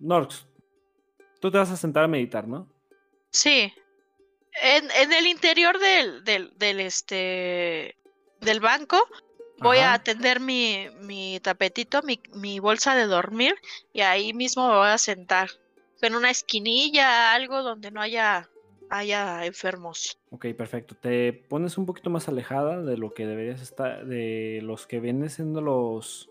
Norx, 0.00 0.46
tú 1.40 1.50
te 1.50 1.58
vas 1.58 1.70
a 1.70 1.76
sentar 1.76 2.04
a 2.04 2.08
meditar, 2.08 2.46
¿no? 2.46 2.68
Sí. 3.30 3.72
En, 4.62 4.90
en 4.90 5.12
el 5.12 5.26
interior 5.26 5.78
del, 5.78 6.24
del, 6.24 6.56
del, 6.58 6.80
este, 6.80 7.96
del 8.40 8.60
banco 8.60 9.02
voy 9.58 9.78
a 9.78 9.94
atender 9.94 10.40
mi, 10.40 10.88
mi 11.00 11.40
tapetito, 11.40 12.02
mi, 12.02 12.20
mi 12.34 12.58
bolsa 12.58 12.94
de 12.94 13.06
dormir 13.06 13.54
y 13.92 14.00
ahí 14.00 14.32
mismo 14.32 14.68
me 14.68 14.76
voy 14.76 14.88
a 14.88 14.98
sentar. 14.98 15.50
En 16.02 16.14
una 16.14 16.30
esquinilla, 16.30 17.32
algo 17.32 17.62
donde 17.62 17.90
no 17.90 18.00
haya, 18.00 18.50
haya 18.90 19.46
enfermos. 19.46 20.18
Ok, 20.30 20.46
perfecto. 20.56 20.94
Te 20.94 21.32
pones 21.32 21.78
un 21.78 21.86
poquito 21.86 22.10
más 22.10 22.28
alejada 22.28 22.82
de 22.82 22.98
lo 22.98 23.14
que 23.14 23.26
deberías 23.26 23.62
estar, 23.62 24.04
de 24.04 24.60
los 24.62 24.86
que 24.86 25.00
vienen 25.00 25.30
siendo 25.30 25.62
los, 25.62 26.28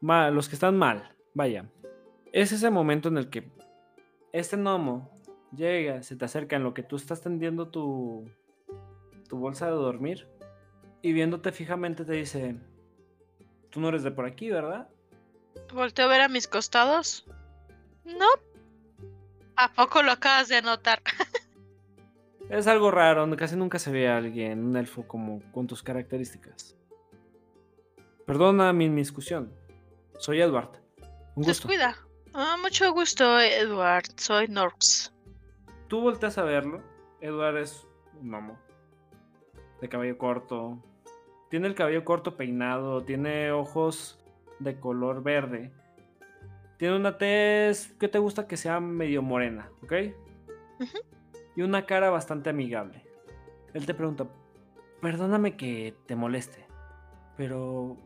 mal, 0.00 0.34
los 0.34 0.48
que 0.48 0.56
están 0.56 0.76
mal. 0.76 1.14
Vaya. 1.34 1.66
Es 2.32 2.50
ese 2.50 2.70
momento 2.70 3.08
en 3.08 3.18
el 3.18 3.30
que 3.30 3.50
este 4.32 4.56
gnomo 4.56 5.10
llega, 5.54 6.02
se 6.02 6.16
te 6.16 6.24
acerca 6.24 6.56
en 6.56 6.64
lo 6.64 6.74
que 6.74 6.82
tú 6.82 6.96
estás 6.96 7.20
tendiendo 7.20 7.68
tu, 7.68 8.24
tu 9.28 9.38
bolsa 9.38 9.66
de 9.66 9.72
dormir 9.72 10.26
y 11.02 11.12
viéndote 11.12 11.52
fijamente 11.52 12.04
te 12.04 12.12
dice, 12.12 12.56
tú 13.70 13.80
no 13.80 13.88
eres 13.88 14.02
de 14.04 14.12
por 14.12 14.24
aquí, 14.24 14.50
¿verdad? 14.50 14.88
Volteo 15.74 16.06
a 16.06 16.08
ver 16.08 16.20
a 16.20 16.28
mis 16.28 16.46
costados. 16.46 17.26
No. 18.04 18.26
¿A 19.56 19.72
poco 19.72 20.02
lo 20.02 20.12
acabas 20.12 20.48
de 20.48 20.62
notar? 20.62 21.02
es 22.50 22.66
algo 22.66 22.90
raro, 22.90 23.28
casi 23.36 23.56
nunca 23.56 23.78
se 23.78 23.90
ve 23.90 24.08
a 24.08 24.16
alguien, 24.16 24.64
un 24.64 24.76
elfo 24.76 25.06
como 25.06 25.42
con 25.52 25.66
tus 25.66 25.82
características. 25.82 26.76
Perdona 28.26 28.72
mi 28.72 28.88
discusión. 28.88 29.52
Soy 30.18 30.40
Edward. 30.40 30.70
Un 31.34 31.44
gusto. 31.44 31.68
Descuida. 31.68 31.96
Ah, 32.34 32.56
mucho 32.60 32.92
gusto, 32.92 33.40
Edward. 33.40 34.04
Soy 34.16 34.48
Norks. 34.48 35.12
Tú 35.88 36.00
volteas 36.00 36.38
a 36.38 36.44
verlo. 36.44 36.82
Edward 37.20 37.58
es 37.58 37.86
un 38.20 38.30
gnomo. 38.30 38.58
De 39.80 39.88
cabello 39.88 40.16
corto. 40.16 40.82
Tiene 41.52 41.68
el 41.68 41.74
cabello 41.74 42.02
corto 42.02 42.34
peinado. 42.34 43.04
Tiene 43.04 43.52
ojos 43.52 44.18
de 44.58 44.80
color 44.80 45.22
verde. 45.22 45.70
Tiene 46.78 46.96
una 46.96 47.18
tez 47.18 47.92
que 48.00 48.08
te 48.08 48.18
gusta 48.18 48.46
que 48.46 48.56
sea 48.56 48.80
medio 48.80 49.20
morena, 49.20 49.68
¿ok? 49.82 49.92
Y 51.54 51.60
una 51.60 51.84
cara 51.84 52.08
bastante 52.08 52.48
amigable. 52.48 53.04
Él 53.74 53.84
te 53.84 53.92
pregunta, 53.92 54.26
perdóname 55.02 55.54
que 55.58 55.94
te 56.06 56.16
moleste, 56.16 56.66
pero 57.36 57.98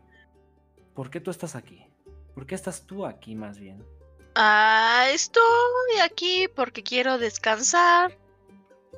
¿por 0.93 1.09
qué 1.09 1.21
tú 1.21 1.31
estás 1.31 1.55
aquí? 1.55 1.87
¿Por 2.35 2.47
qué 2.47 2.57
estás 2.57 2.85
tú 2.85 3.07
aquí 3.07 3.37
más 3.37 3.61
bien? 3.61 3.87
Ah, 4.35 5.07
estoy 5.13 6.01
aquí 6.03 6.49
porque 6.53 6.83
quiero 6.83 7.17
descansar 7.19 8.19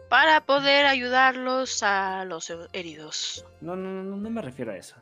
para 0.08 0.46
poder 0.46 0.86
ayudarlos 0.86 1.82
a 1.82 2.24
los 2.24 2.52
heridos. 2.72 3.44
No, 3.60 3.76
no, 3.76 4.02
no, 4.02 4.16
no 4.16 4.30
me 4.30 4.42
refiero 4.42 4.72
a 4.72 4.76
eso. 4.76 4.96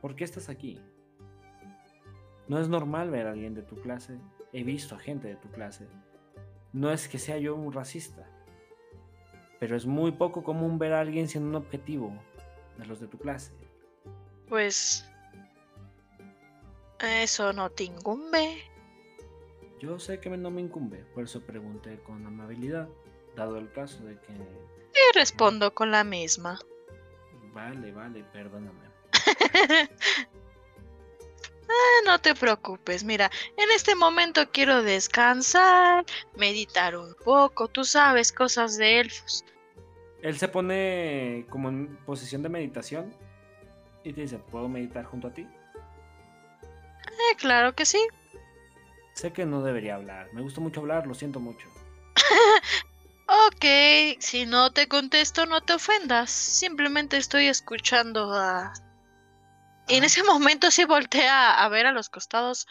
¿Por 0.00 0.16
qué 0.16 0.24
estás 0.24 0.48
aquí? 0.48 0.80
No 2.48 2.60
es 2.60 2.68
normal 2.68 3.10
ver 3.10 3.26
a 3.26 3.30
alguien 3.30 3.54
de 3.54 3.62
tu 3.62 3.76
clase. 3.76 4.18
He 4.52 4.64
visto 4.64 4.94
a 4.94 4.98
gente 4.98 5.28
de 5.28 5.36
tu 5.36 5.48
clase. 5.50 5.86
No 6.72 6.90
es 6.90 7.08
que 7.08 7.18
sea 7.18 7.38
yo 7.38 7.54
un 7.54 7.72
racista. 7.72 8.28
Pero 9.60 9.76
es 9.76 9.86
muy 9.86 10.10
poco 10.10 10.42
común 10.42 10.78
ver 10.78 10.92
a 10.92 11.00
alguien 11.00 11.28
siendo 11.28 11.50
un 11.50 11.54
objetivo 11.54 12.12
de 12.78 12.86
los 12.86 13.00
de 13.00 13.06
tu 13.06 13.18
clase. 13.18 13.52
Pues... 14.48 15.08
Eso 16.98 17.52
no 17.52 17.70
te 17.70 17.84
incumbe. 17.84 18.58
Yo 19.80 19.98
sé 19.98 20.20
que 20.20 20.30
no 20.30 20.50
me 20.50 20.60
incumbe, 20.60 20.98
por 21.14 21.24
eso 21.24 21.40
pregunté 21.40 21.98
con 22.04 22.24
amabilidad, 22.24 22.88
dado 23.36 23.58
el 23.58 23.70
caso 23.72 24.02
de 24.04 24.18
que... 24.20 24.32
Y 24.32 25.14
respondo 25.14 25.74
con 25.74 25.90
la 25.90 26.04
misma. 26.04 26.58
Vale, 27.52 27.92
vale, 27.92 28.24
perdóname. 28.32 28.80
ah, 31.68 32.00
no 32.06 32.18
te 32.18 32.34
preocupes, 32.34 33.04
mira, 33.04 33.30
en 33.56 33.70
este 33.74 33.94
momento 33.94 34.42
quiero 34.50 34.82
descansar, 34.82 36.04
meditar 36.36 36.96
un 36.96 37.14
poco, 37.24 37.68
tú 37.68 37.84
sabes, 37.84 38.32
cosas 38.32 38.76
de 38.76 39.00
elfos. 39.00 39.44
Él 40.22 40.38
se 40.38 40.48
pone 40.48 41.46
como 41.50 41.68
en 41.68 41.96
posición 42.06 42.42
de 42.42 42.48
meditación 42.48 43.14
y 44.04 44.12
te 44.12 44.22
dice, 44.22 44.38
¿puedo 44.38 44.68
meditar 44.68 45.04
junto 45.04 45.28
a 45.28 45.32
ti? 45.32 45.42
Eh, 45.42 47.36
claro 47.36 47.74
que 47.74 47.84
sí. 47.84 47.98
Sé 49.14 49.32
que 49.32 49.44
no 49.44 49.62
debería 49.62 49.96
hablar. 49.96 50.32
Me 50.32 50.40
gusta 50.40 50.60
mucho 50.60 50.80
hablar, 50.80 51.06
lo 51.06 51.14
siento 51.14 51.40
mucho. 51.40 51.68
ok, 53.48 54.20
si 54.20 54.46
no 54.46 54.72
te 54.72 54.88
contesto, 54.88 55.46
no 55.46 55.60
te 55.60 55.74
ofendas. 55.74 56.30
Simplemente 56.30 57.16
estoy 57.16 57.46
escuchando 57.46 58.32
a... 58.32 58.72
Y 59.88 59.96
en 59.96 60.04
ese 60.04 60.22
momento 60.22 60.70
sí 60.70 60.84
voltea 60.84 61.62
a 61.62 61.68
ver 61.68 61.86
a 61.86 61.92
los 61.92 62.08
costados 62.08 62.66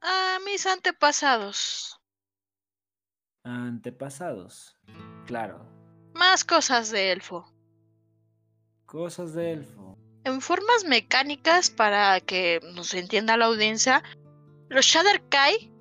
a 0.00 0.38
mis 0.44 0.66
antepasados. 0.66 2.00
Antepasados, 3.44 4.76
claro. 5.26 5.66
Más 6.14 6.44
cosas 6.44 6.90
de 6.90 7.12
elfo. 7.12 7.52
Cosas 8.86 9.34
de 9.34 9.52
elfo. 9.52 9.98
En 10.24 10.40
formas 10.40 10.84
mecánicas 10.84 11.70
para 11.70 12.20
que 12.20 12.60
nos 12.74 12.94
entienda 12.94 13.36
la 13.36 13.46
audiencia, 13.46 14.02
los 14.68 14.84
Shadar-Kai, 14.84 15.72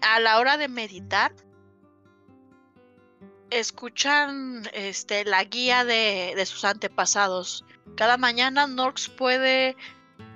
a 0.00 0.20
la 0.20 0.38
hora 0.38 0.56
de 0.56 0.68
meditar, 0.68 1.32
escuchan 3.52 4.68
este, 4.72 5.24
la 5.24 5.44
guía 5.44 5.84
de, 5.84 6.42
sus 6.46 6.64
antepasados. 6.64 7.64
Cada 7.96 8.16
mañana 8.16 8.66
Norx 8.66 9.08
puede 9.08 9.76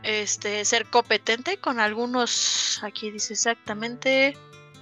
este, 0.03 0.65
ser 0.65 0.87
competente 0.87 1.59
con 1.59 1.81
algunos, 1.81 2.81
aquí 2.83 3.11
dice 3.11 3.35
exactamente, 3.35 4.37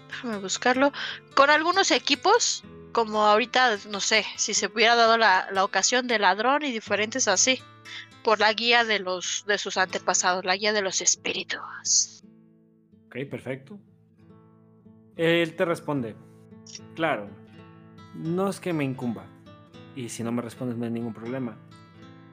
déjame 0.09 0.39
buscarlo, 0.39 0.93
con 1.34 1.50
algunos 1.50 1.91
equipos, 1.91 2.65
como 2.93 3.25
ahorita, 3.25 3.78
no 3.91 4.00
sé, 4.00 4.25
si 4.37 4.55
se 4.55 4.67
hubiera 4.67 4.94
dado 4.94 5.19
la, 5.19 5.49
la 5.53 5.65
ocasión 5.65 6.06
de 6.06 6.19
ladrón 6.19 6.65
y 6.65 6.73
diferentes 6.73 7.28
así, 7.28 7.61
por 8.23 8.41
la 8.41 8.53
guía 8.53 8.84
de, 8.84 9.00
los, 9.00 9.44
de 9.47 9.59
sus 9.59 9.77
antepasados, 9.77 10.44
la 10.44 10.56
guía 10.56 10.73
de 10.73 10.83
los 10.83 11.00
espíritus 11.00 12.15
perfecto. 13.25 13.78
Él 15.15 15.55
te 15.55 15.65
responde, 15.65 16.17
claro, 16.97 17.31
no 18.14 18.48
es 18.48 18.60
que 18.60 18.72
me 18.72 18.84
incumba, 18.84 19.25
y 19.97 20.08
si 20.08 20.22
no 20.22 20.32
me 20.32 20.42
respondes 20.42 20.76
no 20.76 20.84
hay 20.84 20.91
ningún 20.91 21.14
problema, 21.14 21.56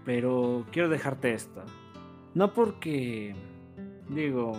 pero 0.05 0.65
quiero 0.71 0.89
dejarte 0.89 1.33
esto. 1.33 1.63
No 2.33 2.53
porque, 2.53 3.35
digo, 4.09 4.53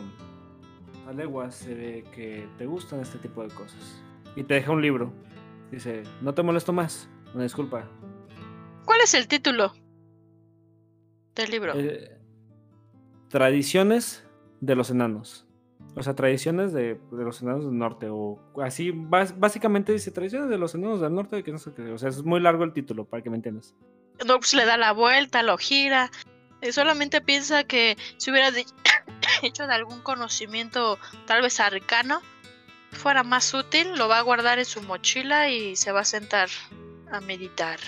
a 1.09 1.13
leguas 1.13 1.55
se 1.55 1.75
ve 1.75 2.05
que 2.15 2.47
te 2.59 2.67
gustan 2.67 3.01
este 3.01 3.19
tipo 3.19 3.43
de 3.43 3.55
cosas. 3.55 4.03
Y 4.37 4.45
te 4.45 4.55
deja 4.55 4.73
un 4.73 4.83
libro. 4.83 5.13
Dice, 5.71 6.03
no 6.21 6.35
te 6.35 6.43
molesto 6.43 6.73
más, 6.73 7.09
una 7.35 7.45
disculpa. 7.45 7.85
¿Cuál 8.85 9.01
es 9.03 9.15
el 9.15 9.27
título 9.27 9.73
del 11.35 11.51
libro? 11.51 11.73
Eh, 11.75 12.19
Tradiciones 13.29 14.27
de 14.61 14.75
los 14.75 14.91
enanos. 14.91 15.47
O 15.95 16.03
sea, 16.03 16.15
tradiciones 16.15 16.73
de, 16.73 16.99
los 17.11 17.43
enanos 17.43 17.65
del 17.65 17.77
norte. 17.77 18.09
O 18.11 18.41
así, 18.63 18.93
básicamente 18.93 19.93
dice 19.93 20.11
tradiciones 20.11 20.49
de 20.49 20.59
los 20.59 20.75
enanos 20.75 21.01
del 21.01 21.15
norte. 21.15 21.43
Que 21.43 21.53
no 21.53 21.59
sé 21.59 21.73
qué. 21.75 21.83
O 21.93 21.99
sea, 21.99 22.09
es 22.09 22.23
muy 22.23 22.41
largo 22.41 22.65
el 22.65 22.73
título, 22.73 23.05
para 23.05 23.23
que 23.23 23.31
me 23.31 23.37
entiendas. 23.37 23.75
No, 24.27 24.39
pues 24.39 24.55
le 24.55 24.65
da 24.65 24.77
la 24.77 24.93
vuelta, 24.93 25.43
lo 25.43 25.59
gira. 25.59 26.11
Y 26.63 26.73
solamente 26.73 27.21
piensa 27.21 27.65
que 27.65 27.97
si 28.17 28.31
hubiera 28.31 28.49
hecho 29.43 29.67
de 29.67 29.75
algún 29.75 30.01
conocimiento, 30.01 30.99
tal 31.27 31.43
vez 31.43 31.61
arcano, 31.61 32.21
fuera 32.93 33.23
más 33.23 33.53
útil, 33.53 33.97
lo 33.97 34.09
va 34.09 34.19
a 34.19 34.23
guardar 34.23 34.59
en 34.59 34.65
su 34.65 34.81
mochila 34.83 35.51
y 35.51 35.77
se 35.77 35.93
va 35.93 36.01
a 36.01 36.05
sentar 36.05 36.49
a 37.11 37.21
meditar. 37.21 37.81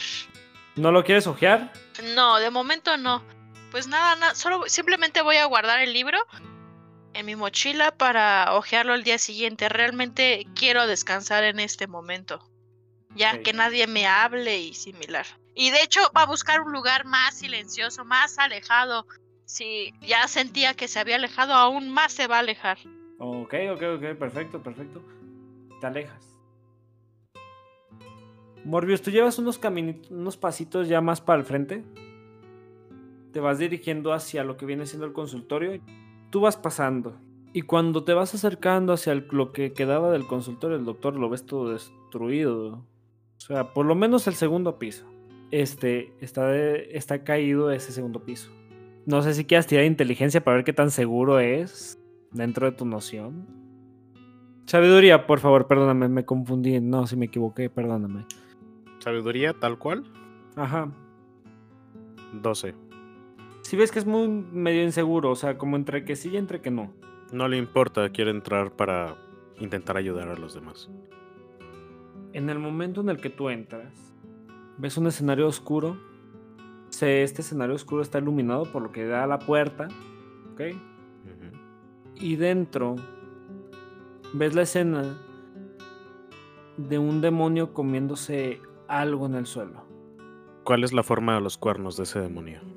¿No 0.76 0.90
lo 0.90 1.04
quieres 1.04 1.26
ojear? 1.26 1.72
No, 2.14 2.38
de 2.38 2.50
momento 2.50 2.96
no. 2.96 3.22
Pues 3.70 3.86
nada, 3.86 4.16
nada, 4.16 4.34
solo 4.34 4.64
simplemente 4.66 5.22
voy 5.22 5.36
a 5.36 5.46
guardar 5.46 5.80
el 5.80 5.92
libro 5.92 6.18
en 7.14 7.26
mi 7.26 7.36
mochila 7.36 7.96
para 7.96 8.54
hojearlo 8.54 8.94
el 8.94 9.04
día 9.04 9.18
siguiente. 9.18 9.68
Realmente 9.68 10.46
quiero 10.54 10.86
descansar 10.86 11.44
en 11.44 11.60
este 11.60 11.86
momento, 11.86 12.46
ya 13.14 13.40
que 13.42 13.52
nadie 13.52 13.86
me 13.86 14.06
hable 14.06 14.58
y 14.58 14.74
similar. 14.74 15.26
Y 15.54 15.70
de 15.70 15.82
hecho 15.82 16.00
va 16.16 16.22
a 16.22 16.26
buscar 16.26 16.60
un 16.60 16.72
lugar 16.72 17.04
más 17.04 17.34
silencioso, 17.34 18.04
más 18.04 18.38
alejado. 18.38 19.06
Si 19.46 19.94
ya 20.00 20.26
sentía 20.26 20.74
que 20.74 20.88
se 20.88 20.98
había 20.98 21.16
alejado, 21.16 21.54
aún 21.54 21.90
más 21.90 22.12
se 22.12 22.26
va 22.26 22.36
a 22.36 22.40
alejar. 22.40 22.78
Ok, 23.18 23.54
ok, 23.72 23.82
ok, 23.96 24.18
perfecto, 24.18 24.62
perfecto. 24.62 25.02
Te 25.80 25.86
alejas. 25.86 26.34
Morbius, 28.64 29.02
tú 29.02 29.10
llevas 29.10 29.38
unos 29.38 29.58
caminitos, 29.58 30.10
unos 30.10 30.36
pasitos 30.36 30.88
ya 30.88 31.00
más 31.00 31.20
para 31.20 31.38
el 31.38 31.44
frente. 31.44 31.84
Te 33.32 33.40
vas 33.40 33.58
dirigiendo 33.58 34.12
hacia 34.12 34.42
lo 34.42 34.56
que 34.56 34.66
viene 34.66 34.86
siendo 34.86 35.06
el 35.06 35.12
consultorio. 35.12 35.80
Tú 36.34 36.40
vas 36.40 36.56
pasando. 36.56 37.14
Y 37.52 37.62
cuando 37.62 38.02
te 38.02 38.12
vas 38.12 38.34
acercando 38.34 38.92
hacia 38.92 39.12
el- 39.12 39.28
lo 39.30 39.52
que 39.52 39.72
quedaba 39.72 40.10
del 40.10 40.26
consultorio, 40.26 40.76
el 40.76 40.84
doctor 40.84 41.14
lo 41.14 41.30
ves 41.30 41.46
todo 41.46 41.70
destruido. 41.70 42.70
O 43.36 43.40
sea, 43.40 43.72
por 43.72 43.86
lo 43.86 43.94
menos 43.94 44.26
el 44.26 44.34
segundo 44.34 44.76
piso. 44.76 45.06
Este 45.52 46.12
está, 46.20 46.48
de- 46.48 46.88
está 46.90 47.22
caído 47.22 47.70
ese 47.70 47.92
segundo 47.92 48.24
piso. 48.24 48.50
No 49.06 49.22
sé 49.22 49.32
si 49.34 49.44
quieras 49.44 49.68
tirar 49.68 49.84
inteligencia 49.84 50.42
para 50.42 50.56
ver 50.56 50.64
qué 50.64 50.72
tan 50.72 50.90
seguro 50.90 51.38
es 51.38 52.00
dentro 52.32 52.68
de 52.68 52.76
tu 52.76 52.84
noción. 52.84 53.46
Sabiduría, 54.66 55.28
por 55.28 55.38
favor, 55.38 55.68
perdóname, 55.68 56.08
me 56.08 56.24
confundí. 56.24 56.80
No, 56.80 57.06
si 57.06 57.14
me 57.14 57.26
equivoqué, 57.26 57.70
perdóname. 57.70 58.26
Sabiduría 58.98 59.52
tal 59.52 59.78
cual. 59.78 60.02
Ajá. 60.56 60.90
12. 62.42 62.74
Si 63.74 63.78
ves 63.78 63.90
que 63.90 63.98
es 63.98 64.06
muy 64.06 64.28
medio 64.28 64.84
inseguro, 64.84 65.32
o 65.32 65.34
sea, 65.34 65.58
como 65.58 65.74
entre 65.74 66.04
que 66.04 66.14
sí 66.14 66.28
y 66.28 66.36
entre 66.36 66.60
que 66.60 66.70
no. 66.70 66.92
No 67.32 67.48
le 67.48 67.56
importa, 67.56 68.08
quiere 68.10 68.30
entrar 68.30 68.70
para 68.76 69.16
intentar 69.58 69.96
ayudar 69.96 70.28
a 70.28 70.36
los 70.36 70.54
demás. 70.54 70.88
En 72.32 72.50
el 72.50 72.60
momento 72.60 73.00
en 73.00 73.08
el 73.08 73.20
que 73.20 73.30
tú 73.30 73.50
entras, 73.50 74.14
ves 74.78 74.96
un 74.96 75.08
escenario 75.08 75.48
oscuro. 75.48 75.96
Este 76.88 77.42
escenario 77.42 77.74
oscuro 77.74 78.02
está 78.02 78.18
iluminado 78.18 78.62
por 78.62 78.80
lo 78.80 78.92
que 78.92 79.06
da 79.06 79.24
a 79.24 79.26
la 79.26 79.40
puerta. 79.40 79.88
¿Ok? 80.52 80.60
Y 82.14 82.36
dentro 82.36 82.94
ves 84.34 84.54
la 84.54 84.62
escena 84.62 85.18
de 86.76 86.98
un 86.98 87.20
demonio 87.20 87.74
comiéndose 87.74 88.60
algo 88.86 89.26
en 89.26 89.34
el 89.34 89.46
suelo. 89.46 89.84
¿Cuál 90.62 90.84
es 90.84 90.92
la 90.92 91.02
forma 91.02 91.34
de 91.34 91.40
los 91.40 91.58
cuernos 91.58 91.96
de 91.96 92.04
ese 92.04 92.20
demonio? 92.20 92.73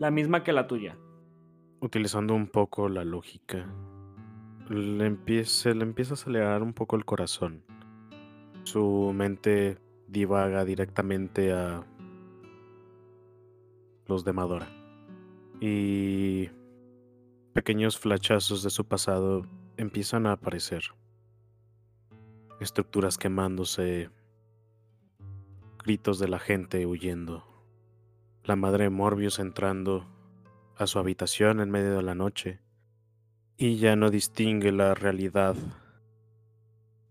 La 0.00 0.10
misma 0.10 0.42
que 0.42 0.54
la 0.54 0.66
tuya. 0.66 0.96
Utilizando 1.78 2.34
un 2.34 2.46
poco 2.46 2.88
la 2.88 3.04
lógica, 3.04 3.70
le 4.70 5.04
empieza, 5.04 5.74
le 5.74 5.82
empieza 5.82 6.12
a 6.12 6.14
acelerar 6.14 6.62
un 6.62 6.72
poco 6.72 6.96
el 6.96 7.04
corazón. 7.04 7.62
Su 8.62 9.12
mente 9.14 9.76
divaga 10.08 10.64
directamente 10.64 11.52
a 11.52 11.86
los 14.06 14.24
de 14.24 14.32
Madora. 14.32 14.68
Y 15.60 16.48
pequeños 17.52 17.98
flachazos 17.98 18.62
de 18.62 18.70
su 18.70 18.86
pasado 18.86 19.42
empiezan 19.76 20.26
a 20.26 20.32
aparecer. 20.32 20.82
Estructuras 22.58 23.18
quemándose, 23.18 24.08
gritos 25.84 26.18
de 26.18 26.28
la 26.28 26.38
gente 26.38 26.86
huyendo. 26.86 27.49
La 28.44 28.56
madre 28.56 28.88
Morbius 28.90 29.38
entrando 29.38 30.06
a 30.76 30.86
su 30.86 30.98
habitación 30.98 31.60
en 31.60 31.70
medio 31.70 31.96
de 31.96 32.02
la 32.02 32.14
noche 32.14 32.60
y 33.56 33.76
ya 33.76 33.96
no 33.96 34.10
distingue 34.10 34.72
la 34.72 34.94
realidad 34.94 35.54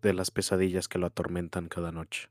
de 0.02 0.14
las 0.14 0.32
pesadillas 0.32 0.88
que 0.88 0.98
lo 0.98 1.06
atormentan 1.06 1.68
cada 1.68 1.92
noche. 1.92 2.30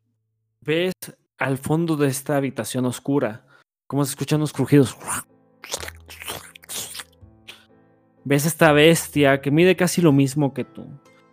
Ves 0.61 0.95
al 1.39 1.59
fondo 1.59 1.97
de 1.97 2.09
esta 2.09 2.37
habitación 2.37 2.87
oscura 2.87 3.47
cómo 3.87 4.05
se 4.05 4.11
escuchan 4.11 4.41
los 4.41 4.53
crujidos. 4.53 4.97
Ves 8.25 8.45
esta 8.45 8.73
bestia 8.73 9.41
que 9.41 9.53
mide 9.53 9.77
casi 9.77 10.03
lo 10.03 10.13
mismo 10.13 10.53
que 10.53 10.65
tú, 10.65 10.87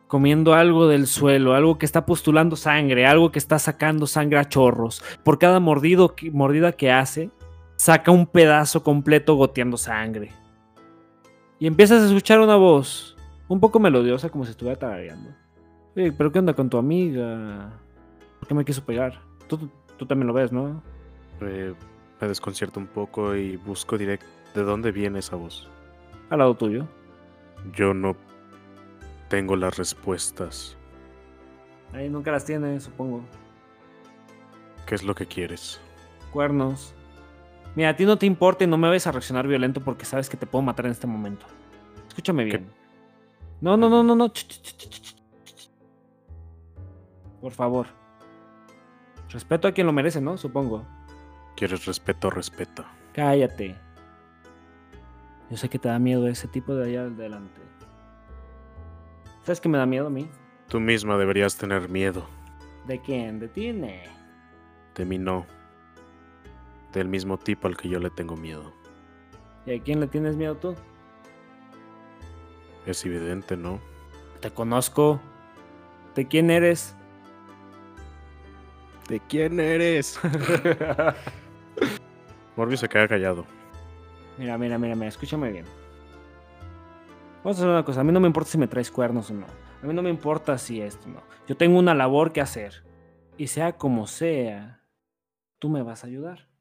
comiendo 0.08 0.54
algo 0.54 0.88
del 0.88 1.08
suelo, 1.08 1.56
algo 1.56 1.80
que 1.80 1.86
está 1.86 2.06
postulando 2.06 2.56
sangre, 2.56 3.08
algo 3.08 3.32
que 3.32 3.40
está 3.40 3.58
sacando 3.58 4.06
sangre 4.06 4.38
a 4.38 4.48
chorros. 4.48 5.04
Por 5.24 5.40
cada 5.40 5.60
mordido 5.60 6.16
mordida 6.32 6.72
que 6.74 6.92
hace, 6.92 7.32
saca 7.76 8.12
un 8.12 8.26
pedazo 8.26 8.84
completo 8.84 9.36
goteando 9.36 9.78
sangre. 9.78 10.32
Y 11.60 11.68
empiezas 11.68 12.02
a 12.04 12.06
escuchar 12.08 12.40
una 12.40 12.56
voz, 12.56 13.16
un 13.48 13.60
poco 13.60 13.80
melodiosa, 13.80 14.30
como 14.30 14.44
si 14.46 14.52
estuviera 14.52 14.78
tarareando. 14.78 15.30
Oye, 15.96 16.12
pero 16.12 16.32
¿qué 16.32 16.40
onda 16.40 16.54
con 16.54 16.70
tu 16.70 16.78
amiga? 16.78 17.72
¿Por 18.40 18.48
qué 18.48 18.54
me 18.54 18.66
quiso 18.66 18.84
pegar? 18.86 19.20
Tú, 19.48 19.58
tú- 19.58 19.70
tú 19.98 20.06
también 20.06 20.28
lo 20.28 20.34
ves, 20.34 20.52
¿no? 20.52 20.82
Eh, 21.42 21.74
me 22.20 22.28
desconcierto 22.28 22.80
un 22.80 22.88
poco 22.88 23.36
y 23.36 23.56
busco 23.58 23.98
directo 23.98 24.26
de 24.54 24.64
dónde 24.64 24.92
viene 24.92 25.20
esa 25.20 25.36
voz. 25.36 25.70
Al 26.30 26.40
lado 26.40 26.56
tuyo. 26.56 26.86
Yo 27.74 27.94
no 27.94 28.16
tengo 29.30 29.56
las 29.56 29.78
respuestas. 29.78 30.78
Ahí 31.94 32.10
nunca 32.10 32.32
las 32.32 32.44
tiene, 32.46 32.80
supongo. 32.80 33.22
¿Qué 34.86 34.96
es 34.96 35.04
lo 35.04 35.16
que 35.16 35.26
quieres? 35.26 35.80
Cuernos. 36.32 36.94
Mira, 37.76 37.90
a 37.90 37.96
ti 37.96 38.06
no 38.06 38.18
te 38.18 38.26
importa 38.26 38.64
y 38.64 38.68
no 38.68 38.78
me 38.78 38.88
vayas 38.88 39.08
a 39.08 39.12
reaccionar 39.12 39.48
violento 39.48 39.82
porque 39.82 40.06
sabes 40.06 40.30
que 40.30 40.38
te 40.38 40.46
puedo 40.46 40.62
matar 40.62 40.86
en 40.86 40.94
este 40.94 41.08
momento. 41.08 41.46
Escúchame 42.08 42.46
¿Qué? 42.46 42.58
bien. 42.58 42.70
No, 43.62 43.76
no, 43.76 43.90
no, 43.90 44.04
no, 44.04 44.16
no. 44.16 44.32
Por 47.42 47.52
favor. 47.52 47.88
Respeto 49.30 49.68
a 49.68 49.72
quien 49.74 49.88
lo 49.88 49.94
merece, 49.94 50.22
¿no? 50.22 50.38
Supongo. 50.38 50.86
¿Quieres 51.56 51.86
respeto? 51.86 52.30
Respeto. 52.30 52.86
Cállate. 53.14 53.76
Yo 55.50 55.58
sé 55.58 55.70
que 55.70 55.78
te 55.78 55.90
da 55.90 56.00
miedo 56.00 56.28
ese 56.28 56.48
tipo 56.48 56.74
de 56.76 56.88
allá 56.90 57.02
adelante. 57.04 57.62
¿Sabes 59.44 59.62
qué 59.62 59.70
me 59.70 59.78
da 59.78 59.86
miedo 59.86 60.08
a 60.08 60.10
mí? 60.10 60.28
Tú 60.70 60.80
misma 60.80 61.18
deberías 61.18 61.56
tener 61.58 61.88
miedo. 61.90 62.26
¿De 62.88 63.00
quién? 63.00 63.40
¿De 63.40 63.48
ti? 63.48 63.72
Ne. 63.72 64.04
De 64.96 65.06
mí 65.06 65.18
no. 65.18 65.46
Del 66.96 67.10
mismo 67.10 67.38
tipo 67.38 67.68
al 67.68 67.76
que 67.76 67.90
yo 67.90 68.00
le 68.00 68.10
tengo 68.10 68.38
miedo. 68.38 68.74
¿Y 69.66 69.76
a 69.76 69.84
quién 69.84 70.00
le 70.00 70.08
tienes 70.08 70.38
miedo 70.38 70.56
tú? 70.56 70.76
Es 72.86 73.06
evidente, 73.06 73.58
¿no? 73.58 73.82
Te 74.40 74.50
conozco. 74.50 75.20
¿De 76.16 76.26
quién 76.26 76.50
eres? 76.50 76.96
¿De 79.10 79.20
quién 79.20 79.60
eres? 79.60 80.18
Morbius 82.56 82.80
se 82.80 82.88
queda 82.88 83.10
callado. 83.10 83.46
Mira, 84.38 84.58
mira, 84.58 84.78
mira, 84.78 84.96
mira, 84.96 85.10
escúchame 85.10 85.52
bien. 85.52 85.66
Vamos 87.44 87.58
a 87.58 87.60
hacer 87.60 87.70
una 87.70 87.84
cosa, 87.84 88.00
a 88.00 88.04
mí 88.06 88.14
no 88.14 88.22
me 88.22 88.28
importa 88.28 88.52
si 88.52 88.58
me 88.58 88.70
traes 88.70 88.90
cuernos 88.90 89.30
o 89.32 89.34
no. 89.34 89.48
A 89.84 89.86
mí 89.86 89.94
no 89.94 90.02
me 90.02 90.10
importa 90.10 90.58
si 90.58 90.80
esto 90.80 91.10
no. 91.10 91.22
Yo 91.46 91.58
tengo 91.58 91.78
una 91.78 91.94
labor 91.94 92.32
que 92.32 92.40
hacer. 92.40 92.86
Y 93.38 93.48
sea 93.48 93.74
como 93.74 94.08
sea, 94.08 94.82
tú 95.60 95.68
me 95.68 95.84
vas 95.84 96.06
a 96.06 96.08
ayudar. 96.08 96.55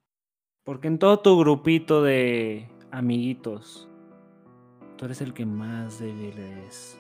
Porque 0.65 0.89
en 0.89 0.99
todo 0.99 1.19
tu 1.21 1.39
grupito 1.39 2.03
de 2.03 2.69
amiguitos, 2.91 3.89
tú 4.97 5.05
eres 5.05 5.21
el 5.21 5.35
que 5.35 5.45
más 5.45 5.99
débil 5.99 6.39
es. 6.67 6.99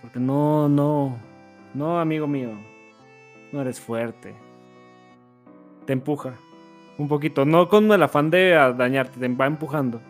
Porque 0.00 0.18
no, 0.18 0.68
no, 0.68 1.16
no, 1.74 2.00
amigo 2.00 2.26
mío, 2.26 2.50
no 3.52 3.60
eres 3.60 3.80
fuerte. 3.80 4.34
Te 5.86 5.92
empuja. 5.92 6.34
Un 6.98 7.08
poquito, 7.08 7.44
no 7.44 7.68
con 7.68 7.90
el 7.92 8.02
afán 8.02 8.30
de 8.30 8.50
dañarte, 8.76 9.18
te 9.18 9.28
va 9.28 9.46
empujando 9.46 10.00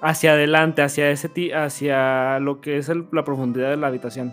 hacia 0.00 0.32
adelante, 0.32 0.80
hacia 0.82 1.10
ese 1.10 1.28
ti- 1.28 1.52
hacia 1.52 2.38
lo 2.40 2.60
que 2.62 2.78
es 2.78 2.88
el- 2.88 3.06
la 3.12 3.22
profundidad 3.24 3.68
de 3.70 3.76
la 3.76 3.88
habitación. 3.88 4.32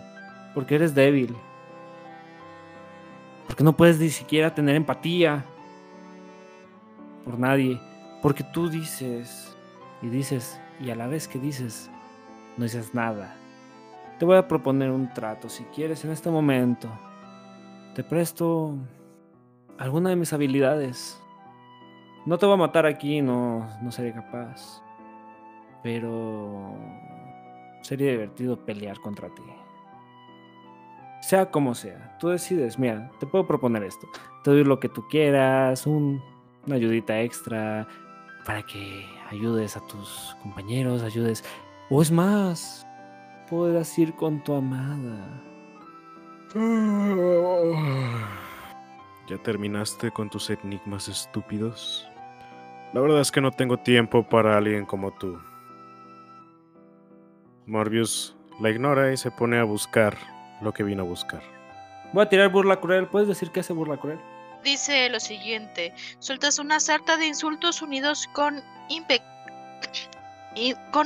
Porque 0.54 0.76
eres 0.76 0.94
débil. 0.94 1.34
Porque 3.46 3.62
no 3.64 3.76
puedes 3.76 3.98
ni 3.98 4.08
siquiera 4.08 4.54
tener 4.54 4.76
empatía 4.76 5.44
por 7.24 7.38
nadie. 7.38 7.80
Porque 8.22 8.44
tú 8.44 8.68
dices 8.68 9.56
y 10.02 10.08
dices 10.08 10.60
y 10.80 10.90
a 10.90 10.94
la 10.94 11.06
vez 11.06 11.28
que 11.28 11.38
dices 11.38 11.90
no 12.56 12.64
dices 12.64 12.94
nada. 12.94 13.36
Te 14.18 14.24
voy 14.26 14.36
a 14.36 14.46
proponer 14.48 14.90
un 14.90 15.12
trato 15.14 15.48
si 15.48 15.64
quieres 15.64 16.04
en 16.04 16.10
este 16.10 16.30
momento. 16.30 16.88
Te 17.94 18.04
presto 18.04 18.74
alguna 19.78 20.10
de 20.10 20.16
mis 20.16 20.32
habilidades. 20.32 21.18
No 22.26 22.36
te 22.36 22.44
voy 22.44 22.54
a 22.54 22.58
matar 22.58 22.84
aquí, 22.84 23.22
no, 23.22 23.66
no 23.80 23.90
seré 23.90 24.12
capaz. 24.12 24.82
Pero 25.82 26.74
sería 27.80 28.10
divertido 28.10 28.62
pelear 28.66 29.00
contra 29.00 29.28
ti. 29.34 29.42
Sea 31.22 31.50
como 31.50 31.74
sea, 31.74 32.16
tú 32.18 32.28
decides. 32.28 32.78
Mira, 32.78 33.10
te 33.20 33.26
puedo 33.26 33.46
proponer 33.46 33.84
esto. 33.84 34.06
Te 34.44 34.50
doy 34.50 34.64
lo 34.64 34.78
que 34.80 34.88
tú 34.90 35.06
quieras, 35.08 35.86
un- 35.86 36.22
una 36.66 36.76
ayudita 36.76 37.20
extra 37.20 37.86
para 38.44 38.62
que 38.62 39.04
ayudes 39.30 39.76
a 39.76 39.86
tus 39.86 40.36
compañeros, 40.42 41.02
ayudes. 41.02 41.44
O 41.88 42.02
es 42.02 42.10
más, 42.10 42.86
puedas 43.48 43.98
ir 43.98 44.14
con 44.14 44.42
tu 44.42 44.54
amada. 44.54 45.26
¿Ya 49.28 49.38
terminaste 49.38 50.10
con 50.10 50.28
tus 50.30 50.50
enigmas 50.50 51.08
estúpidos? 51.08 52.08
La 52.92 53.00
verdad 53.00 53.20
es 53.20 53.30
que 53.30 53.40
no 53.40 53.52
tengo 53.52 53.76
tiempo 53.76 54.28
para 54.28 54.56
alguien 54.56 54.84
como 54.84 55.12
tú. 55.12 55.38
Morbius 57.66 58.36
La 58.60 58.70
ignora 58.70 59.12
y 59.12 59.16
se 59.16 59.30
pone 59.30 59.58
a 59.58 59.64
buscar 59.64 60.16
lo 60.60 60.72
que 60.72 60.82
vino 60.82 61.02
a 61.02 61.06
buscar. 61.06 61.42
Voy 62.12 62.24
a 62.24 62.28
tirar 62.28 62.50
burla 62.50 62.80
cruel. 62.80 63.06
¿Puedes 63.06 63.28
decir 63.28 63.50
qué 63.52 63.60
hace 63.60 63.72
burla 63.72 63.96
cruel? 63.96 64.18
Dice 64.62 65.08
lo 65.08 65.20
siguiente: 65.20 65.94
sueltas 66.18 66.58
una 66.58 66.80
sarta 66.80 67.16
de 67.16 67.26
insultos 67.26 67.82
unidos 67.82 68.28
con, 68.32 68.62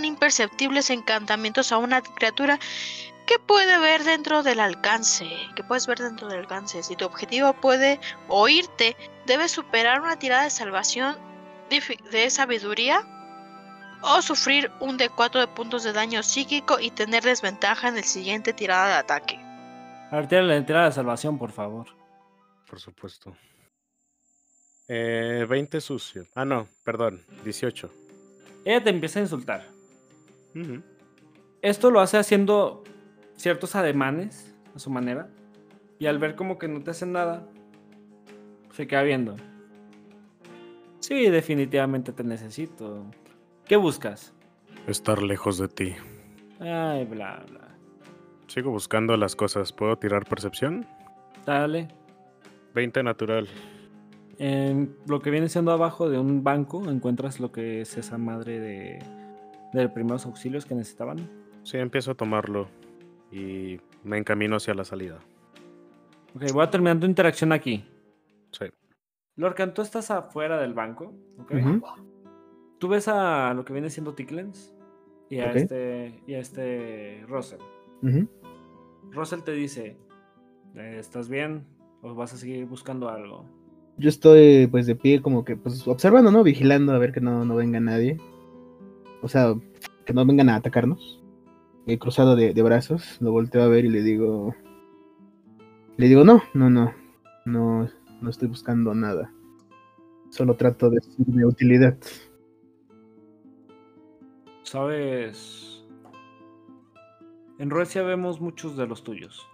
imperceptibles 0.02 0.90
encantamientos 0.90 1.70
a 1.72 1.78
una 1.78 2.00
criatura 2.02 2.58
que 3.26 3.38
puede 3.38 3.78
ver 3.78 4.04
dentro 4.04 4.42
del 4.42 4.60
alcance. 4.60 5.28
Que 5.54 5.62
puedes 5.62 5.86
ver 5.86 5.98
dentro 5.98 6.28
del 6.28 6.40
alcance. 6.40 6.82
Si 6.82 6.96
tu 6.96 7.04
objetivo 7.04 7.52
puede 7.54 8.00
oírte, 8.28 8.96
debes 9.26 9.52
superar 9.52 10.00
una 10.00 10.18
tirada 10.18 10.44
de 10.44 10.50
salvación 10.50 11.16
de 12.10 12.30
sabiduría 12.30 13.02
o 14.02 14.20
sufrir 14.20 14.70
un 14.80 14.98
D4 14.98 15.40
de 15.40 15.48
puntos 15.48 15.82
de 15.82 15.92
daño 15.92 16.22
psíquico 16.22 16.78
y 16.78 16.90
tener 16.90 17.22
desventaja 17.22 17.88
en 17.88 17.96
el 17.96 18.04
siguiente 18.04 18.52
tirada 18.52 18.88
de 18.88 18.94
ataque. 18.94 19.40
A 20.10 20.20
ver, 20.20 20.44
la 20.44 20.66
tirada 20.66 20.86
de 20.86 20.92
salvación, 20.92 21.38
por 21.38 21.52
favor. 21.52 21.86
Por 22.68 22.80
supuesto. 22.80 23.36
Eh, 24.88 25.46
20 25.48 25.80
sucio. 25.80 26.26
Ah, 26.34 26.44
no, 26.44 26.68
perdón, 26.82 27.22
18. 27.44 27.90
Ella 28.64 28.82
te 28.82 28.90
empieza 28.90 29.18
a 29.18 29.22
insultar. 29.22 29.70
Esto 31.62 31.90
lo 31.90 32.00
hace 32.00 32.16
haciendo 32.18 32.84
ciertos 33.36 33.74
ademanes 33.74 34.54
a 34.74 34.78
su 34.78 34.90
manera. 34.90 35.28
Y 35.98 36.06
al 36.06 36.18
ver 36.18 36.34
como 36.34 36.58
que 36.58 36.68
no 36.68 36.82
te 36.82 36.90
hacen 36.90 37.12
nada, 37.12 37.48
se 38.72 38.86
queda 38.86 39.02
viendo. 39.02 39.36
Sí, 41.00 41.28
definitivamente 41.28 42.12
te 42.12 42.24
necesito. 42.24 43.06
¿Qué 43.66 43.76
buscas? 43.76 44.34
Estar 44.86 45.22
lejos 45.22 45.58
de 45.58 45.68
ti. 45.68 45.96
Ay, 46.60 47.04
bla, 47.04 47.44
bla. 47.48 47.60
Sigo 48.46 48.70
buscando 48.70 49.16
las 49.16 49.36
cosas. 49.36 49.72
¿Puedo 49.72 49.96
tirar 49.96 50.26
percepción? 50.26 50.86
Dale. 51.46 51.88
20 52.74 53.02
natural. 53.02 53.48
En 54.38 54.96
lo 55.06 55.20
que 55.20 55.30
viene 55.30 55.48
siendo 55.48 55.70
abajo 55.70 56.10
de 56.10 56.18
un 56.18 56.42
banco, 56.42 56.90
encuentras 56.90 57.38
lo 57.38 57.52
que 57.52 57.80
es 57.80 57.96
esa 57.96 58.18
madre 58.18 58.58
de, 58.58 58.98
de 59.72 59.88
primeros 59.88 60.26
auxilios 60.26 60.66
que 60.66 60.74
necesitaban. 60.74 61.18
Sí, 61.62 61.78
empiezo 61.78 62.10
a 62.10 62.14
tomarlo 62.14 62.68
y 63.30 63.80
me 64.02 64.18
encamino 64.18 64.56
hacia 64.56 64.74
la 64.74 64.84
salida. 64.84 65.20
Ok, 66.34 66.50
voy 66.52 66.64
a 66.64 66.70
terminar 66.70 66.98
tu 66.98 67.06
interacción 67.06 67.52
aquí. 67.52 67.84
Sí. 68.50 68.66
Lorcan, 69.36 69.72
tú 69.72 69.82
estás 69.82 70.10
afuera 70.10 70.60
del 70.60 70.74
banco, 70.74 71.14
¿ok? 71.38 71.52
Ujú. 71.52 71.82
Tú 72.78 72.88
ves 72.88 73.08
a 73.08 73.54
lo 73.54 73.64
que 73.64 73.72
viene 73.72 73.88
siendo 73.88 74.14
Ticklens 74.14 74.74
y 75.30 75.38
a 75.38 75.52
este 75.52 76.20
y 76.26 76.34
a 76.34 76.40
este 76.40 77.24
Russell. 77.28 77.60
Ujú. 78.02 78.28
Russell 79.12 79.40
te 79.40 79.52
dice, 79.52 79.96
eh, 80.74 80.96
¿estás 80.98 81.28
bien? 81.28 81.64
¿O 82.04 82.14
vas 82.14 82.34
a 82.34 82.36
seguir 82.36 82.66
buscando 82.66 83.08
algo? 83.08 83.46
Yo 83.96 84.10
estoy 84.10 84.66
pues 84.66 84.86
de 84.86 84.94
pie 84.94 85.22
como 85.22 85.42
que 85.44 85.56
pues 85.56 85.88
observando, 85.88 86.30
¿no? 86.30 86.42
Vigilando 86.42 86.92
a 86.92 86.98
ver 86.98 87.12
que 87.12 87.22
no, 87.22 87.46
no 87.46 87.56
venga 87.56 87.80
nadie. 87.80 88.18
O 89.22 89.28
sea, 89.28 89.54
que 90.04 90.12
no 90.12 90.26
vengan 90.26 90.50
a 90.50 90.56
atacarnos. 90.56 91.22
He 91.86 91.98
cruzado 91.98 92.36
de, 92.36 92.52
de 92.52 92.62
brazos, 92.62 93.16
lo 93.20 93.32
volteo 93.32 93.62
a 93.62 93.68
ver 93.68 93.86
y 93.86 93.88
le 93.88 94.02
digo... 94.02 94.54
Le 95.96 96.08
digo, 96.08 96.24
no, 96.24 96.42
no, 96.52 96.68
no, 96.68 96.92
no, 97.46 97.88
no 98.20 98.30
estoy 98.30 98.48
buscando 98.48 98.94
nada. 98.94 99.32
Solo 100.28 100.56
trato 100.56 100.90
de 100.90 101.00
ser 101.00 101.24
de 101.26 101.46
utilidad. 101.46 101.96
Sabes, 104.62 105.84
en 107.58 107.70
Ruecia 107.70 108.02
vemos 108.02 108.40
muchos 108.40 108.76
de 108.76 108.86
los 108.86 109.04
tuyos. 109.04 109.48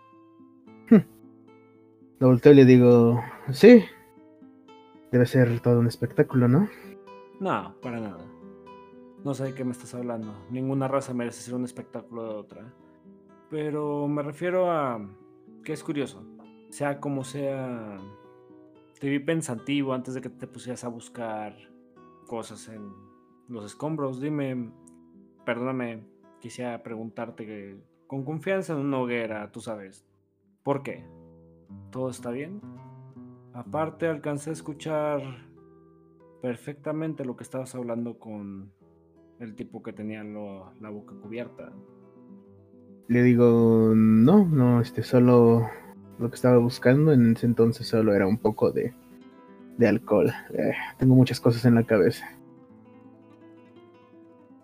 Lo 2.20 2.28
volteo 2.28 2.52
y 2.52 2.56
le 2.56 2.64
digo, 2.66 3.24
sí, 3.50 3.82
debe 5.10 5.24
ser 5.24 5.60
todo 5.60 5.80
un 5.80 5.86
espectáculo, 5.86 6.48
¿no? 6.48 6.68
No, 7.40 7.74
para 7.80 7.98
nada. 7.98 8.22
No 9.24 9.32
sé 9.32 9.44
de 9.44 9.54
qué 9.54 9.64
me 9.64 9.72
estás 9.72 9.94
hablando. 9.94 10.34
Ninguna 10.50 10.86
raza 10.86 11.14
merece 11.14 11.40
ser 11.40 11.54
un 11.54 11.64
espectáculo 11.64 12.24
de 12.24 12.34
otra. 12.34 12.74
Pero 13.48 14.06
me 14.06 14.22
refiero 14.22 14.70
a 14.70 15.00
que 15.64 15.72
es 15.72 15.82
curioso. 15.82 16.22
Sea 16.68 17.00
como 17.00 17.24
sea, 17.24 17.96
te 18.98 19.08
vi 19.08 19.18
pensativo 19.18 19.94
antes 19.94 20.12
de 20.12 20.20
que 20.20 20.28
te 20.28 20.46
pusieras 20.46 20.84
a 20.84 20.88
buscar 20.88 21.56
cosas 22.26 22.68
en 22.68 22.92
los 23.48 23.64
escombros. 23.64 24.20
Dime, 24.20 24.70
perdóname, 25.46 26.04
quisiera 26.38 26.82
preguntarte 26.82 27.46
que, 27.46 27.80
con 28.06 28.26
confianza 28.26 28.74
en 28.74 28.80
una 28.80 28.98
hoguera, 28.98 29.50
tú 29.50 29.62
sabes, 29.62 30.04
¿por 30.62 30.82
qué? 30.82 31.02
¿Todo 31.90 32.10
está 32.10 32.30
bien? 32.30 32.60
Aparte, 33.52 34.06
alcancé 34.06 34.50
a 34.50 34.52
escuchar 34.52 35.20
perfectamente 36.40 37.24
lo 37.24 37.36
que 37.36 37.42
estabas 37.42 37.74
hablando 37.74 38.18
con 38.18 38.72
el 39.40 39.54
tipo 39.54 39.82
que 39.82 39.92
tenía 39.92 40.22
la 40.22 40.90
boca 40.90 41.14
cubierta. 41.20 41.72
Le 43.08 43.22
digo, 43.22 43.92
no, 43.94 44.46
no, 44.46 44.80
este, 44.80 45.02
solo 45.02 45.68
lo 46.18 46.28
que 46.30 46.36
estaba 46.36 46.58
buscando 46.58 47.12
en 47.12 47.32
ese 47.32 47.46
entonces 47.46 47.88
solo 47.88 48.14
era 48.14 48.26
un 48.26 48.38
poco 48.38 48.70
de, 48.70 48.94
de 49.78 49.88
alcohol. 49.88 50.30
Eh, 50.50 50.74
tengo 50.98 51.14
muchas 51.14 51.40
cosas 51.40 51.64
en 51.64 51.74
la 51.74 51.84
cabeza. 51.84 52.26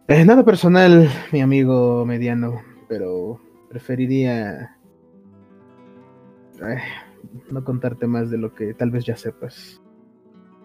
Eh, 0.08 0.24
nada 0.24 0.44
personal, 0.44 1.08
mi 1.32 1.40
amigo 1.40 2.04
mediano, 2.06 2.60
pero 2.88 3.40
preferiría 3.68 4.75
eh, 6.62 6.78
no 7.50 7.64
contarte 7.64 8.06
más 8.06 8.30
de 8.30 8.38
lo 8.38 8.54
que 8.54 8.74
tal 8.74 8.90
vez 8.90 9.04
ya 9.04 9.16
sepas. 9.16 9.80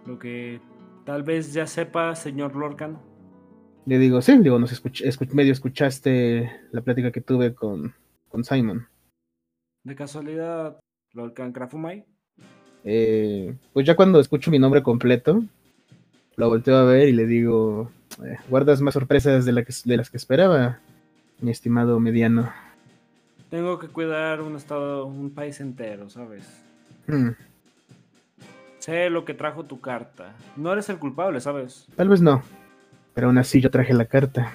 Lo 0.06 0.18
que 0.20 0.60
tal 1.06 1.24
vez 1.24 1.54
ya 1.54 1.68
sepa, 1.68 2.16
señor 2.16 2.56
Lorcan. 2.56 3.00
Le 3.86 3.98
digo, 3.98 4.22
sí, 4.22 4.38
digo, 4.40 4.60
nos 4.60 4.72
escuch- 4.72 5.04
escuch- 5.04 5.34
medio 5.34 5.52
escuchaste 5.52 6.52
la 6.72 6.82
plática 6.82 7.12
que 7.12 7.22
tuve 7.22 7.54
con, 7.56 7.94
con 8.30 8.44
Simon. 8.44 8.88
De 9.84 9.96
casualidad, 9.96 10.80
Lorcan 11.14 11.52
Krafumai. 11.52 12.06
Eh, 12.84 13.56
pues 13.74 13.86
ya 13.86 13.96
cuando 13.96 14.20
escucho 14.20 14.52
mi 14.52 14.60
nombre 14.60 14.84
completo, 14.84 15.44
lo 16.36 16.50
volteo 16.50 16.78
a 16.78 16.84
ver 16.84 17.10
y 17.10 17.14
le 17.14 17.26
digo, 17.26 17.92
eh, 18.24 18.38
guardas 18.50 18.82
más 18.82 18.94
sorpresas 18.94 19.46
de, 19.46 19.52
la 19.52 19.64
que- 19.64 19.74
de 19.86 19.98
las 19.98 20.10
que 20.10 20.18
esperaba, 20.18 20.80
mi 21.40 21.50
estimado 21.52 22.00
mediano. 22.00 22.52
Tengo 23.52 23.78
que 23.78 23.88
cuidar 23.90 24.42
un 24.42 24.56
estado, 24.56 25.06
un 25.06 25.30
país 25.30 25.60
entero, 25.60 26.10
¿sabes? 26.10 26.48
Hmm, 27.06 27.32
Sé 28.80 29.12
lo 29.12 29.26
que 29.26 29.36
trajo 29.36 29.64
tu 29.66 29.80
carta. 29.80 30.34
No 30.56 30.74
eres 30.74 30.90
el 30.90 30.98
culpable, 30.98 31.40
¿sabes? 31.40 31.86
tal 31.96 32.10
vez 32.10 32.20
no, 32.22 32.42
pero 33.14 33.28
aún 33.28 33.38
así 33.38 33.62
yo 33.62 33.70
traje 33.70 33.94
la 33.94 34.06
carta. 34.06 34.52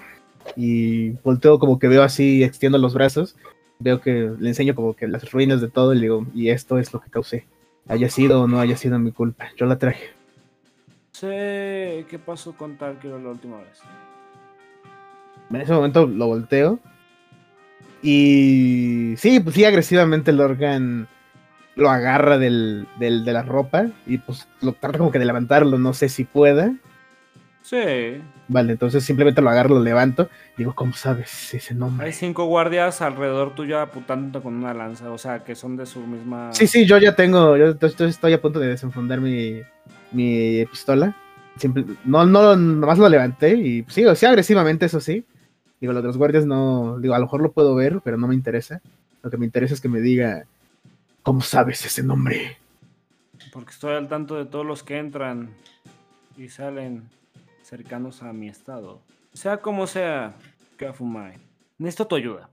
Y 0.57 1.11
volteo 1.23 1.59
como 1.61 1.79
que 1.79 1.87
veo 1.89 2.03
así, 2.03 2.43
extiendo 2.43 2.79
los 2.79 2.95
brazos, 2.95 3.37
veo 3.79 4.01
que 4.01 4.33
le 4.39 4.49
enseño 4.49 4.75
como 4.75 4.95
que 4.95 5.07
las 5.07 5.31
ruinas 5.31 5.61
de 5.61 5.69
todo 5.69 5.93
y 5.93 5.97
le 5.97 6.03
digo, 6.03 6.27
y 6.35 6.49
esto 6.49 6.79
es 6.79 6.93
lo 6.93 7.01
que 7.01 7.11
causé. 7.11 7.47
Haya 7.87 8.09
sido 8.09 8.41
o 8.43 8.49
no 8.49 8.59
haya 8.59 8.77
sido 8.77 8.99
mi 8.99 9.13
culpa, 9.13 9.49
yo 9.57 9.67
la 9.67 9.79
traje. 9.79 10.09
Sé 11.13 12.05
qué 12.09 12.19
pasó 12.19 12.53
con 12.57 12.77
Tarkiro 12.79 13.19
la 13.19 13.29
última 13.29 13.59
vez. 13.59 13.81
En 15.51 15.57
ese 15.57 15.73
momento 15.73 16.07
lo 16.07 16.27
volteo. 16.27 16.81
Y 18.03 19.15
sí, 19.17 19.41
pues 19.41 19.55
sí, 19.55 19.65
agresivamente 19.65 20.31
el 20.31 20.37
Lorgan 20.39 21.09
lo 21.75 21.91
agarra 21.91 22.39
del, 22.39 22.87
del- 22.99 23.25
de 23.25 23.33
la 23.33 23.43
ropa 23.43 23.87
y 24.07 24.19
pues 24.19 24.49
lo 24.63 24.73
trata 24.73 24.99
como 24.99 25.11
que 25.11 25.19
de 25.19 25.25
levantarlo, 25.27 25.79
no 25.79 25.93
sé 25.93 26.09
si 26.09 26.25
pueda. 26.25 26.73
Sí. 27.63 27.77
Vale, 28.49 28.73
entonces 28.73 29.03
simplemente 29.05 29.43
lo 29.43 29.51
agarro, 29.51 29.75
lo 29.75 29.83
levanto. 29.83 30.31
Digo, 30.57 30.73
¿cómo 30.75 30.93
sabes 30.93 31.53
ese 31.53 31.75
nombre? 31.75 32.07
Hay 32.07 32.13
cinco 32.13 32.45
guardias 32.45 33.03
alrededor 33.03 33.55
tuyo 33.57 33.81
apuntándote 33.81 34.43
con 34.43 34.55
una 34.55 34.73
lanza, 34.73 35.11
o 35.11 35.19
sea, 35.19 35.43
que 35.43 35.57
son 35.57 35.77
de 35.77 35.85
su 35.85 36.01
misma... 36.07 36.51
Sí, 36.53 36.69
sí, 36.69 36.87
yo 36.87 36.97
ya 36.99 37.17
tengo, 37.17 37.57
yo 37.57 37.71
estoy, 37.81 38.09
estoy- 38.09 38.33
a 38.35 38.41
punto 38.41 38.61
de 38.61 38.69
desenfundar 38.69 39.21
mi, 39.21 39.61
mi 40.13 40.65
pistola. 40.67 41.17
Simple- 41.59 41.85
no, 42.05 42.25
no, 42.25 42.55
nomás 42.55 42.99
lo 42.99 43.09
levanté 43.09 43.55
y 43.57 43.85
sí, 43.89 44.05
sí, 44.15 44.27
agresivamente, 44.27 44.87
eso 44.87 45.01
sí. 45.01 45.25
Digo, 45.81 45.93
lo 45.93 46.01
de 46.01 46.07
los 46.07 46.17
guardias 46.17 46.47
no, 46.47 46.99
digo, 46.99 47.15
a 47.15 47.19
lo 47.19 47.27
mejor 47.27 47.43
lo 47.43 47.53
puedo 47.53 47.75
ver, 47.75 48.01
pero 48.03 48.17
no 48.17 48.29
me 48.29 48.35
interesa. 48.35 48.81
Lo 49.23 49.31
que 49.31 49.37
me 49.37 49.45
interesa 49.45 49.75
es 49.75 49.81
que 49.81 49.89
me 49.89 50.01
diga, 50.01 50.47
¿cómo 51.23 51.41
sabes 51.41 51.85
ese 51.85 52.03
nombre? 52.03 52.57
Porque 53.53 53.71
estoy 53.71 53.95
al 53.95 54.09
tanto 54.09 54.37
de 54.37 54.47
todos 54.47 54.65
los 54.65 54.83
que 54.83 54.99
entran 54.99 55.51
y 56.37 56.49
salen 56.49 57.09
cercanos 57.63 58.23
a 58.23 58.33
mi 58.33 58.49
estado. 58.49 59.01
Sea 59.33 59.59
como 59.59 59.87
sea, 59.87 60.35
Kafumai, 60.77 61.35
necesito 61.79 62.07
tu 62.07 62.17
ayuda. 62.17 62.49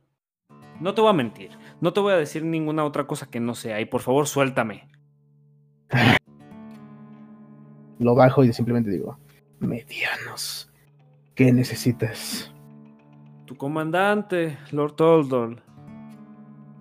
No 0.79 0.93
te 0.93 1.01
voy 1.01 1.11
a 1.11 1.13
mentir, 1.13 1.51
no 1.81 1.93
te 1.93 1.99
voy 1.99 2.13
a 2.13 2.17
decir 2.17 2.43
ninguna 2.43 2.83
otra 2.83 3.05
cosa 3.05 3.27
que 3.27 3.39
no 3.39 3.55
sea 3.55 3.79
y 3.79 3.85
por 3.85 4.01
favor 4.01 4.27
suéltame. 4.27 4.89
Lo 7.99 8.15
bajo 8.15 8.43
y 8.43 8.51
simplemente 8.51 8.89
digo, 8.89 9.17
medianos, 9.59 10.71
¿qué 11.35 11.53
necesitas? 11.53 12.52
Tu 13.53 13.59
comandante, 13.59 14.57
Lord 14.71 14.93
Toldol. 14.93 15.61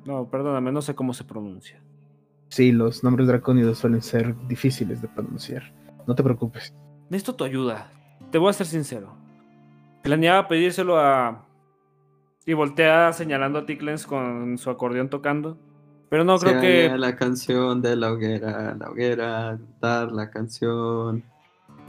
No, 0.07 0.31
perdóname, 0.31 0.73
no 0.73 0.81
sé 0.81 0.95
cómo 0.95 1.13
se 1.13 1.23
pronuncia. 1.23 1.83
Sí, 2.49 2.73
los 2.73 3.05
nombres 3.05 3.29
dracónidos 3.29 3.77
suelen 3.77 4.01
ser 4.01 4.35
difíciles 4.49 5.03
de 5.03 5.09
pronunciar. 5.09 5.71
No 6.07 6.15
te 6.15 6.23
preocupes. 6.23 6.73
Necesito 7.11 7.35
tu 7.35 7.45
ayuda. 7.45 7.91
Te 8.31 8.39
voy 8.39 8.49
a 8.49 8.55
ser 8.55 8.67
sincero. 8.67 9.15
Planeaba 10.03 10.49
pedírselo 10.49 10.99
a. 10.99 11.45
Y 12.47 12.55
voltea 12.55 13.13
señalando 13.13 13.59
a 13.59 13.67
Tickles 13.67 14.07
con 14.07 14.57
su 14.57 14.71
acordeón 14.71 15.11
tocando. 15.11 15.59
Pero 16.09 16.25
no 16.25 16.39
creo 16.39 16.59
que. 16.59 16.91
La 16.97 17.17
canción 17.17 17.83
de 17.83 17.97
la 17.97 18.13
hoguera, 18.13 18.75
la 18.77 18.89
hoguera, 18.89 19.59
dar 19.79 20.11
la 20.11 20.31
canción. 20.31 21.23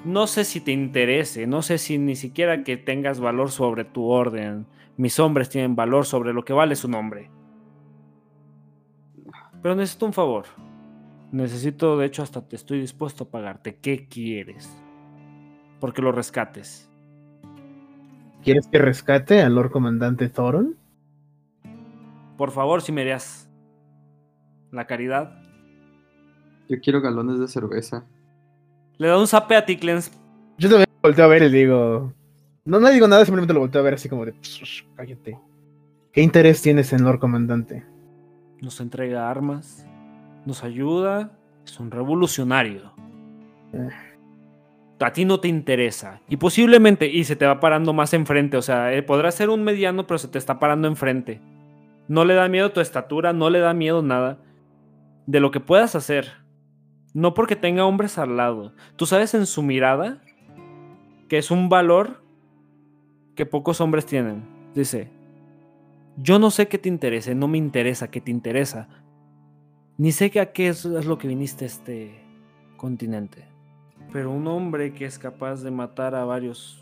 No 0.06 0.28
sé 0.28 0.44
si 0.44 0.60
te 0.60 0.72
interese. 0.72 1.48
No 1.48 1.62
sé 1.62 1.78
si 1.78 1.98
ni 1.98 2.16
siquiera 2.16 2.64
que 2.64 2.78
tengas 2.78 3.20
valor 3.20 3.52
sobre 3.52 3.86
tu 3.86 4.06
orden. 4.06 4.66
Mis 4.98 5.20
hombres 5.20 5.50
tienen 5.50 5.76
valor 5.76 6.06
sobre 6.06 6.34
lo 6.34 6.44
que 6.44 6.54
vale 6.54 6.76
su 6.76 6.90
nombre. 6.90 7.30
Pero 9.62 9.76
necesito 9.76 10.06
un 10.06 10.14
favor. 10.14 10.46
Necesito, 11.32 11.98
de 11.98 12.06
hecho, 12.06 12.22
hasta 12.22 12.48
te 12.48 12.56
estoy 12.56 12.82
dispuesto 12.82 13.24
a 13.24 13.30
pagarte. 13.30 13.78
¿Qué 13.78 14.08
quieres? 14.08 14.70
Porque 15.80 16.02
lo 16.02 16.12
rescates. 16.12 16.90
¿Quieres 18.44 18.68
que 18.68 18.78
rescate 18.78 19.42
al 19.42 19.56
Lord 19.56 19.72
Comandante 19.72 20.28
Thoron? 20.28 20.76
Por 22.38 22.52
favor, 22.52 22.82
si 22.82 22.92
me 22.92 23.02
harías 23.02 23.50
la 24.72 24.86
caridad. 24.86 25.42
Yo 26.68 26.78
quiero 26.82 27.00
galones 27.00 27.40
de 27.40 27.48
cerveza. 27.48 28.06
Le 28.98 29.08
da 29.08 29.18
un 29.20 29.28
zape 29.28 29.56
a 29.56 29.66
Tickles. 29.66 30.12
Yo 30.58 30.70
también 30.70 30.88
volteo 31.02 31.26
a 31.26 31.28
ver 31.28 31.44
y 31.44 31.50
le 31.50 31.58
digo. 31.58 32.14
No, 32.66 32.80
no 32.80 32.90
digo 32.90 33.08
nada, 33.08 33.26
simplemente 33.26 33.54
lo 33.54 33.60
volteo 33.60 33.82
a 33.82 33.84
ver 33.84 33.96
así 33.96 34.08
como 34.08 34.26
de. 34.26 34.34
"Psh, 34.34 34.84
Cállate. 34.96 35.38
¿Qué 36.12 36.22
interés 36.22 36.62
tienes 36.62 36.94
en 36.94 37.04
Lord 37.04 37.20
Comandante? 37.20 37.84
Nos 38.62 38.80
entrega 38.80 39.30
armas. 39.30 39.86
Nos 40.46 40.64
ayuda. 40.64 41.32
Es 41.66 41.80
un 41.80 41.92
revolucionario. 41.92 42.94
Eh. 43.74 43.90
A 45.00 45.12
ti 45.12 45.26
no 45.26 45.40
te 45.42 45.50
interesa. 45.50 46.22
Y 46.30 46.38
posiblemente, 46.38 47.08
y 47.08 47.26
se 47.26 47.36
te 47.36 47.46
va 47.46 47.60
parando 47.60 47.92
más 47.92 48.14
enfrente. 48.14 48.56
O 48.56 48.62
sea, 48.62 48.94
eh, 48.94 49.04
podrá 49.04 49.32
ser 49.32 49.50
un 49.50 49.64
mediano, 49.64 50.08
pero 50.08 50.18
se 50.18 50.30
te 50.30 50.38
está 50.38 50.60
parando 50.60 50.88
enfrente. 50.88 51.42
No 52.08 52.24
le 52.24 52.36
da 52.36 52.48
miedo 52.48 52.72
tu 52.72 52.80
estatura, 52.80 53.34
no 53.34 53.50
le 53.50 53.60
da 53.60 53.74
miedo 53.74 54.02
nada 54.02 54.38
de 55.26 55.40
lo 55.40 55.52
que 55.52 55.60
puedas 55.60 55.96
hacer. 55.96 56.32
No 57.14 57.34
porque 57.34 57.56
tenga 57.56 57.86
hombres 57.86 58.18
al 58.18 58.38
lado. 58.38 58.74
Tú 58.96 59.06
sabes 59.06 59.34
en 59.34 59.46
su 59.46 59.62
mirada 59.62 60.22
que 61.28 61.38
es 61.38 61.52
un 61.52 61.70
valor 61.70 62.24
que 63.36 63.46
pocos 63.46 63.82
hombres 63.82 64.06
tienen. 64.06 64.44
Dice, 64.74 65.10
yo 66.18 66.40
no 66.40 66.52
sé 66.52 66.68
qué 66.68 66.78
te 66.78 66.90
interese, 66.90 67.36
no 67.36 67.48
me 67.48 67.58
interesa 67.58 68.10
qué 68.10 68.22
te 68.22 68.32
interesa. 68.32 68.88
Ni 69.98 70.12
sé 70.12 70.32
que 70.32 70.40
a 70.40 70.52
qué 70.52 70.68
es, 70.70 70.86
lo 70.86 71.18
que 71.18 71.28
viniste 71.28 71.66
a 71.66 71.68
este 71.68 72.20
continente. 72.78 73.46
Pero 74.12 74.32
un 74.32 74.48
hombre 74.48 74.94
que 74.94 75.06
es 75.06 75.20
capaz 75.20 75.64
de 75.64 75.72
matar 75.72 76.16
a 76.16 76.26
varios 76.26 76.80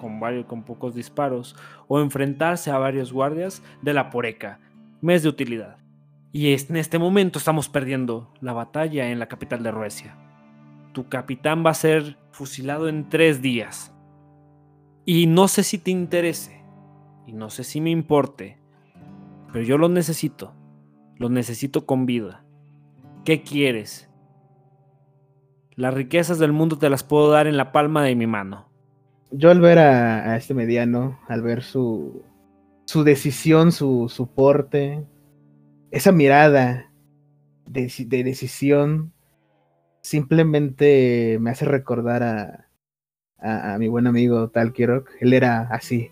con 0.00 0.18
varios 0.18 0.46
con 0.46 0.64
pocos 0.64 0.96
disparos 0.96 1.54
o 1.86 2.00
enfrentarse 2.00 2.72
a 2.72 2.78
varios 2.78 3.12
guardias 3.12 3.62
de 3.82 3.94
la 3.94 4.10
poreca 4.10 4.58
me 5.00 5.14
es 5.14 5.22
de 5.22 5.28
utilidad. 5.28 5.81
Y 6.32 6.54
en 6.54 6.76
este 6.76 6.98
momento 6.98 7.38
estamos 7.38 7.68
perdiendo 7.68 8.32
la 8.40 8.54
batalla 8.54 9.10
en 9.10 9.18
la 9.18 9.28
capital 9.28 9.62
de 9.62 9.70
Ruecia. 9.70 10.16
Tu 10.94 11.06
capitán 11.08 11.64
va 11.64 11.70
a 11.70 11.74
ser 11.74 12.16
fusilado 12.30 12.88
en 12.88 13.10
tres 13.10 13.42
días. 13.42 13.94
Y 15.04 15.26
no 15.26 15.46
sé 15.46 15.62
si 15.62 15.76
te 15.76 15.90
interese. 15.90 16.62
Y 17.26 17.32
no 17.32 17.50
sé 17.50 17.64
si 17.64 17.82
me 17.82 17.90
importe. 17.90 18.58
Pero 19.52 19.62
yo 19.62 19.76
lo 19.76 19.90
necesito. 19.90 20.54
Lo 21.18 21.28
necesito 21.28 21.84
con 21.84 22.06
vida. 22.06 22.44
¿Qué 23.26 23.42
quieres? 23.42 24.08
Las 25.76 25.92
riquezas 25.92 26.38
del 26.38 26.52
mundo 26.52 26.78
te 26.78 26.88
las 26.88 27.04
puedo 27.04 27.30
dar 27.30 27.46
en 27.46 27.58
la 27.58 27.72
palma 27.72 28.02
de 28.04 28.14
mi 28.14 28.26
mano. 28.26 28.68
Yo 29.30 29.50
al 29.50 29.60
ver 29.60 29.78
a, 29.78 30.32
a 30.32 30.36
este 30.36 30.54
mediano, 30.54 31.18
al 31.28 31.42
ver 31.42 31.62
su, 31.62 32.22
su 32.86 33.04
decisión, 33.04 33.70
su, 33.70 34.08
su 34.08 34.28
porte, 34.28 35.06
esa 35.92 36.10
mirada 36.10 36.90
de, 37.66 37.84
deci- 37.84 38.08
de 38.08 38.24
decisión, 38.24 39.12
simplemente 40.00 41.38
me 41.40 41.50
hace 41.50 41.64
recordar 41.64 42.22
a, 42.22 42.68
a, 43.38 43.78
mi 43.78 43.88
buen 43.88 44.06
amigo 44.06 44.48
Tal 44.48 44.72
Kirok. 44.72 45.10
Él 45.20 45.32
era 45.32 45.68
así. 45.70 46.10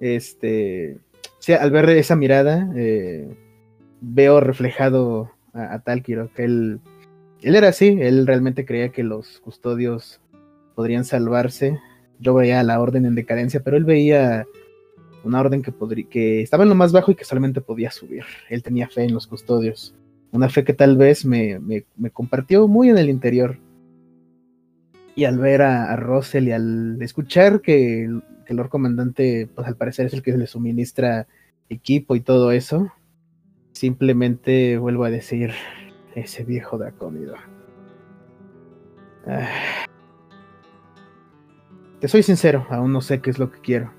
Este, 0.00 0.98
al 1.60 1.70
ver 1.70 1.90
esa 1.90 2.16
mirada, 2.16 2.70
eh, 2.74 3.28
veo 4.00 4.40
reflejado 4.40 5.30
a, 5.52 5.74
a 5.74 5.78
Tal 5.80 6.02
Kirok. 6.02 6.38
Él, 6.38 6.80
él 7.42 7.54
era 7.56 7.68
así, 7.68 7.98
él 8.00 8.26
realmente 8.26 8.64
creía 8.64 8.88
que 8.88 9.02
los 9.02 9.40
custodios 9.40 10.20
podrían 10.74 11.04
salvarse 11.04 11.78
yo 12.20 12.34
veía 12.34 12.62
la 12.62 12.80
orden 12.80 13.06
en 13.06 13.14
decadencia, 13.14 13.60
pero 13.60 13.76
él 13.76 13.84
veía 13.84 14.46
una 15.24 15.40
orden 15.40 15.62
que, 15.62 15.72
que 16.08 16.42
estaba 16.42 16.62
en 16.62 16.68
lo 16.68 16.74
más 16.74 16.92
bajo 16.92 17.10
y 17.10 17.14
que 17.14 17.24
solamente 17.24 17.60
podía 17.60 17.90
subir. 17.90 18.24
Él 18.48 18.62
tenía 18.62 18.88
fe 18.88 19.04
en 19.04 19.14
los 19.14 19.26
custodios, 19.26 19.94
una 20.32 20.48
fe 20.48 20.64
que 20.64 20.72
tal 20.74 20.96
vez 20.96 21.24
me, 21.24 21.58
me, 21.58 21.84
compartió 22.10 22.68
muy 22.68 22.88
en 22.90 22.98
el 22.98 23.08
interior. 23.10 23.58
Y 25.14 25.24
al 25.24 25.38
ver 25.38 25.62
a, 25.62 25.92
a 25.92 25.96
Russell 25.96 26.48
y 26.48 26.52
al 26.52 27.00
escuchar 27.02 27.60
que, 27.60 28.04
el- 28.04 28.22
que 28.46 28.52
el 28.52 28.56
Lord 28.56 28.68
Comandante, 28.68 29.48
pues 29.54 29.66
al 29.66 29.76
parecer 29.76 30.06
es 30.06 30.14
el 30.14 30.22
que 30.22 30.36
le 30.36 30.46
suministra 30.46 31.26
equipo 31.68 32.14
y 32.14 32.20
todo 32.20 32.52
eso, 32.52 32.90
simplemente 33.72 34.78
vuelvo 34.78 35.04
a 35.04 35.10
decir, 35.10 35.52
ese 36.14 36.44
viejo 36.44 36.78
dracónido. 36.78 37.34
Ah. 39.26 39.48
Te 42.00 42.08
soy 42.08 42.22
sincero, 42.22 42.66
aún 42.70 42.92
no 42.92 43.00
sé 43.00 43.20
qué 43.20 43.30
es 43.30 43.38
lo 43.38 43.50
que 43.50 43.58
quiero. 43.60 43.92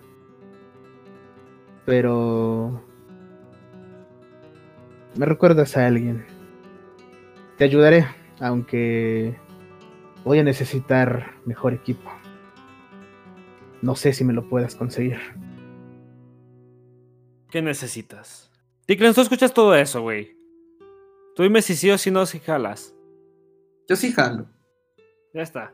Pero... 1.90 2.86
Me 5.16 5.26
recuerdas 5.26 5.76
a 5.76 5.88
alguien. 5.88 6.24
Te 7.58 7.64
ayudaré, 7.64 8.06
aunque 8.40 9.36
voy 10.24 10.38
a 10.38 10.44
necesitar 10.44 11.34
mejor 11.46 11.74
equipo. 11.74 12.12
No 13.82 13.96
sé 13.96 14.14
si 14.14 14.24
me 14.24 14.34
lo 14.34 14.48
puedas 14.48 14.76
conseguir. 14.76 15.18
¿Qué 17.50 17.64
necesitas? 17.64 18.52
Tickles, 18.86 19.16
tú 19.16 19.22
escuchas 19.22 19.52
todo 19.52 19.74
eso, 19.74 20.04
güey. 20.04 20.38
Tú 21.36 21.42
dime 21.42 21.64
si 21.64 21.76
sí 21.76 21.90
o 21.90 21.98
si 21.98 22.12
no, 22.12 22.28
si 22.28 22.38
jalas. 22.38 22.94
Yo 23.88 23.96
sí 23.96 24.12
jalo. 24.12 24.46
Ya 25.34 25.42
está. 25.42 25.74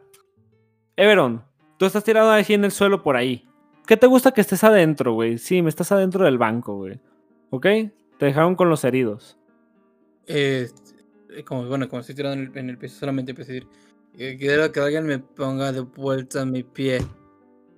Everon, 0.96 1.44
tú 1.78 1.86
estás 1.86 2.06
tirado 2.06 2.32
ahí 2.32 2.46
en 2.48 2.64
el 2.64 2.72
suelo 2.72 3.04
por 3.04 3.18
ahí. 3.18 3.46
¿Qué 3.88 3.98
te 3.98 4.08
gusta 4.08 4.32
que 4.32 4.42
estés 4.42 4.64
adentro, 4.64 5.14
güey? 5.14 5.38
Sí, 5.38 5.62
me 5.62 5.70
estás 5.70 5.92
adentro 5.92 6.26
del 6.26 6.38
banco, 6.38 6.76
güey. 6.76 7.00
¿Ok? 7.52 7.64
Te 8.18 8.26
dejaron 8.26 8.56
con 8.56 8.70
los 8.70 8.84
heridos. 8.84 9.38
Eh, 10.28 10.70
como, 11.46 11.66
bueno, 11.68 11.88
como 11.88 12.00
estoy 12.00 12.16
tirado 12.16 12.34
en 12.34 12.42
el, 12.52 12.58
en 12.58 12.70
el 12.70 12.78
piso, 12.78 13.00
solamente 13.00 13.32
empecé 13.32 13.52
a 13.52 13.54
decir: 13.56 13.70
eh, 14.18 14.38
Quiero 14.40 14.72
que 14.72 14.80
alguien 14.80 15.06
me 15.06 15.20
ponga 15.20 15.72
de 15.72 15.82
vuelta 15.82 16.46
mi 16.46 16.64
pie. 16.64 17.00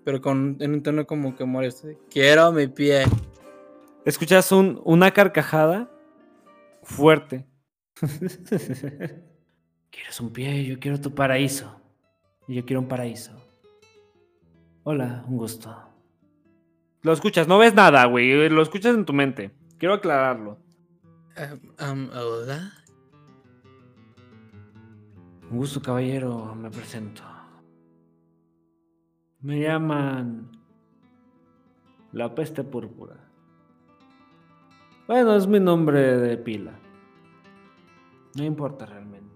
Pero 0.05 0.21
con, 0.21 0.55
en 0.61 0.73
un 0.73 0.83
tono 0.83 1.05
como 1.05 1.35
que 1.35 1.43
molesto. 1.43 1.89
Quiero 2.09 2.51
mi 2.53 2.67
pie. 2.67 3.03
Escuchas 4.05 4.51
un- 4.53 4.79
una 4.85 5.11
carcajada 5.11 5.91
fuerte. 6.83 7.45
¿Quieres 9.91 10.21
un 10.21 10.29
pie? 10.31 10.63
Yo 10.65 10.79
quiero 10.79 11.01
tu 11.01 11.13
paraíso. 11.13 11.81
Y 12.47 12.55
yo 12.55 12.63
quiero 12.65 12.79
un 12.81 12.87
paraíso. 12.87 13.33
Hola, 14.83 15.25
un 15.27 15.35
gusto. 15.37 15.75
Lo 17.01 17.13
escuchas, 17.13 17.47
no 17.47 17.57
ves 17.57 17.73
nada, 17.73 18.05
güey. 18.05 18.49
Lo 18.49 18.61
escuchas 18.61 18.95
en 18.95 19.05
tu 19.05 19.13
mente. 19.13 19.51
Quiero 19.77 19.93
aclararlo. 19.93 20.57
Um, 21.37 21.91
um, 21.91 22.09
¿Hola? 22.09 22.73
Un 25.49 25.57
gusto, 25.57 25.81
caballero, 25.81 26.55
me 26.55 26.69
presento. 26.69 27.21
Me 29.41 29.61
llaman 29.61 30.51
la 32.11 32.33
peste 32.33 32.63
púrpura. 32.63 33.15
Bueno, 35.07 35.35
es 35.35 35.47
mi 35.47 35.59
nombre 35.59 36.17
de 36.17 36.37
pila. 36.37 36.73
No 38.35 38.43
importa 38.43 38.85
realmente. 38.85 39.27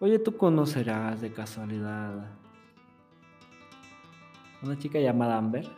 Oye, 0.00 0.18
tú 0.18 0.36
conocerás 0.36 1.20
de 1.20 1.32
casualidad 1.32 2.37
una 4.62 4.78
chica 4.78 4.98
llamada 4.98 5.38
Amber. 5.38 5.68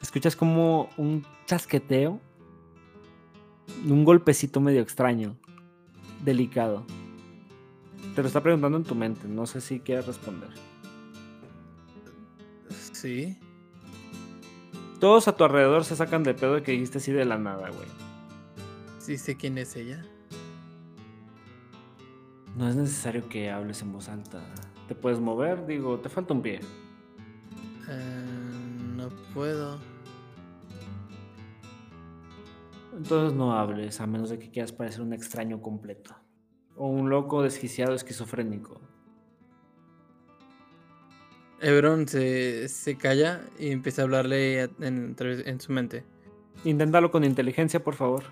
Escuchas 0.00 0.36
como 0.36 0.88
un 0.96 1.24
chasqueteo, 1.46 2.20
un 3.86 4.04
golpecito 4.04 4.60
medio 4.60 4.80
extraño, 4.80 5.36
delicado. 6.24 6.84
Te 8.14 8.22
lo 8.22 8.28
está 8.28 8.42
preguntando 8.42 8.78
en 8.78 8.84
tu 8.84 8.94
mente, 8.94 9.26
no 9.28 9.46
sé 9.46 9.60
si 9.60 9.80
quieres 9.80 10.06
responder. 10.06 10.50
Sí. 12.92 13.38
Todos 15.00 15.28
a 15.28 15.36
tu 15.36 15.44
alrededor 15.44 15.84
se 15.84 15.94
sacan 15.94 16.24
de 16.24 16.34
pedo 16.34 16.54
de 16.54 16.62
que 16.62 16.72
dijiste 16.72 16.98
así 16.98 17.12
de 17.12 17.24
la 17.24 17.38
nada, 17.38 17.70
güey. 17.70 17.88
Sí 18.98 19.16
sé 19.16 19.36
quién 19.36 19.56
es 19.58 19.76
ella. 19.76 20.04
No 22.56 22.68
es 22.68 22.74
necesario 22.74 23.28
que 23.28 23.50
hables 23.50 23.82
en 23.82 23.92
voz 23.92 24.08
alta. 24.08 24.42
Te 24.88 24.96
puedes 24.96 25.20
mover, 25.20 25.66
digo, 25.66 25.98
te 26.00 26.08
falta 26.08 26.34
un 26.34 26.42
pie. 26.42 26.60
Eh, 27.88 28.24
no 28.96 29.08
puedo. 29.34 29.78
Entonces 32.96 33.36
no 33.36 33.56
hables, 33.56 34.00
a 34.00 34.06
menos 34.06 34.30
de 34.30 34.38
que 34.38 34.50
quieras 34.50 34.72
parecer 34.72 35.02
un 35.02 35.12
extraño 35.12 35.62
completo. 35.62 36.16
O 36.76 36.88
un 36.88 37.10
loco 37.10 37.42
desquiciado 37.42 37.94
esquizofrénico. 37.94 38.80
Ebron 41.60 42.06
se, 42.06 42.68
se 42.68 42.96
calla 42.96 43.40
y 43.58 43.70
empieza 43.70 44.02
a 44.02 44.04
hablarle 44.04 44.70
en, 44.80 45.60
su 45.60 45.72
mente. 45.72 46.04
Inténtalo 46.64 47.10
con 47.10 47.24
inteligencia, 47.24 47.82
por 47.82 47.94
favor. 47.94 48.24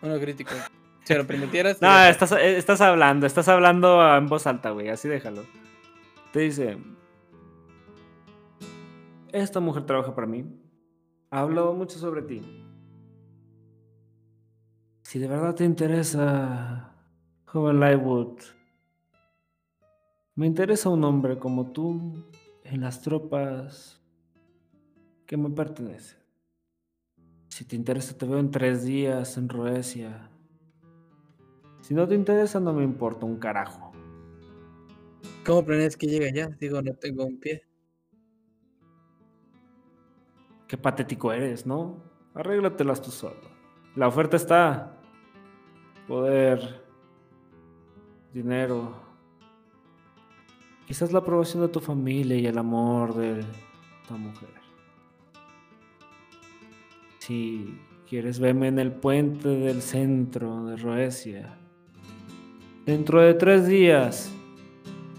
Uno 0.00 0.18
crítico. 0.18 0.52
Si 1.04 1.14
lo 1.14 1.26
permitieras. 1.26 1.80
No, 1.80 2.04
estás, 2.04 2.32
eh, 2.32 2.56
estás 2.56 2.80
hablando, 2.80 3.26
estás 3.26 3.48
hablando 3.48 4.16
en 4.16 4.28
voz 4.28 4.46
alta, 4.46 4.70
güey, 4.70 4.88
así 4.88 5.08
déjalo. 5.08 5.44
Te 6.32 6.40
dice, 6.40 6.78
esta 9.32 9.60
mujer 9.60 9.84
trabaja 9.86 10.14
para 10.14 10.26
mí. 10.26 10.44
Ha 11.30 11.40
hablado 11.40 11.72
mucho 11.74 11.98
sobre 11.98 12.22
ti. 12.22 12.42
Si 15.02 15.18
de 15.18 15.28
verdad 15.28 15.54
te 15.54 15.64
interesa, 15.64 16.94
joven 17.46 17.80
Lightwood, 17.80 18.38
me 20.34 20.46
interesa 20.46 20.88
un 20.88 21.04
hombre 21.04 21.38
como 21.38 21.72
tú 21.72 22.24
en 22.64 22.80
las 22.80 23.02
tropas 23.02 24.00
que 25.26 25.36
me 25.36 25.50
pertenecen. 25.50 26.18
Si 27.48 27.66
te 27.66 27.76
interesa, 27.76 28.16
te 28.16 28.24
veo 28.24 28.38
en 28.38 28.50
tres 28.50 28.84
días 28.84 29.36
en 29.36 29.48
Roesia. 29.50 30.30
Si 31.82 31.92
no 31.92 32.08
te 32.08 32.14
interesa, 32.14 32.60
no 32.60 32.72
me 32.72 32.84
importa 32.84 33.26
un 33.26 33.36
carajo. 33.36 33.92
¿Cómo 35.44 35.64
planeas 35.64 35.96
que 35.96 36.06
llegue 36.06 36.28
allá? 36.28 36.48
Digo, 36.58 36.80
no 36.80 36.94
tengo 36.94 37.26
un 37.26 37.38
pie. 37.38 37.62
Qué 40.72 40.78
patético 40.78 41.30
eres, 41.34 41.66
¿no? 41.66 42.02
Arréglatelas 42.32 43.02
tú 43.02 43.10
solo. 43.10 43.42
La 43.94 44.08
oferta 44.08 44.38
está. 44.38 44.96
Poder. 46.08 46.82
Dinero. 48.32 48.94
Quizás 50.86 51.12
la 51.12 51.18
aprobación 51.18 51.60
de 51.60 51.68
tu 51.68 51.78
familia 51.78 52.38
y 52.38 52.46
el 52.46 52.56
amor 52.56 53.14
de 53.14 53.44
tu 54.08 54.14
mujer. 54.14 54.48
Si 57.18 57.78
quieres 58.08 58.40
verme 58.40 58.68
en 58.68 58.78
el 58.78 58.92
puente 58.92 59.50
del 59.50 59.82
centro 59.82 60.64
de 60.64 60.76
Roesia. 60.76 61.54
Dentro 62.86 63.20
de 63.20 63.34
tres 63.34 63.66
días. 63.66 64.32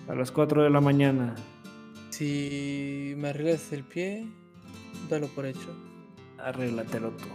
A 0.08 0.16
las 0.16 0.32
4 0.32 0.64
de 0.64 0.72
la 0.72 0.82
mañana. 0.82 1.36
Si 2.10 3.14
me 3.18 3.30
arreglas 3.30 3.72
el 3.72 3.84
pie, 3.84 4.28
dalo 5.10 5.28
por 5.28 5.46
hecho. 5.46 5.70
Arréglatelo 6.38 7.12
tú. 7.12 7.26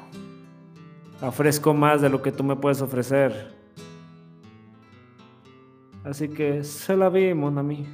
Ofrezco 1.20 1.74
más 1.74 2.00
de 2.00 2.08
lo 2.08 2.22
que 2.22 2.32
tú 2.32 2.44
me 2.44 2.56
puedes 2.56 2.80
ofrecer. 2.80 3.56
Así 6.04 6.28
que 6.28 6.62
se 6.64 6.96
la 6.96 7.08
vi, 7.08 7.34
mon 7.34 7.58
ami. 7.58 7.86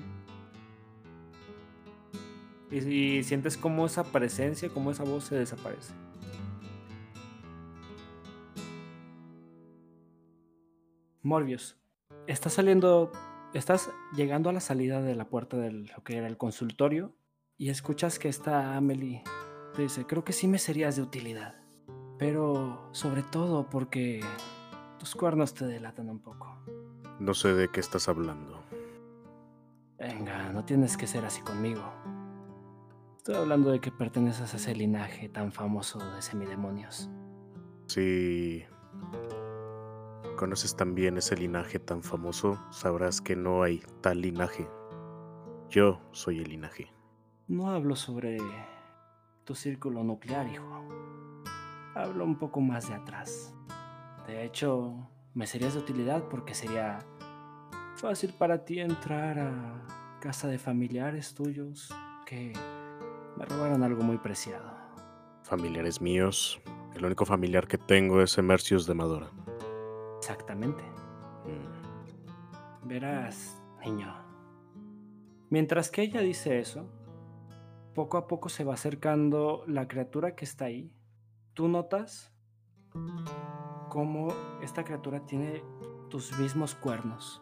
Y, 2.71 2.79
y 2.79 3.23
sientes 3.25 3.57
como 3.57 3.87
esa 3.87 4.05
presencia, 4.05 4.69
como 4.69 4.91
esa 4.91 5.05
voz 5.05 5.25
se 5.25 5.37
desaparece. 5.37 5.95
Morbius, 11.23 11.79
estás 12.27 12.53
saliendo, 12.53 13.11
estás 13.55 13.91
llegando 14.15 14.51
a 14.51 14.53
la 14.53 14.61
salida 14.61 15.01
de 15.01 15.15
la 15.15 15.25
puerta 15.25 15.57
de 15.57 15.73
lo 15.73 16.05
que 16.05 16.19
era 16.19 16.27
el 16.27 16.37
consultorio 16.37 17.17
y 17.57 17.71
escuchas 17.71 18.19
que 18.19 18.29
está 18.29 18.77
Amelie 18.77 19.23
te 19.75 19.83
dice, 19.83 20.07
creo 20.07 20.25
que 20.25 20.33
sí 20.33 20.49
me 20.49 20.59
serías 20.59 20.97
de 20.97 21.03
utilidad. 21.03 21.55
Pero 22.19 22.89
sobre 22.93 23.23
todo 23.23 23.69
porque 23.69 24.21
tus 24.99 25.15
cuernos 25.15 25.53
te 25.53 25.67
delatan 25.67 26.09
un 26.09 26.21
poco. 26.21 26.57
No 27.19 27.35
sé 27.35 27.53
de 27.53 27.69
qué 27.69 27.81
estás 27.81 28.09
hablando. 28.09 28.63
Venga, 29.99 30.51
no 30.53 30.65
tienes 30.65 30.97
que 30.97 31.07
ser 31.07 31.25
así 31.25 31.43
conmigo. 31.43 31.83
Estoy 33.19 33.37
hablando 33.37 33.71
de 33.71 33.81
que 33.81 33.91
perteneces 33.91 34.53
a 34.55 34.57
ese 34.57 34.75
linaje 34.75 35.29
tan 35.29 35.51
famoso 35.53 35.99
de 36.15 36.23
semidemonios. 36.23 37.11
Si 37.87 38.65
conoces 40.37 40.77
también 40.77 41.17
ese 41.17 41.37
linaje 41.37 41.79
tan 41.79 42.03
famoso, 42.03 42.59
sabrás 42.71 43.21
que 43.21 43.35
no 43.35 43.63
hay 43.63 43.83
tal 44.03 44.21
linaje. 44.21 44.69
Yo 45.71 46.01
soy 46.13 46.41
el 46.41 46.51
linaje. 46.51 46.93
No 47.49 47.71
hablo 47.71 47.97
sobre 47.97 48.39
tu 49.45 49.55
círculo 49.55 50.03
nuclear, 50.03 50.47
hijo. 50.49 50.85
Hablo 51.95 52.25
un 52.25 52.37
poco 52.39 52.61
más 52.61 52.89
de 52.89 52.95
atrás. 52.95 53.55
De 54.27 54.45
hecho, 54.45 55.09
me 55.35 55.47
serías 55.47 55.75
de 55.75 55.81
utilidad 55.81 56.25
porque 56.29 56.55
sería 56.55 56.99
fácil 57.97 58.33
para 58.33 58.65
ti 58.65 58.81
entrar 58.81 59.39
a 59.39 60.19
casa 60.21 60.49
de 60.49 60.59
familiares 60.59 61.35
tuyos 61.35 61.95
que 62.27 62.53
me 63.37 63.45
robaron 63.45 63.83
algo 63.83 64.03
muy 64.03 64.19
preciado. 64.19 64.73
Familiares 65.43 66.01
míos, 66.01 66.61
el 66.95 67.05
único 67.05 67.27
familiar 67.27 67.67
que 67.67 67.77
tengo 67.79 68.23
es 68.23 68.39
Emercius 68.39 68.87
de 68.87 68.95
Madora. 68.95 69.31
Exactamente. 70.19 70.83
Mm, 71.45 72.89
Verás, 72.89 73.63
niño. 73.85 74.15
Mientras 75.51 75.91
que 75.91 76.03
ella 76.03 76.21
dice 76.21 76.59
eso, 76.59 76.89
poco 77.95 78.17
a 78.19 78.27
poco 78.27 78.49
se 78.49 78.65
va 78.65 78.75
acercando 78.75 79.65
la 79.67 79.89
criatura 79.89 80.35
que 80.35 80.45
está 80.45 80.67
ahí. 80.67 80.93
Tú 81.55 81.69
notas 81.69 82.33
cómo 83.89 84.29
esta 84.61 84.85
criatura 84.85 85.25
tiene 85.25 85.63
tus 86.11 86.37
mismos 86.39 86.75
cuernos. 86.75 87.41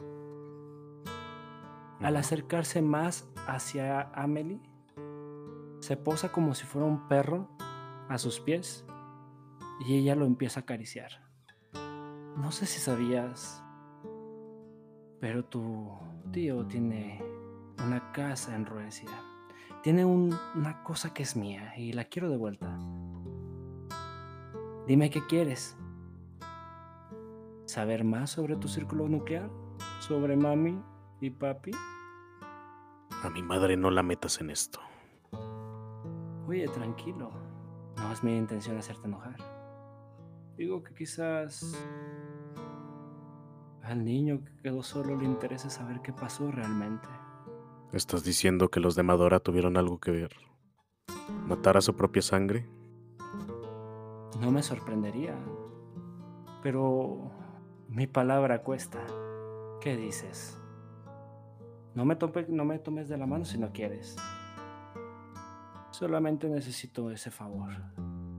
Al 2.00 2.16
acercarse 2.16 2.82
más 2.82 3.28
hacia 3.46 4.10
Amelie, 4.14 4.60
se 5.80 5.96
posa 5.96 6.30
como 6.30 6.54
si 6.54 6.64
fuera 6.64 6.86
un 6.86 7.08
perro 7.08 7.48
a 8.08 8.18
sus 8.18 8.40
pies 8.40 8.84
y 9.86 9.96
ella 9.96 10.14
lo 10.14 10.26
empieza 10.26 10.60
a 10.60 10.62
acariciar. 10.62 11.10
No 12.36 12.52
sé 12.52 12.66
si 12.66 12.80
sabías, 12.80 13.64
pero 15.20 15.44
tu 15.44 15.90
tío 16.32 16.66
tiene 16.66 17.22
una 17.84 18.12
casa 18.12 18.54
en 18.54 18.66
Roesia. 18.66 19.31
Tiene 19.82 20.04
un- 20.04 20.34
una 20.54 20.82
cosa 20.84 21.12
que 21.12 21.22
es 21.24 21.36
mía 21.36 21.74
y 21.76 21.92
la 21.92 22.04
quiero 22.04 22.30
de 22.30 22.36
vuelta. 22.36 22.78
Dime 24.86 25.10
qué 25.10 25.26
quieres. 25.26 25.76
¿Saber 27.66 28.04
más 28.04 28.30
sobre 28.30 28.56
tu 28.56 28.68
círculo 28.68 29.08
nuclear? 29.08 29.50
¿Sobre 30.00 30.36
mami 30.36 30.80
y 31.20 31.30
papi? 31.30 31.72
A 33.24 33.30
mi 33.30 33.42
madre 33.42 33.76
no 33.76 33.90
la 33.90 34.02
metas 34.02 34.40
en 34.40 34.50
esto. 34.50 34.80
Oye, 36.46 36.68
tranquilo. 36.68 37.30
No 37.96 38.12
es 38.12 38.22
mi 38.22 38.36
intención 38.36 38.76
hacerte 38.78 39.06
enojar. 39.06 39.36
Digo 40.56 40.82
que 40.82 40.94
quizás 40.94 41.76
al 43.82 44.04
niño 44.04 44.44
que 44.44 44.56
quedó 44.62 44.82
solo 44.82 45.16
le 45.16 45.24
interese 45.24 45.70
saber 45.70 46.00
qué 46.02 46.12
pasó 46.12 46.50
realmente. 46.50 47.08
¿Estás 47.92 48.24
diciendo 48.24 48.70
que 48.70 48.80
los 48.80 48.94
de 48.96 49.02
Madora 49.02 49.40
tuvieron 49.40 49.76
algo 49.76 49.98
que 49.98 50.10
ver? 50.10 50.32
¿Matar 51.46 51.76
a 51.76 51.80
su 51.82 51.94
propia 51.94 52.22
sangre? 52.22 52.66
No 54.40 54.50
me 54.50 54.62
sorprendería. 54.62 55.36
Pero 56.62 57.30
mi 57.88 58.06
palabra 58.06 58.62
cuesta. 58.62 59.00
¿Qué 59.80 59.96
dices? 59.96 60.58
No 61.94 62.04
me, 62.04 62.16
tope- 62.18 62.48
no 62.48 62.64
me 62.64 62.78
tomes 62.78 63.08
de 63.08 63.18
la 63.18 63.26
mano 63.26 63.44
si 63.44 63.58
no 63.58 63.72
quieres. 63.72 64.16
Solamente 65.90 66.48
necesito 66.48 67.10
ese 67.10 67.30
favor. 67.30 67.70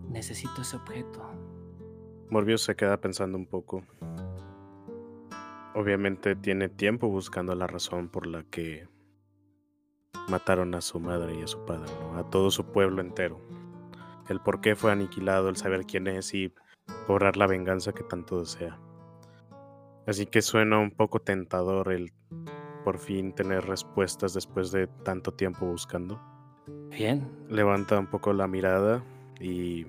Necesito 0.10 0.62
ese 0.62 0.78
objeto. 0.78 1.22
Morbius 2.30 2.63
se 2.63 2.76
queda 2.76 3.00
pensando 3.00 3.38
un 3.38 3.46
poco. 3.46 3.84
Obviamente 5.76 6.36
tiene 6.36 6.70
tiempo 6.70 7.10
buscando 7.10 7.54
la 7.54 7.68
razón 7.68 8.10
por 8.10 8.26
la 8.26 8.44
que 8.44 8.88
mataron 10.28 10.73
a 10.76 10.82
su 10.82 10.99
madre 10.99 11.36
y 11.39 11.43
a 11.43 11.47
su 11.47 11.63
padre, 11.65 11.91
¿no? 12.02 12.17
a 12.17 12.30
todo 12.30 12.52
su 12.52 12.65
pueblo 12.65 13.02
entero. 13.02 13.39
El 14.30 14.39
por 14.39 14.62
qué 14.62 14.76
fue 14.76 14.91
aniquilado, 14.91 15.49
el 15.49 15.58
saber 15.58 15.86
quién 15.86 16.08
es 16.08 16.34
y 16.34 16.54
cobrar 17.08 17.38
la 17.38 17.47
venganza 17.47 17.93
que 17.93 18.04
tanto 18.04 18.39
desea. 18.39 18.80
Así 20.08 20.26
que 20.26 20.41
suena 20.41 20.80
un 20.80 20.91
poco 20.91 21.19
tentador 21.19 21.91
el 21.91 22.12
por 22.84 22.99
fin 22.99 23.34
tener 23.34 23.65
respuestas 23.65 24.34
después 24.34 24.71
de 24.71 24.88
tanto 24.88 25.34
tiempo 25.34 25.65
buscando. 25.65 26.21
Bien. 26.89 27.30
Levanta 27.49 27.97
un 27.99 28.08
poco 28.08 28.34
la 28.34 28.47
mirada 28.47 29.04
y 29.39 29.86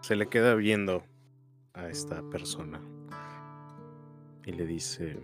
se 0.00 0.16
le 0.16 0.28
queda 0.28 0.54
viendo 0.54 1.04
a 1.74 1.88
esta 1.88 2.22
persona 2.30 2.80
y 4.44 4.52
le 4.52 4.66
dice, 4.66 5.20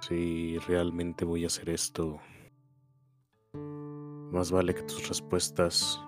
si 0.00 0.58
realmente 0.66 1.24
voy 1.24 1.44
a 1.44 1.48
hacer 1.48 1.70
esto, 1.70 2.18
más 4.30 4.50
vale 4.50 4.74
que 4.74 4.82
tus 4.82 5.08
respuestas 5.08 6.00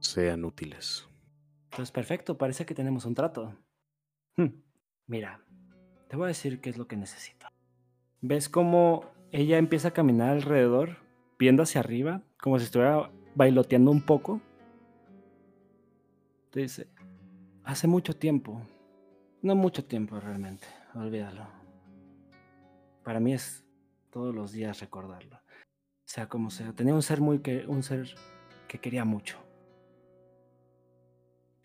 sean 0.00 0.44
útiles. 0.44 1.08
Pues 1.74 1.90
perfecto, 1.90 2.38
parece 2.38 2.66
que 2.66 2.74
tenemos 2.74 3.04
un 3.04 3.14
trato. 3.14 3.54
Hmm, 4.36 4.48
Mira, 5.06 5.40
te 6.08 6.16
voy 6.16 6.24
a 6.24 6.28
decir 6.28 6.60
qué 6.60 6.68
es 6.70 6.76
lo 6.76 6.86
que 6.86 6.96
necesito. 6.96 7.46
¿Ves 8.20 8.48
cómo 8.48 9.04
ella 9.32 9.56
empieza 9.58 9.88
a 9.88 9.92
caminar 9.92 10.30
alrededor, 10.30 10.98
viendo 11.38 11.62
hacia 11.62 11.80
arriba, 11.80 12.22
como 12.38 12.58
si 12.58 12.66
estuviera 12.66 13.10
bailoteando 13.34 13.90
un 13.90 14.02
poco? 14.02 14.40
Te 16.50 16.60
dice, 16.60 16.88
hace 17.64 17.86
mucho 17.86 18.16
tiempo, 18.16 18.60
no 19.40 19.54
mucho 19.54 19.84
tiempo 19.84 20.20
realmente, 20.20 20.66
olvídalo. 20.94 21.46
Para 23.02 23.20
mí 23.20 23.32
es 23.32 23.64
todos 24.10 24.34
los 24.34 24.52
días 24.52 24.80
recordarlo. 24.80 25.40
Sea 26.08 26.26
como 26.26 26.48
sea, 26.48 26.72
tenía 26.72 26.94
un 26.94 27.02
ser 27.02 27.20
muy 27.20 27.40
que 27.40 27.66
un 27.66 27.82
ser 27.82 28.08
que 28.66 28.80
quería 28.80 29.04
mucho. 29.04 29.36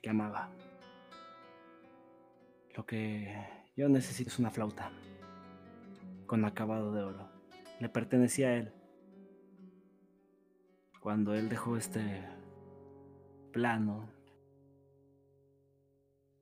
Que 0.02 0.10
amaba. 0.10 0.50
Lo 2.76 2.86
que 2.86 3.34
yo 3.78 3.88
necesito 3.88 4.30
es 4.30 4.40
una 4.40 4.52
flauta 4.52 4.92
con 6.28 6.44
acabado 6.44 6.92
de 6.92 7.04
oro. 7.04 7.30
Le 7.80 7.88
pertenecía 7.88 8.50
a 8.50 8.56
él. 8.56 8.74
Cuando 11.00 11.34
él 11.36 11.48
dejó 11.48 11.78
este 11.78 12.28
plano, 13.54 14.10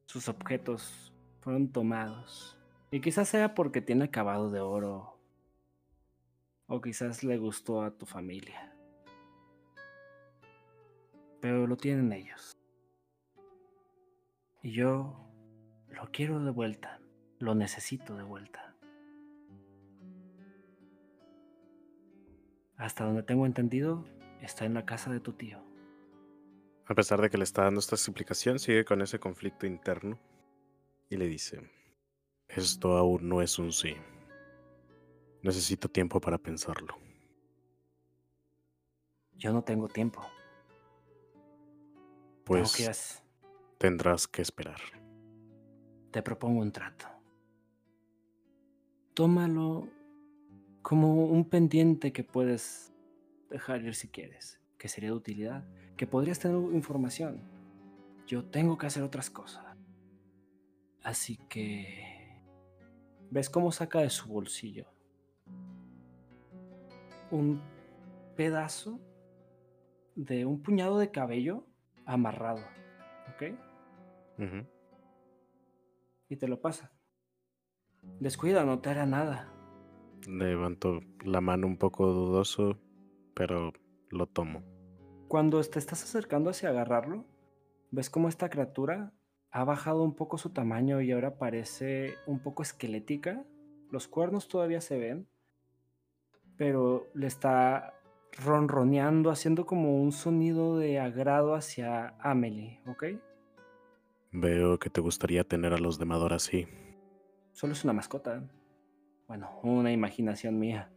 sus 0.07 0.27
objetos 0.27 1.13
fueron 1.41 1.71
tomados. 1.71 2.57
Y 2.89 2.99
quizás 2.99 3.29
sea 3.29 3.53
porque 3.53 3.79
tiene 3.79 4.05
acabado 4.05 4.49
de 4.49 4.59
oro. 4.59 5.10
O 6.73 6.79
quizás 6.79 7.21
le 7.25 7.37
gustó 7.37 7.81
a 7.81 7.91
tu 7.91 8.05
familia. 8.05 8.73
Pero 11.41 11.67
lo 11.67 11.75
tienen 11.75 12.13
ellos. 12.13 12.53
Y 14.63 14.71
yo 14.71 15.19
lo 15.89 16.09
quiero 16.13 16.39
de 16.39 16.51
vuelta. 16.51 17.01
Lo 17.39 17.55
necesito 17.55 18.15
de 18.15 18.23
vuelta. 18.23 18.73
Hasta 22.77 23.03
donde 23.03 23.23
tengo 23.23 23.45
entendido, 23.45 24.05
está 24.39 24.63
en 24.63 24.73
la 24.73 24.85
casa 24.85 25.11
de 25.11 25.19
tu 25.19 25.33
tío. 25.33 25.61
A 26.85 26.95
pesar 26.95 27.19
de 27.19 27.29
que 27.29 27.37
le 27.37 27.43
está 27.43 27.63
dando 27.63 27.81
esta 27.81 27.95
explicación, 27.95 28.59
sigue 28.59 28.85
con 28.85 29.01
ese 29.01 29.19
conflicto 29.19 29.67
interno 29.67 30.17
y 31.09 31.17
le 31.17 31.27
dice, 31.27 31.69
esto 32.47 32.95
aún 32.95 33.27
no 33.27 33.41
es 33.41 33.59
un 33.59 33.73
sí. 33.73 33.97
Necesito 35.43 35.89
tiempo 35.89 36.21
para 36.21 36.37
pensarlo. 36.37 36.95
Yo 39.33 39.51
no 39.51 39.63
tengo 39.63 39.87
tiempo. 39.87 40.21
Pues 42.45 42.75
que 42.75 42.91
tendrás 43.77 44.27
que 44.27 44.41
esperar. 44.41 44.79
te 46.11 46.21
propongo 46.21 46.61
un 46.61 46.71
trato. 46.71 47.07
Tómalo 49.13 49.87
como 50.81 51.25
un 51.25 51.45
pendiente 51.45 52.11
que 52.11 52.23
puedes 52.23 52.93
dejar 53.49 53.81
ir 53.83 53.95
si 53.95 54.09
quieres, 54.09 54.59
que 54.77 54.87
sería 54.87 55.09
de 55.09 55.15
utilidad, 55.15 55.65
que 55.97 56.05
podrías 56.05 56.39
tener 56.39 56.57
información. 56.73 57.41
Yo 58.27 58.45
tengo 58.45 58.77
que 58.77 58.87
hacer 58.87 59.03
otras 59.03 59.29
cosas. 59.29 59.65
Así 61.03 61.37
que... 61.49 62.41
¿Ves 63.31 63.49
cómo 63.49 63.71
saca 63.71 63.99
de 63.99 64.09
su 64.09 64.27
bolsillo? 64.27 64.87
Un 67.31 67.61
pedazo 68.35 68.99
de 70.15 70.45
un 70.45 70.61
puñado 70.61 70.99
de 70.99 71.11
cabello 71.11 71.65
amarrado. 72.05 72.61
¿Ok? 73.33 73.57
Y 76.29 76.35
te 76.37 76.47
lo 76.47 76.61
pasa. 76.61 76.91
Descuida, 78.19 78.65
no 78.65 78.79
te 78.79 78.89
hará 78.89 79.05
nada. 79.05 79.53
Levanto 80.27 81.01
la 81.23 81.41
mano 81.41 81.67
un 81.67 81.77
poco 81.77 82.07
dudoso, 82.07 82.77
pero 83.33 83.73
lo 84.09 84.27
tomo. 84.27 84.63
Cuando 85.27 85.61
te 85.61 85.79
estás 85.79 86.03
acercando 86.03 86.49
hacia 86.49 86.69
agarrarlo, 86.69 87.25
ves 87.91 88.09
cómo 88.09 88.27
esta 88.27 88.49
criatura 88.49 89.13
ha 89.51 89.63
bajado 89.63 90.03
un 90.03 90.15
poco 90.15 90.37
su 90.37 90.51
tamaño 90.51 91.01
y 91.01 91.11
ahora 91.11 91.37
parece 91.37 92.15
un 92.25 92.39
poco 92.39 92.63
esquelética. 92.63 93.45
Los 93.89 94.07
cuernos 94.07 94.47
todavía 94.47 94.81
se 94.81 94.97
ven, 94.97 95.27
pero 96.61 97.09
le 97.15 97.25
está 97.25 97.95
ronroneando, 98.45 99.31
haciendo 99.31 99.65
como 99.65 99.99
un 99.99 100.11
sonido 100.11 100.77
de 100.77 100.99
agrado 100.99 101.55
hacia 101.55 102.09
Amelie, 102.19 102.79
¿ok? 102.85 103.03
Veo 104.31 104.77
que 104.77 104.91
te 104.91 105.01
gustaría 105.01 105.43
tener 105.43 105.73
a 105.73 105.79
los 105.79 105.97
de 105.97 106.05
Mador 106.05 106.33
así. 106.33 106.67
Solo 107.51 107.73
es 107.73 107.83
una 107.83 107.93
mascota. 107.93 108.47
Bueno, 109.27 109.59
una 109.63 109.91
imaginación 109.91 110.59
mía. 110.59 110.91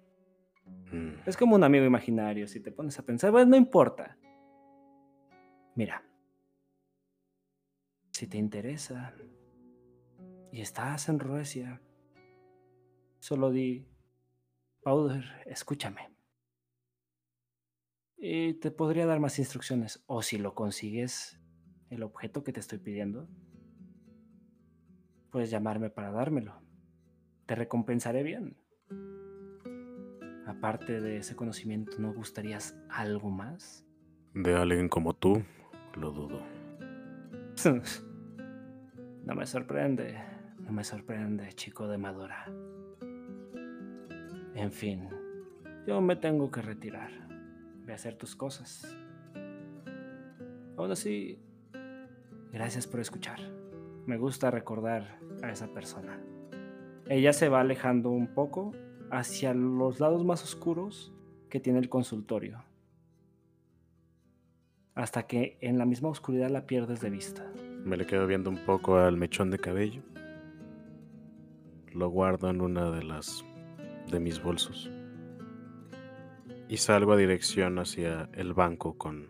Mm, 0.92 1.22
Es 1.24 1.34
como 1.34 1.56
un 1.56 1.64
amigo 1.64 1.86
imaginario, 1.86 2.46
si 2.46 2.60
te 2.60 2.70
pones 2.70 2.98
a 2.98 3.02
pensar, 3.06 3.30
bueno, 3.30 3.52
no 3.52 3.56
importa. 3.56 4.18
Mira, 5.76 6.04
si 8.10 8.26
te 8.26 8.36
interesa 8.36 9.14
y 10.52 10.60
estás 10.60 11.08
en 11.08 11.20
Ruecia, 11.20 11.80
solo 13.18 13.50
di, 13.50 13.88
Powder, 14.84 15.24
escúchame. 15.46 16.10
Y 18.18 18.52
te 18.54 18.70
podría 18.70 19.06
dar 19.06 19.18
más 19.18 19.38
instrucciones, 19.38 20.04
o 20.06 20.20
si 20.20 20.36
lo 20.36 20.54
consigues, 20.54 21.40
el 21.88 22.02
objeto 22.02 22.44
que 22.44 22.52
te 22.52 22.60
estoy 22.60 22.78
pidiendo, 22.78 23.26
puedes 25.30 25.50
llamarme 25.50 25.88
para 25.88 26.10
dármelo. 26.10 26.60
Te 27.46 27.54
recompensaré 27.54 28.22
bien. 28.22 28.58
Aparte 30.46 31.00
de 31.00 31.16
ese 31.16 31.34
conocimiento, 31.34 31.98
¿no 31.98 32.12
gustarías 32.12 32.76
algo 32.90 33.30
más? 33.30 33.86
De 34.34 34.54
alguien 34.54 34.90
como 34.90 35.14
tú, 35.14 35.42
lo 35.94 36.12
dudo. 36.12 36.42
no 39.24 39.34
me 39.34 39.46
sorprende, 39.46 40.22
no 40.60 40.72
me 40.72 40.84
sorprende, 40.84 41.54
chico 41.54 41.88
de 41.88 41.96
Madora. 41.96 42.44
En 44.54 44.70
fin, 44.70 45.08
yo 45.86 46.00
me 46.00 46.14
tengo 46.14 46.50
que 46.50 46.62
retirar. 46.62 47.10
Ve 47.84 47.92
a 47.92 47.96
hacer 47.96 48.14
tus 48.14 48.36
cosas. 48.36 48.96
Aún 50.76 50.92
así, 50.92 51.40
gracias 52.52 52.86
por 52.86 53.00
escuchar. 53.00 53.40
Me 54.06 54.16
gusta 54.16 54.50
recordar 54.50 55.18
a 55.42 55.50
esa 55.50 55.72
persona. 55.72 56.20
Ella 57.08 57.32
se 57.32 57.48
va 57.48 57.60
alejando 57.60 58.10
un 58.10 58.28
poco 58.28 58.72
hacia 59.10 59.54
los 59.54 59.98
lados 59.98 60.24
más 60.24 60.42
oscuros 60.44 61.12
que 61.50 61.58
tiene 61.60 61.80
el 61.80 61.88
consultorio. 61.88 62.62
Hasta 64.94 65.26
que 65.26 65.58
en 65.60 65.78
la 65.78 65.84
misma 65.84 66.10
oscuridad 66.10 66.50
la 66.50 66.66
pierdes 66.66 67.00
de 67.00 67.10
vista. 67.10 67.44
Me 67.84 67.96
le 67.96 68.06
quedo 68.06 68.26
viendo 68.26 68.50
un 68.50 68.64
poco 68.64 68.98
al 68.98 69.16
mechón 69.16 69.50
de 69.50 69.58
cabello. 69.58 70.02
Lo 71.92 72.08
guardo 72.08 72.48
en 72.50 72.60
una 72.60 72.90
de 72.90 73.02
las 73.02 73.44
de 74.10 74.20
mis 74.20 74.42
bolsos. 74.42 74.90
Y 76.68 76.78
salgo 76.78 77.12
a 77.12 77.16
dirección 77.16 77.78
hacia 77.78 78.28
el 78.32 78.54
banco 78.54 78.96
con 78.96 79.28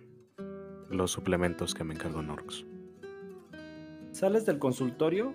los 0.89 1.11
suplementos 1.11 1.75
que 1.75 1.85
me 1.85 1.95
encargó 1.95 2.23
Norx. 2.23 2.65
Sales 4.13 4.47
del 4.47 4.59
consultorio 4.59 5.33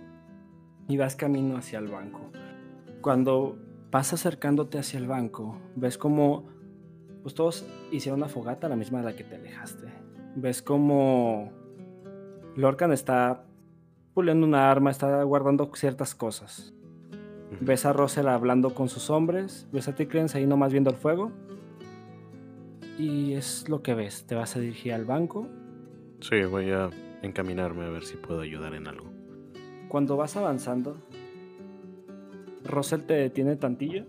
y 0.87 0.97
vas 0.97 1.15
camino 1.15 1.57
hacia 1.57 1.79
el 1.79 1.87
banco. 1.87 2.31
Cuando 3.01 3.57
vas 3.91 4.13
acercándote 4.13 4.79
hacia 4.79 4.99
el 4.99 5.07
banco, 5.07 5.59
ves 5.75 5.97
como 5.97 6.45
pues 7.21 7.35
todos 7.35 7.67
hicieron 7.91 8.21
una 8.21 8.29
fogata, 8.29 8.69
la 8.69 8.75
misma 8.75 8.99
de 8.99 9.05
la 9.05 9.15
que 9.15 9.23
te 9.23 9.35
alejaste. 9.35 9.87
Ves 10.35 10.61
como 10.61 11.51
Lorcan 12.55 12.91
está 12.91 13.45
puliendo 14.13 14.47
una 14.47 14.71
arma, 14.71 14.91
está 14.91 15.23
guardando 15.23 15.69
ciertas 15.75 16.15
cosas. 16.15 16.73
Ves 17.61 17.85
a 17.85 17.91
Russell 17.91 18.27
hablando 18.27 18.73
con 18.73 18.87
sus 18.87 19.09
hombres, 19.09 19.67
ves 19.71 19.87
a 19.89 19.95
Tickens 19.95 20.33
ahí 20.33 20.45
nomás 20.45 20.71
viendo 20.71 20.89
el 20.89 20.95
fuego. 20.95 21.31
Y 22.97 23.33
es 23.33 23.67
lo 23.67 23.81
que 23.81 23.93
ves. 23.93 24.25
Te 24.25 24.35
vas 24.35 24.55
a 24.55 24.59
dirigir 24.59 24.93
al 24.93 25.05
banco. 25.05 25.47
Sí, 26.21 26.43
voy 26.43 26.71
a 26.71 26.89
encaminarme 27.21 27.85
a 27.85 27.89
ver 27.89 28.03
si 28.03 28.15
puedo 28.15 28.41
ayudar 28.41 28.73
en 28.75 28.87
algo. 28.87 29.09
Cuando 29.89 30.15
vas 30.15 30.37
avanzando, 30.37 30.97
Russell 32.63 33.01
te 33.01 33.13
detiene 33.13 33.55
tantillo 33.55 34.05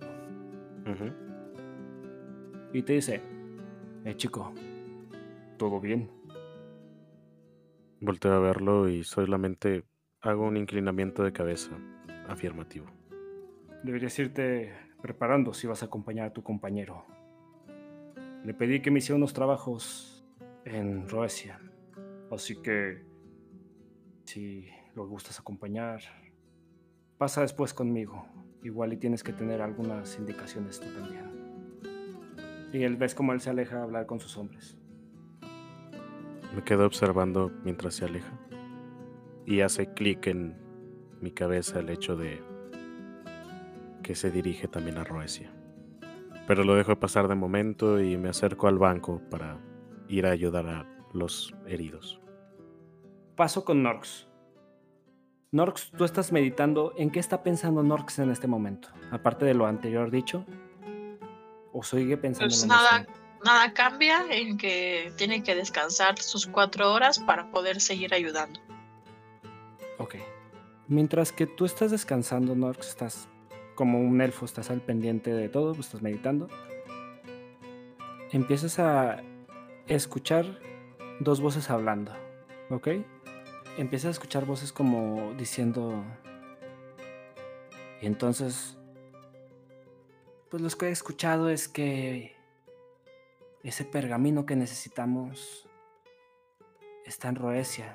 y 2.73 2.83
te 2.83 2.93
dice, 2.95 3.21
eh 4.05 4.15
chico, 4.17 4.53
¿todo 5.57 5.81
bien? 5.81 6.11
Volteo 8.01 8.33
a 8.33 8.41
verlo 8.41 8.89
y 8.89 9.05
solamente 9.05 9.85
hago 10.21 10.47
un 10.47 10.57
inclinamiento 10.57 11.23
de 11.23 11.33
cabeza 11.33 11.71
afirmativo. 12.29 13.00
Deberías 13.83 14.19
irte 14.19 14.73
preparando 15.01 15.55
si 15.55 15.67
vas 15.67 15.83
a 15.83 15.87
acompañar 15.87 16.27
a 16.27 16.33
tu 16.33 16.43
compañero. 16.43 17.07
Le 18.45 18.55
pedí 18.55 18.81
que 18.81 18.91
me 18.91 18.99
hiciera 18.99 19.17
unos 19.17 19.33
trabajos 19.33 20.25
en 20.65 21.09
Roesia. 21.09 21.61
Así 22.31 22.61
que, 22.61 23.03
si 24.25 24.69
lo 24.95 25.07
gustas 25.07 25.41
acompañar, 25.41 26.01
pasa 27.19 27.41
después 27.41 27.75
conmigo. 27.75 28.27
Igual 28.63 28.93
y 28.93 28.97
tienes 28.99 29.23
que 29.23 29.33
tener 29.33 29.63
algunas 29.63 30.19
indicaciones 30.19 30.81
tú 30.81 30.87
también. 30.93 31.31
Y 32.73 32.83
él 32.85 32.97
ves 32.97 33.15
como 33.15 33.33
él 33.33 33.41
se 33.41 33.51
aleja 33.51 33.79
a 33.79 33.83
hablar 33.83 34.07
con 34.07 34.21
sus 34.21 34.37
hombres. 34.37 34.79
Me 36.55 36.63
quedo 36.63 36.85
observando 36.87 37.51
mientras 37.65 37.95
se 37.95 38.05
aleja. 38.05 38.39
Y 39.47 39.63
hace 39.63 39.93
clic 39.95 40.27
en 40.27 40.57
mi 41.21 41.31
cabeza 41.31 41.81
el 41.81 41.89
hecho 41.89 42.17
de 42.17 42.50
que 44.03 44.15
se 44.15 44.31
dirige 44.31 44.69
también 44.69 44.99
a 44.99 45.05
Roesia. 45.05 45.51
Pero 46.47 46.65
lo 46.65 46.75
dejo 46.75 46.99
pasar 46.99 47.29
de 47.29 47.35
momento 47.35 48.01
y 48.01 48.17
me 48.17 48.29
acerco 48.29 48.67
al 48.67 48.79
banco 48.79 49.21
para 49.31 49.59
ir 50.09 50.27
a 50.27 50.31
ayudar 50.31 50.67
a 50.67 50.87
los 51.13 51.55
heridos. 51.67 52.21
Paso 53.37 53.65
con 53.65 53.83
Norx. 53.83 54.27
Norx, 55.53 55.91
tú 55.97 56.05
estás 56.05 56.33
meditando. 56.33 56.93
¿En 56.97 57.11
qué 57.11 57.19
está 57.21 57.43
pensando 57.43 57.83
Norx 57.83 58.19
en 58.19 58.31
este 58.31 58.47
momento? 58.47 58.89
Aparte 59.11 59.45
de 59.45 59.55
lo 59.55 59.67
anterior 59.67 60.11
dicho. 60.11 60.45
¿O 61.73 61.83
sigue 61.83 62.17
pensando 62.17 62.49
Pues 62.49 62.63
en 62.63 62.69
nada, 62.69 63.07
nada 63.45 63.73
cambia 63.73 64.25
en 64.31 64.59
que 64.59 65.13
tiene 65.17 65.43
que 65.43 65.55
descansar 65.55 66.19
sus 66.19 66.47
cuatro 66.47 66.93
horas 66.93 67.19
para 67.19 67.51
poder 67.51 67.81
seguir 67.81 68.15
ayudando. 68.15 68.61
Ok. 69.99 70.17
Mientras 70.89 71.31
que 71.33 71.47
tú 71.47 71.65
estás 71.65 71.91
descansando, 71.91 72.55
Norx, 72.55 72.89
estás 72.89 73.29
como 73.81 73.99
un 73.99 74.21
elfo, 74.21 74.45
estás 74.45 74.69
al 74.69 74.83
pendiente 74.83 75.33
de 75.33 75.49
todo, 75.49 75.73
pues, 75.73 75.87
estás 75.87 76.03
meditando. 76.03 76.49
Empiezas 78.31 78.79
a 78.79 79.23
escuchar 79.87 80.59
dos 81.19 81.41
voces 81.41 81.71
hablando, 81.71 82.13
¿ok? 82.69 82.89
Empiezas 83.79 84.09
a 84.09 84.11
escuchar 84.11 84.45
voces 84.45 84.75
como 84.75 85.33
diciendo... 85.39 86.05
Y 88.03 88.07
entonces... 88.07 88.77
Pues 90.51 90.63
lo 90.63 90.69
que 90.69 90.89
he 90.89 90.91
escuchado 90.91 91.49
es 91.49 91.67
que 91.67 92.37
ese 93.63 93.87
pergamino 93.87 94.45
que 94.45 94.57
necesitamos 94.57 95.67
está 97.07 97.31
en 97.31 97.37
Roesia. 97.37 97.95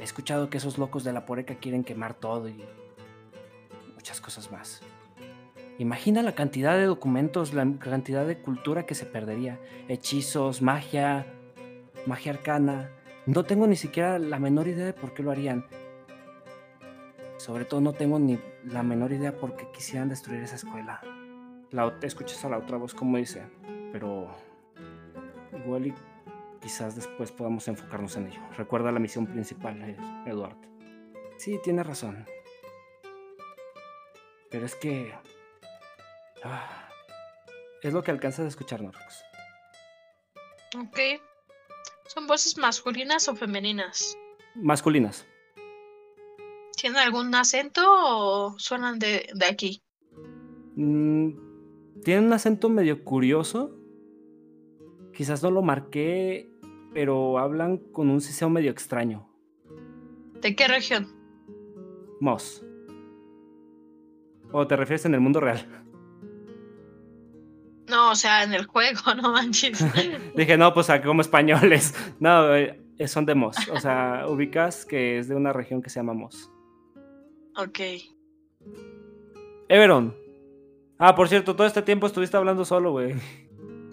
He 0.00 0.02
escuchado 0.02 0.50
que 0.50 0.56
esos 0.56 0.78
locos 0.78 1.04
de 1.04 1.12
la 1.12 1.26
poreca 1.26 1.54
quieren 1.60 1.84
quemar 1.84 2.14
todo 2.14 2.48
y 2.48 2.64
muchas 4.04 4.20
cosas 4.20 4.52
más. 4.52 4.82
Imagina 5.78 6.20
la 6.20 6.34
cantidad 6.34 6.76
de 6.76 6.84
documentos, 6.84 7.54
la 7.54 7.66
cantidad 7.78 8.26
de 8.26 8.36
cultura 8.36 8.84
que 8.84 8.94
se 8.94 9.06
perdería. 9.06 9.58
Hechizos, 9.88 10.60
magia, 10.60 11.24
magia 12.04 12.32
arcana. 12.32 12.90
No 13.24 13.44
tengo 13.44 13.66
ni 13.66 13.76
siquiera 13.76 14.18
la 14.18 14.38
menor 14.38 14.68
idea 14.68 14.84
de 14.84 14.92
por 14.92 15.14
qué 15.14 15.22
lo 15.22 15.30
harían. 15.30 15.64
Sobre 17.38 17.64
todo 17.64 17.80
no 17.80 17.94
tengo 17.94 18.18
ni 18.18 18.38
la 18.66 18.82
menor 18.82 19.10
idea 19.10 19.38
por 19.38 19.56
qué 19.56 19.70
quisieran 19.72 20.10
destruir 20.10 20.42
esa 20.42 20.56
escuela. 20.56 21.00
La, 21.70 21.90
escuchas 22.02 22.44
a 22.44 22.50
la 22.50 22.58
otra 22.58 22.76
voz 22.76 22.92
como 22.92 23.16
dice, 23.16 23.40
pero 23.90 24.28
igual 25.64 25.86
y 25.86 25.94
quizás 26.60 26.94
después 26.94 27.32
podamos 27.32 27.66
enfocarnos 27.68 28.18
en 28.18 28.26
ello. 28.26 28.40
Recuerda 28.58 28.92
la 28.92 28.98
misión 29.00 29.26
principal, 29.26 29.80
eh, 29.80 29.96
Eduardo. 30.26 30.60
Sí, 31.38 31.58
tiene 31.64 31.82
razón. 31.82 32.26
Pero 34.54 34.66
es 34.66 34.76
que... 34.76 35.12
ah, 36.44 36.88
es 37.82 37.92
lo 37.92 38.04
que 38.04 38.12
alcanzas 38.12 38.44
a 38.44 38.48
escuchar, 38.48 38.80
Norx. 38.80 39.24
Ok. 40.78 40.96
¿Son 42.06 42.28
voces 42.28 42.56
masculinas 42.56 43.26
o 43.28 43.34
femeninas? 43.34 44.16
Masculinas. 44.54 45.26
¿Tienen 46.76 46.98
algún 46.98 47.34
acento 47.34 47.82
o 47.84 48.56
suenan 48.56 49.00
de, 49.00 49.28
de 49.34 49.46
aquí? 49.46 49.82
Mm, 50.76 52.02
tienen 52.04 52.26
un 52.26 52.32
acento 52.32 52.68
medio 52.68 53.02
curioso. 53.02 53.76
Quizás 55.12 55.42
no 55.42 55.50
lo 55.50 55.62
marqué, 55.62 56.48
pero 56.92 57.38
hablan 57.38 57.78
con 57.78 58.08
un 58.08 58.20
siseo 58.20 58.48
medio 58.50 58.70
extraño. 58.70 59.28
¿De 60.40 60.54
qué 60.54 60.68
región? 60.68 61.12
Moss. 62.20 62.64
¿O 64.56 64.68
te 64.68 64.76
refieres 64.76 65.04
en 65.04 65.14
el 65.14 65.20
mundo 65.20 65.40
real? 65.40 65.66
No, 67.88 68.12
o 68.12 68.14
sea, 68.14 68.44
en 68.44 68.54
el 68.54 68.66
juego, 68.66 69.00
no 69.20 69.32
manches. 69.32 69.84
Dije, 70.36 70.56
no, 70.56 70.72
pues 70.72 70.88
aquí 70.90 71.06
como 71.08 71.22
españoles. 71.22 71.92
No, 72.20 72.54
eh, 72.54 72.80
son 73.06 73.26
de 73.26 73.34
Moss. 73.34 73.56
O 73.72 73.80
sea, 73.80 74.26
ubicas 74.28 74.86
que 74.86 75.18
es 75.18 75.26
de 75.26 75.34
una 75.34 75.52
región 75.52 75.82
que 75.82 75.90
se 75.90 75.98
llama 75.98 76.14
Moss. 76.14 76.52
ok. 77.56 77.80
Everon. 79.68 80.14
Ah, 80.98 81.16
por 81.16 81.28
cierto, 81.28 81.56
todo 81.56 81.66
este 81.66 81.82
tiempo 81.82 82.06
estuviste 82.06 82.36
hablando 82.36 82.64
solo, 82.64 82.92
güey. 82.92 83.14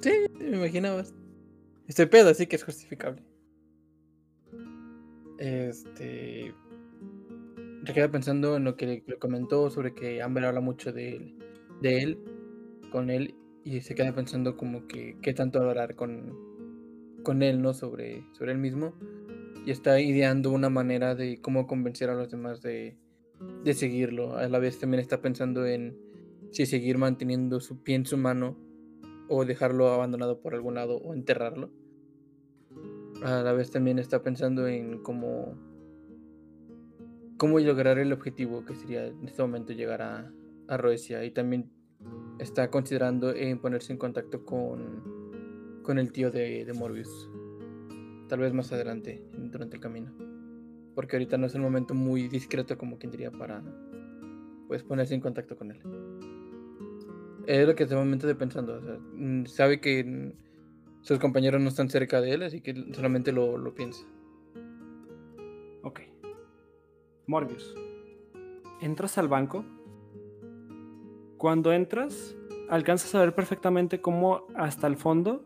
Sí, 0.02 0.14
me 0.38 0.58
imaginabas. 0.58 1.12
Estoy 1.88 2.06
pedo, 2.06 2.30
así 2.30 2.46
que 2.46 2.58
es 2.58 2.64
justificable. 2.64 3.24
Este. 5.40 6.54
Se 7.86 7.94
queda 7.94 8.12
pensando 8.12 8.58
en 8.58 8.64
lo 8.64 8.76
que 8.76 9.04
le 9.06 9.18
comentó 9.18 9.70
sobre 9.70 9.94
que 9.94 10.22
Amber 10.22 10.46
habla 10.46 10.62
mucho 10.62 10.94
de 10.94 11.16
él, 11.16 11.36
de 11.82 12.04
él, 12.04 12.20
con 12.92 13.10
él, 13.10 13.36
y 13.64 13.82
se 13.82 13.96
queda 13.96 14.14
pensando 14.14 14.56
como 14.56 14.88
que 14.88 15.18
qué 15.22 15.34
tanto 15.34 15.60
hablar 15.60 15.96
con, 15.96 16.38
con 17.24 17.42
él, 17.42 17.62
¿no? 17.62 17.74
Sobre, 17.74 18.24
sobre 18.34 18.52
él 18.52 18.60
mismo. 18.60 18.94
Y 19.66 19.72
está 19.72 20.00
ideando 20.00 20.52
una 20.52 20.70
manera 20.70 21.16
de 21.16 21.40
cómo 21.42 21.68
convencer 21.68 22.10
a 22.10 22.16
los 22.16 22.30
demás 22.30 22.62
de, 22.62 22.98
de 23.64 23.74
seguirlo. 23.74 24.36
A 24.38 24.48
la 24.48 24.60
vez 24.60 24.80
también 24.80 25.02
está 25.02 25.22
pensando 25.22 25.66
en 25.66 25.98
si 26.52 26.66
seguir 26.66 26.98
manteniendo 26.98 27.60
su 27.60 27.82
pie 27.82 27.96
en 27.96 28.06
su 28.06 28.18
mano 28.18 28.58
o 29.28 29.46
dejarlo 29.46 29.88
abandonado 29.88 30.42
por 30.42 30.54
algún 30.54 30.76
lado 30.76 30.98
o 30.98 31.14
enterrarlo. 31.14 31.72
A 33.24 33.42
la 33.42 33.54
vez 33.54 33.72
también 33.72 34.00
está 34.00 34.24
pensando 34.24 34.68
en 34.68 35.02
cómo 35.02 35.56
cómo 37.42 37.60
lograr 37.60 37.98
el 37.98 38.14
objetivo 38.14 38.64
que 38.66 38.76
sería 38.76 39.08
en 39.08 39.26
este 39.26 39.42
momento 39.42 39.74
llegar 39.74 40.04
a, 40.04 40.32
a 40.68 40.78
Roesia 40.78 41.26
y 41.26 41.32
también 41.32 41.72
está 42.38 42.70
considerando 42.70 43.34
ponerse 43.60 43.94
en 43.94 43.98
contacto 43.98 44.46
con, 44.46 45.82
con 45.82 45.98
el 45.98 46.12
tío 46.12 46.30
de, 46.30 46.72
Morbius. 46.76 47.32
Tal 48.30 48.42
vez 48.42 48.54
más 48.54 48.72
adelante, 48.72 49.26
durante 49.34 49.78
el 49.78 49.82
camino. 49.82 50.14
Porque 50.94 51.16
ahorita 51.16 51.40
no 51.40 51.48
es 51.48 51.56
el 51.56 51.62
momento 51.62 51.96
muy 51.96 52.28
discreto 52.28 52.78
como 52.78 53.00
quien 53.00 53.12
diría 53.12 53.32
para 53.32 53.64
pues 54.68 54.84
ponerse 54.84 55.16
en 55.16 55.22
contacto 55.22 55.58
con 55.58 55.72
él. 55.72 55.82
Es 57.48 57.66
lo 57.66 57.74
que 57.74 57.88
de 57.88 57.96
momento 57.96 58.28
estoy 58.28 58.40
pensando. 58.40 58.80
mm, 59.16 59.46
sabe 59.48 59.82
que 59.82 60.36
sus 61.02 61.18
compañeros 61.18 61.60
no 61.60 61.70
están 61.70 61.90
cerca 61.90 62.22
de 62.22 62.34
él, 62.34 62.44
así 62.44 62.62
que 62.62 62.94
solamente 62.94 63.32
lo, 63.32 63.58
lo 63.58 63.74
piensa. 63.74 64.06
Ok. 65.82 66.11
Morbius. 67.32 67.74
Entras 68.82 69.18
al 69.18 69.30
banco. 69.30 69.64
Cuando 71.38 71.72
entras, 71.72 72.36
alcanzas 72.70 73.16
a 73.16 73.22
ver 73.22 73.34
perfectamente 73.34 74.02
cómo 74.02 74.48
hasta 74.54 74.86
el 74.86 74.98
fondo 74.98 75.46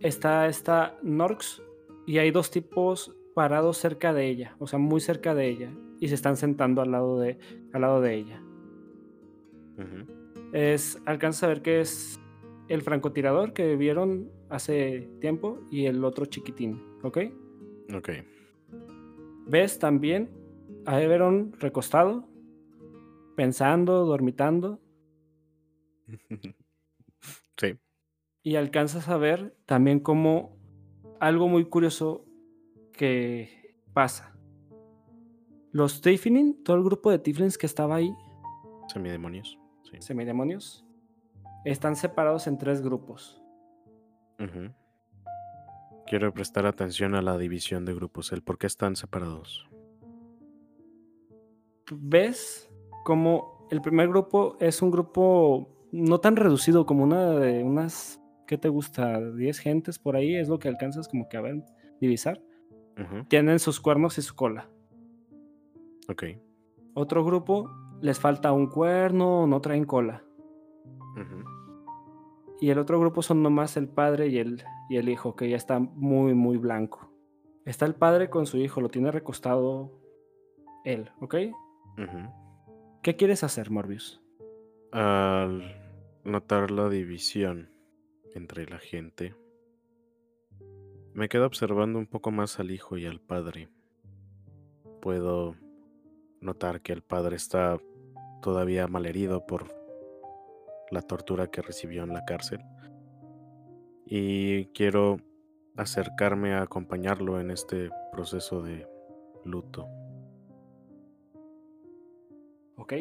está 0.00 0.48
esta 0.48 0.98
Norx 1.02 1.62
y 2.06 2.18
hay 2.18 2.32
dos 2.32 2.50
tipos 2.50 3.14
parados 3.34 3.78
cerca 3.78 4.12
de 4.12 4.26
ella, 4.26 4.56
o 4.58 4.66
sea, 4.66 4.80
muy 4.80 5.00
cerca 5.00 5.32
de 5.32 5.48
ella, 5.48 5.70
y 6.00 6.08
se 6.08 6.16
están 6.16 6.36
sentando 6.36 6.82
al 6.82 6.90
lado 6.90 7.20
de, 7.20 7.38
al 7.72 7.80
lado 7.80 8.00
de 8.00 8.14
ella. 8.14 8.42
Es, 10.52 11.00
alcanzas 11.06 11.44
a 11.44 11.48
ver 11.48 11.62
que 11.62 11.80
es 11.80 12.18
el 12.68 12.82
francotirador 12.82 13.52
que 13.52 13.76
vieron 13.76 14.28
hace 14.48 15.08
tiempo 15.20 15.60
y 15.70 15.86
el 15.86 16.02
otro 16.04 16.26
chiquitín, 16.26 16.82
¿ok? 17.02 17.18
Ok. 17.94 18.10
Ves 19.46 19.78
también 19.78 20.37
a 20.88 21.02
Everon 21.02 21.52
recostado, 21.58 22.26
pensando, 23.36 24.06
dormitando, 24.06 24.80
sí. 27.58 27.78
y 28.42 28.56
alcanzas 28.56 29.10
a 29.10 29.18
ver 29.18 29.54
también 29.66 30.00
como 30.00 30.56
algo 31.20 31.46
muy 31.46 31.66
curioso 31.66 32.24
que 32.94 33.76
pasa. 33.92 34.34
Los 35.72 36.00
Tiefling, 36.00 36.64
todo 36.64 36.78
el 36.78 36.84
grupo 36.84 37.10
de 37.10 37.18
Tieflings 37.18 37.58
que 37.58 37.66
estaba 37.66 37.96
ahí, 37.96 38.10
Semidemonios. 38.86 39.58
Sí. 39.82 39.98
semidemonios, 40.00 40.86
están 41.66 41.96
separados 41.96 42.46
en 42.46 42.56
tres 42.56 42.80
grupos. 42.80 43.42
Quiero 46.06 46.32
prestar 46.32 46.64
atención 46.64 47.14
a 47.14 47.20
la 47.20 47.36
división 47.36 47.84
de 47.84 47.92
grupos, 47.92 48.32
el 48.32 48.42
por 48.42 48.56
qué 48.56 48.66
están 48.66 48.96
separados. 48.96 49.67
Ves 51.92 52.70
como 53.04 53.66
el 53.70 53.80
primer 53.80 54.08
grupo 54.08 54.56
es 54.60 54.82
un 54.82 54.90
grupo 54.90 55.68
no 55.92 56.20
tan 56.20 56.36
reducido 56.36 56.86
como 56.86 57.04
una 57.04 57.30
de 57.30 57.62
unas, 57.62 58.20
¿qué 58.46 58.58
te 58.58 58.68
gusta? 58.68 59.20
10 59.20 59.58
gentes 59.58 59.98
por 59.98 60.16
ahí, 60.16 60.34
es 60.34 60.48
lo 60.48 60.58
que 60.58 60.68
alcanzas 60.68 61.08
como 61.08 61.28
que 61.28 61.36
a 61.36 61.40
ver, 61.40 61.64
divisar. 62.00 62.42
Tienen 63.28 63.60
sus 63.60 63.80
cuernos 63.80 64.18
y 64.18 64.22
su 64.22 64.34
cola. 64.34 64.68
Ok. 66.08 66.24
Otro 66.94 67.24
grupo 67.24 67.70
les 68.00 68.18
falta 68.18 68.50
un 68.50 68.66
cuerno, 68.66 69.46
no 69.46 69.60
traen 69.60 69.84
cola. 69.84 70.24
Y 72.60 72.70
el 72.70 72.78
otro 72.80 72.98
grupo 72.98 73.22
son 73.22 73.40
nomás 73.40 73.76
el 73.76 73.88
padre 73.88 74.28
y 74.28 74.38
el, 74.38 74.64
y 74.88 74.96
el 74.96 75.08
hijo, 75.08 75.36
que 75.36 75.48
ya 75.48 75.56
está 75.56 75.78
muy, 75.78 76.34
muy 76.34 76.56
blanco. 76.56 77.12
Está 77.64 77.86
el 77.86 77.94
padre 77.94 78.30
con 78.30 78.46
su 78.46 78.58
hijo, 78.58 78.80
lo 78.80 78.88
tiene 78.88 79.12
recostado 79.12 79.92
él, 80.84 81.10
¿ok? 81.20 81.36
¿Qué 83.02 83.16
quieres 83.16 83.42
hacer, 83.42 83.70
Morbius? 83.70 84.20
Al 84.92 85.62
notar 86.24 86.70
la 86.70 86.88
división 86.88 87.70
entre 88.34 88.66
la 88.66 88.78
gente, 88.78 89.34
me 91.12 91.28
quedo 91.28 91.46
observando 91.46 91.98
un 91.98 92.06
poco 92.06 92.30
más 92.30 92.60
al 92.60 92.70
hijo 92.70 92.96
y 92.98 93.06
al 93.06 93.20
padre. 93.20 93.68
Puedo 95.00 95.56
notar 96.40 96.80
que 96.82 96.92
el 96.92 97.02
padre 97.02 97.36
está 97.36 97.78
todavía 98.42 98.86
malherido 98.86 99.44
por 99.46 99.66
la 100.90 101.02
tortura 101.02 101.48
que 101.48 101.62
recibió 101.62 102.04
en 102.04 102.12
la 102.12 102.24
cárcel. 102.24 102.60
Y 104.06 104.66
quiero 104.66 105.18
acercarme 105.76 106.54
a 106.54 106.62
acompañarlo 106.62 107.40
en 107.40 107.50
este 107.50 107.90
proceso 108.12 108.62
de 108.62 108.86
luto. 109.44 109.88
¿Ok? 112.78 112.94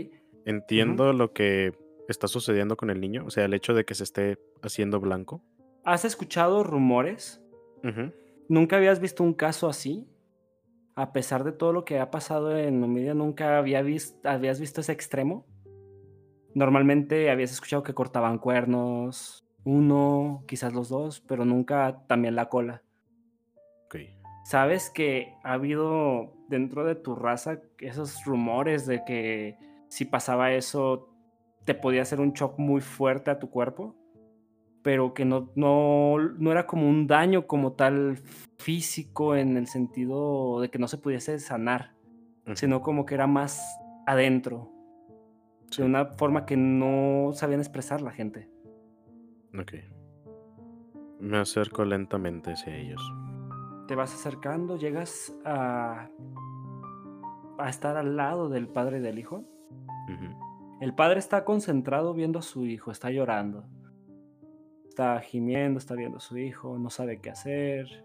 Entiendo 0.46 1.14
lo 1.14 1.32
que 1.34 1.74
está 2.10 2.28
sucediendo 2.28 2.76
con 2.78 2.90
el 2.90 3.00
niño, 3.02 3.24
o 3.26 3.30
sea, 3.30 3.46
el 3.46 3.54
hecho 3.54 3.74
de 3.74 3.86
que 3.86 3.96
se 3.96 4.04
esté 4.04 4.38
haciendo 4.62 5.00
blanco. 5.00 5.42
¿Has 5.84 6.04
escuchado 6.06 6.64
rumores? 6.64 7.42
¿Nunca 8.50 8.78
habías 8.78 9.00
visto 9.00 9.24
un 9.24 9.34
caso 9.34 9.68
así? 9.70 10.08
A 10.96 11.14
pesar 11.14 11.44
de 11.44 11.52
todo 11.52 11.74
lo 11.74 11.86
que 11.86 12.00
ha 12.00 12.10
pasado 12.12 12.58
en 12.58 12.80
Numidia, 12.82 13.14
¿nunca 13.14 13.58
había 13.58 13.82
vis- 13.82 14.18
habías 14.24 14.60
visto 14.60 14.82
ese 14.82 14.92
extremo? 14.94 15.46
Normalmente 16.56 17.30
habías 17.30 17.52
escuchado 17.52 17.84
que 17.84 17.94
cortaban 17.94 18.40
cuernos, 18.40 19.46
uno, 19.64 20.44
quizás 20.48 20.74
los 20.74 20.90
dos, 20.90 21.20
pero 21.22 21.46
nunca 21.46 22.04
también 22.08 22.36
la 22.36 22.50
cola. 22.50 22.82
Ok. 23.86 23.98
¿Sabes 24.46 24.90
que 24.90 25.34
ha 25.44 25.54
habido 25.54 26.34
dentro 26.48 26.84
de 26.86 26.96
tu 26.96 27.16
raza 27.16 27.62
esos 27.80 28.24
rumores 28.26 28.88
de 28.88 29.04
que 29.06 29.58
si 29.90 30.06
pasaba 30.06 30.54
eso 30.54 31.10
te 31.66 31.74
podía 31.74 32.02
hacer 32.02 32.22
un 32.22 32.34
shock 32.34 32.58
muy 32.58 32.82
fuerte 32.82 33.32
a 33.32 33.40
tu 33.40 33.50
cuerpo? 33.50 33.96
Pero 34.84 35.14
que 35.14 35.26
no, 35.26 35.52
no, 35.56 36.18
no 36.18 36.52
era 36.52 36.66
como 36.66 36.88
un 36.88 37.08
daño 37.08 37.46
como 37.46 37.74
tal 37.74 38.18
físico 38.58 39.36
en 39.36 39.58
el 39.58 39.68
sentido 39.68 40.62
de 40.62 40.70
que 40.70 40.80
no 40.80 40.88
se 40.88 40.98
pudiese 40.98 41.40
sanar, 41.40 41.94
sino 42.54 42.82
como 42.82 43.06
que 43.06 43.16
era 43.16 43.28
más 43.28 43.62
adentro, 44.06 44.72
sí, 45.70 45.82
de 45.82 45.88
una 45.88 46.06
forma 46.06 46.46
que 46.46 46.56
no 46.56 47.32
sabían 47.34 47.60
expresar 47.60 48.02
la 48.02 48.12
gente. 48.12 48.50
ok. 49.58 49.74
Me 51.20 51.38
acerco 51.38 51.84
lentamente 51.84 52.52
hacia 52.52 52.76
ellos. 52.78 53.02
Te 53.88 53.96
vas 53.96 54.14
acercando, 54.14 54.78
llegas 54.78 55.36
a, 55.44 56.10
a 57.58 57.70
estar 57.70 57.98
al 57.98 58.16
lado 58.16 58.50
del 58.50 58.68
padre 58.68 59.00
y 59.00 59.02
del 59.02 59.18
hijo. 59.18 59.44
El 60.80 60.94
padre 60.94 61.20
está 61.20 61.44
concentrado 61.44 62.14
viendo 62.14 62.40
a 62.40 62.44
su 62.44 62.66
hijo, 62.66 62.92
está 62.92 63.10
llorando. 63.10 63.66
Está 64.88 65.20
gimiendo, 65.20 65.80
está 65.80 65.96
viendo 65.96 66.18
a 66.18 66.22
su 66.22 66.38
hijo, 66.38 66.78
no 66.78 66.90
sabe 66.90 67.20
qué 67.20 67.30
hacer. 67.30 68.04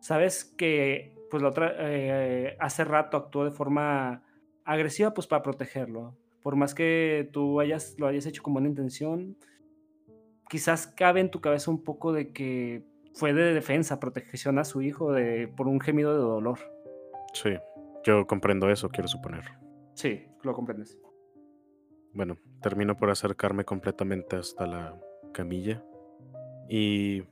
Sabes 0.00 0.44
que 0.44 1.16
pues 1.30 1.42
la 1.42 1.50
otra 1.50 1.74
eh, 1.78 2.56
hace 2.58 2.84
rato 2.84 3.16
actuó 3.16 3.44
de 3.44 3.50
forma 3.50 4.22
agresiva 4.64 5.14
pues 5.14 5.26
para 5.26 5.42
protegerlo. 5.42 6.16
Por 6.42 6.56
más 6.56 6.74
que 6.74 7.28
tú 7.32 7.60
hayas, 7.60 7.96
lo 7.98 8.06
hayas 8.06 8.26
hecho 8.26 8.42
con 8.42 8.54
buena 8.54 8.68
intención, 8.68 9.36
quizás 10.48 10.86
cabe 10.86 11.20
en 11.20 11.30
tu 11.30 11.40
cabeza 11.40 11.70
un 11.70 11.84
poco 11.84 12.12
de 12.12 12.32
que 12.32 12.84
fue 13.14 13.32
de 13.32 13.54
defensa, 13.54 14.00
protección 14.00 14.58
a 14.58 14.64
su 14.64 14.82
hijo 14.82 15.12
de, 15.12 15.48
por 15.48 15.68
un 15.68 15.80
gemido 15.80 16.12
de 16.12 16.20
dolor. 16.20 16.58
Sí, 17.32 17.50
yo 18.04 18.26
comprendo 18.26 18.70
eso, 18.70 18.88
quiero 18.88 19.08
suponer. 19.08 19.44
Sí, 19.94 20.26
lo 20.42 20.54
comprendes. 20.54 20.98
Bueno, 22.12 22.38
termino 22.60 22.96
por 22.96 23.10
acercarme 23.10 23.64
completamente 23.64 24.36
hasta 24.36 24.66
la 24.66 25.00
camilla 25.32 25.84
y 26.68 27.22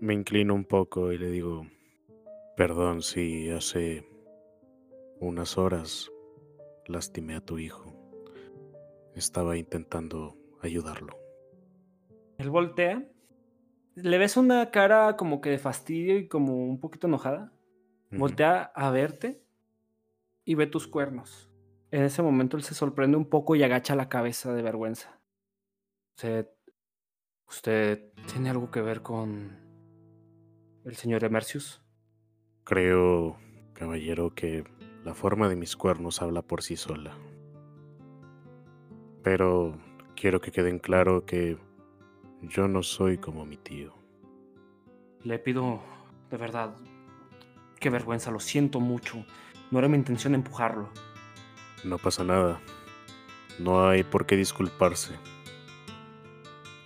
me 0.00 0.14
inclino 0.14 0.54
un 0.54 0.64
poco 0.64 1.12
y 1.12 1.18
le 1.18 1.30
digo, 1.30 1.66
perdón 2.56 3.02
si 3.02 3.50
hace 3.50 4.06
unas 5.20 5.58
horas 5.58 6.10
lastimé 6.86 7.36
a 7.36 7.40
tu 7.40 7.58
hijo. 7.58 7.94
Estaba 9.14 9.56
intentando 9.56 10.36
ayudarlo. 10.60 11.18
Él 12.38 12.50
voltea. 12.50 13.06
Le 13.94 14.18
ves 14.18 14.36
una 14.36 14.70
cara 14.70 15.16
como 15.16 15.40
que 15.40 15.50
de 15.50 15.58
fastidio 15.58 16.18
y 16.18 16.26
como 16.26 16.66
un 16.66 16.80
poquito 16.80 17.06
enojada. 17.06 17.52
Voltea 18.10 18.62
a 18.74 18.90
verte 18.90 19.42
y 20.44 20.54
ve 20.54 20.66
tus 20.66 20.86
cuernos. 20.86 21.50
En 21.94 22.02
ese 22.02 22.22
momento 22.22 22.56
él 22.56 22.64
se 22.64 22.74
sorprende 22.74 23.16
un 23.16 23.26
poco 23.26 23.54
y 23.54 23.62
agacha 23.62 23.94
la 23.94 24.08
cabeza 24.08 24.52
de 24.52 24.62
vergüenza. 24.62 25.20
¿Usted, 26.16 26.48
usted 27.46 28.12
tiene 28.26 28.50
algo 28.50 28.72
que 28.72 28.80
ver 28.80 29.00
con 29.00 29.56
el 30.84 30.96
señor 30.96 31.22
Emercius? 31.22 31.80
Creo, 32.64 33.36
caballero, 33.74 34.34
que 34.34 34.64
la 35.04 35.14
forma 35.14 35.48
de 35.48 35.54
mis 35.54 35.76
cuernos 35.76 36.20
habla 36.20 36.42
por 36.42 36.64
sí 36.64 36.74
sola. 36.74 37.16
Pero 39.22 39.78
quiero 40.16 40.40
que 40.40 40.50
queden 40.50 40.80
claro 40.80 41.24
que 41.24 41.56
yo 42.42 42.66
no 42.66 42.82
soy 42.82 43.18
como 43.18 43.46
mi 43.46 43.56
tío. 43.56 43.94
Le 45.22 45.38
pido, 45.38 45.80
de 46.28 46.38
verdad, 46.38 46.74
qué 47.78 47.88
vergüenza, 47.88 48.32
lo 48.32 48.40
siento 48.40 48.80
mucho. 48.80 49.24
No 49.70 49.78
era 49.78 49.86
mi 49.86 49.96
intención 49.96 50.34
empujarlo. 50.34 50.90
No 51.84 51.98
pasa 51.98 52.24
nada. 52.24 52.60
No 53.58 53.86
hay 53.86 54.02
por 54.04 54.24
qué 54.24 54.36
disculparse. 54.36 55.14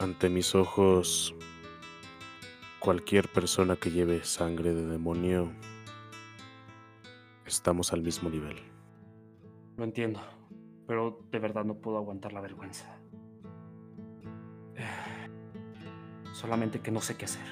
Ante 0.01 0.29
mis 0.29 0.57
ojos, 0.57 1.35
cualquier 2.81 3.29
persona 3.29 3.77
que 3.77 3.93
lleve 3.93 4.25
sangre 4.25 4.75
de 4.75 4.87
demonio, 4.87 5.53
estamos 7.47 7.93
al 7.93 8.03
mismo 8.03 8.29
nivel. 8.29 8.57
Lo 9.77 9.85
entiendo, 9.85 10.21
pero 10.89 11.21
de 11.31 11.39
verdad 11.39 11.65
no 11.65 11.77
puedo 11.77 11.97
aguantar 11.97 12.33
la 12.33 12.41
vergüenza. 12.41 12.99
Solamente 16.33 16.81
que 16.81 16.91
no 16.91 17.01
sé 17.01 17.17
qué 17.17 17.27
hacer. 17.27 17.47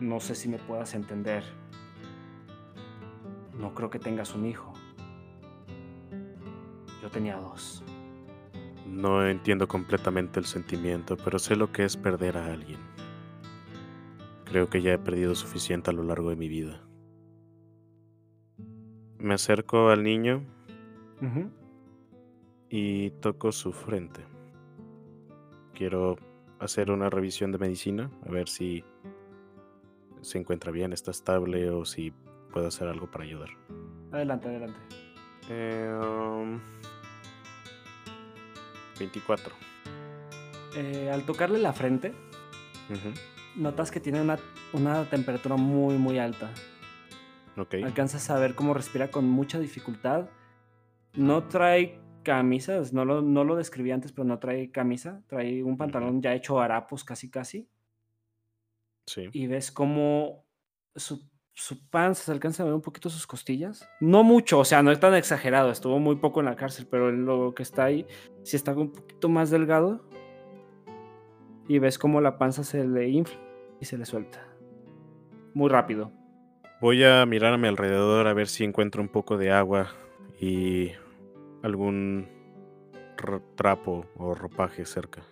No 0.00 0.20
sé 0.20 0.34
si 0.34 0.48
me 0.48 0.58
puedas 0.58 0.94
entender. 0.94 1.44
No 3.52 3.74
creo 3.74 3.90
que 3.90 3.98
tengas 3.98 4.34
un 4.34 4.46
hijo. 4.46 4.71
Tenía 7.12 7.36
dos. 7.36 7.84
No 8.86 9.26
entiendo 9.26 9.68
completamente 9.68 10.40
el 10.40 10.46
sentimiento, 10.46 11.16
pero 11.16 11.38
sé 11.38 11.56
lo 11.56 11.72
que 11.72 11.84
es 11.84 11.96
perder 11.96 12.36
a 12.36 12.52
alguien. 12.52 12.78
Creo 14.44 14.68
que 14.68 14.82
ya 14.82 14.92
he 14.92 14.98
perdido 14.98 15.34
suficiente 15.34 15.90
a 15.90 15.94
lo 15.94 16.02
largo 16.02 16.30
de 16.30 16.36
mi 16.36 16.48
vida. 16.48 16.82
Me 19.18 19.34
acerco 19.34 19.88
al 19.88 20.02
niño 20.02 20.44
y 22.68 23.10
toco 23.10 23.52
su 23.52 23.72
frente. 23.72 24.24
Quiero 25.74 26.16
hacer 26.58 26.90
una 26.90 27.08
revisión 27.08 27.52
de 27.52 27.58
medicina, 27.58 28.10
a 28.26 28.30
ver 28.30 28.48
si 28.48 28.84
se 30.20 30.38
encuentra 30.38 30.70
bien, 30.70 30.92
está 30.92 31.10
estable 31.10 31.70
o 31.70 31.84
si 31.84 32.12
puedo 32.52 32.66
hacer 32.66 32.88
algo 32.88 33.10
para 33.10 33.24
ayudar. 33.24 33.50
Adelante, 34.12 34.48
adelante. 34.48 34.78
Eh, 35.48 35.98
um, 36.00 36.60
24. 38.98 39.54
Eh, 40.76 41.10
al 41.12 41.24
tocarle 41.24 41.58
la 41.58 41.72
frente, 41.72 42.12
notas 43.56 43.90
que 43.90 44.00
tiene 44.00 44.20
una, 44.20 44.38
una 44.72 45.08
temperatura 45.08 45.56
muy, 45.56 45.96
muy 45.96 46.18
alta. 46.18 46.50
Ok. 47.56 47.74
Alcanzas 47.84 48.30
a 48.30 48.38
ver 48.38 48.54
cómo 48.54 48.74
respira 48.74 49.10
con 49.10 49.28
mucha 49.28 49.58
dificultad. 49.58 50.28
No 51.14 51.44
trae 51.48 52.00
camisas, 52.22 52.92
no 52.92 53.04
lo, 53.04 53.20
no 53.20 53.44
lo 53.44 53.56
describí 53.56 53.90
antes, 53.90 54.12
pero 54.12 54.24
no 54.24 54.38
trae 54.38 54.70
camisa. 54.70 55.22
Trae 55.26 55.62
un 55.62 55.76
pantalón 55.76 56.22
ya 56.22 56.34
hecho 56.34 56.60
harapos 56.60 57.04
casi 57.04 57.30
casi. 57.30 57.68
Sí. 59.06 59.28
Y 59.32 59.46
ves 59.46 59.72
cómo 59.72 60.44
su 60.94 61.28
su 61.54 61.78
panza, 61.88 62.24
se 62.24 62.32
alcanza 62.32 62.62
a 62.62 62.66
ver 62.66 62.74
un 62.74 62.80
poquito 62.80 63.10
sus 63.10 63.26
costillas. 63.26 63.88
No 64.00 64.22
mucho, 64.22 64.58
o 64.58 64.64
sea, 64.64 64.82
no 64.82 64.90
es 64.90 65.00
tan 65.00 65.14
exagerado, 65.14 65.70
estuvo 65.70 65.98
muy 65.98 66.16
poco 66.16 66.40
en 66.40 66.46
la 66.46 66.56
cárcel, 66.56 66.86
pero 66.90 67.10
lo 67.10 67.54
que 67.54 67.62
está 67.62 67.84
ahí 67.84 68.06
sí 68.42 68.56
está 68.56 68.72
un 68.72 68.92
poquito 68.92 69.28
más 69.28 69.50
delgado. 69.50 70.04
Y 71.68 71.78
ves 71.78 71.98
como 71.98 72.20
la 72.20 72.38
panza 72.38 72.64
se 72.64 72.84
le 72.84 73.08
infla 73.08 73.38
y 73.80 73.84
se 73.84 73.96
le 73.96 74.04
suelta. 74.04 74.46
Muy 75.54 75.68
rápido. 75.68 76.10
Voy 76.80 77.04
a 77.04 77.24
mirar 77.26 77.54
a 77.54 77.58
mi 77.58 77.68
alrededor 77.68 78.26
a 78.26 78.34
ver 78.34 78.48
si 78.48 78.64
encuentro 78.64 79.00
un 79.00 79.08
poco 79.08 79.38
de 79.38 79.52
agua 79.52 79.92
y 80.40 80.90
algún 81.62 82.28
trapo 83.54 84.06
o 84.16 84.34
ropaje 84.34 84.84
cerca. 84.84 85.22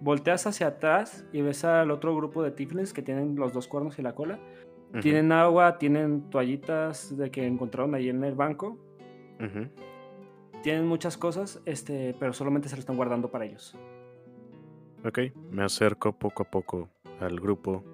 Volteas 0.00 0.46
hacia 0.46 0.66
atrás 0.66 1.24
y 1.32 1.42
ves 1.42 1.64
al 1.64 1.90
otro 1.90 2.14
grupo 2.14 2.42
de 2.42 2.50
tiflins 2.50 2.92
que 2.92 3.02
tienen 3.02 3.36
los 3.36 3.52
dos 3.52 3.68
cuernos 3.68 3.98
y 3.98 4.02
la 4.02 4.14
cola. 4.14 4.38
Tienen 5.00 5.30
agua, 5.30 5.78
tienen 5.78 6.28
toallitas 6.30 7.16
de 7.16 7.30
que 7.30 7.46
encontraron 7.46 7.94
ahí 7.94 8.08
en 8.08 8.24
el 8.24 8.34
banco. 8.34 8.78
Tienen 10.62 10.86
muchas 10.86 11.16
cosas, 11.16 11.62
este, 11.64 12.14
pero 12.18 12.32
solamente 12.32 12.68
se 12.68 12.76
lo 12.76 12.80
están 12.80 12.96
guardando 12.96 13.30
para 13.30 13.46
ellos. 13.46 13.76
Ok, 15.04 15.18
me 15.50 15.62
acerco 15.62 16.12
poco 16.12 16.42
a 16.42 16.50
poco 16.50 16.90
al 17.20 17.40
grupo 17.40 17.84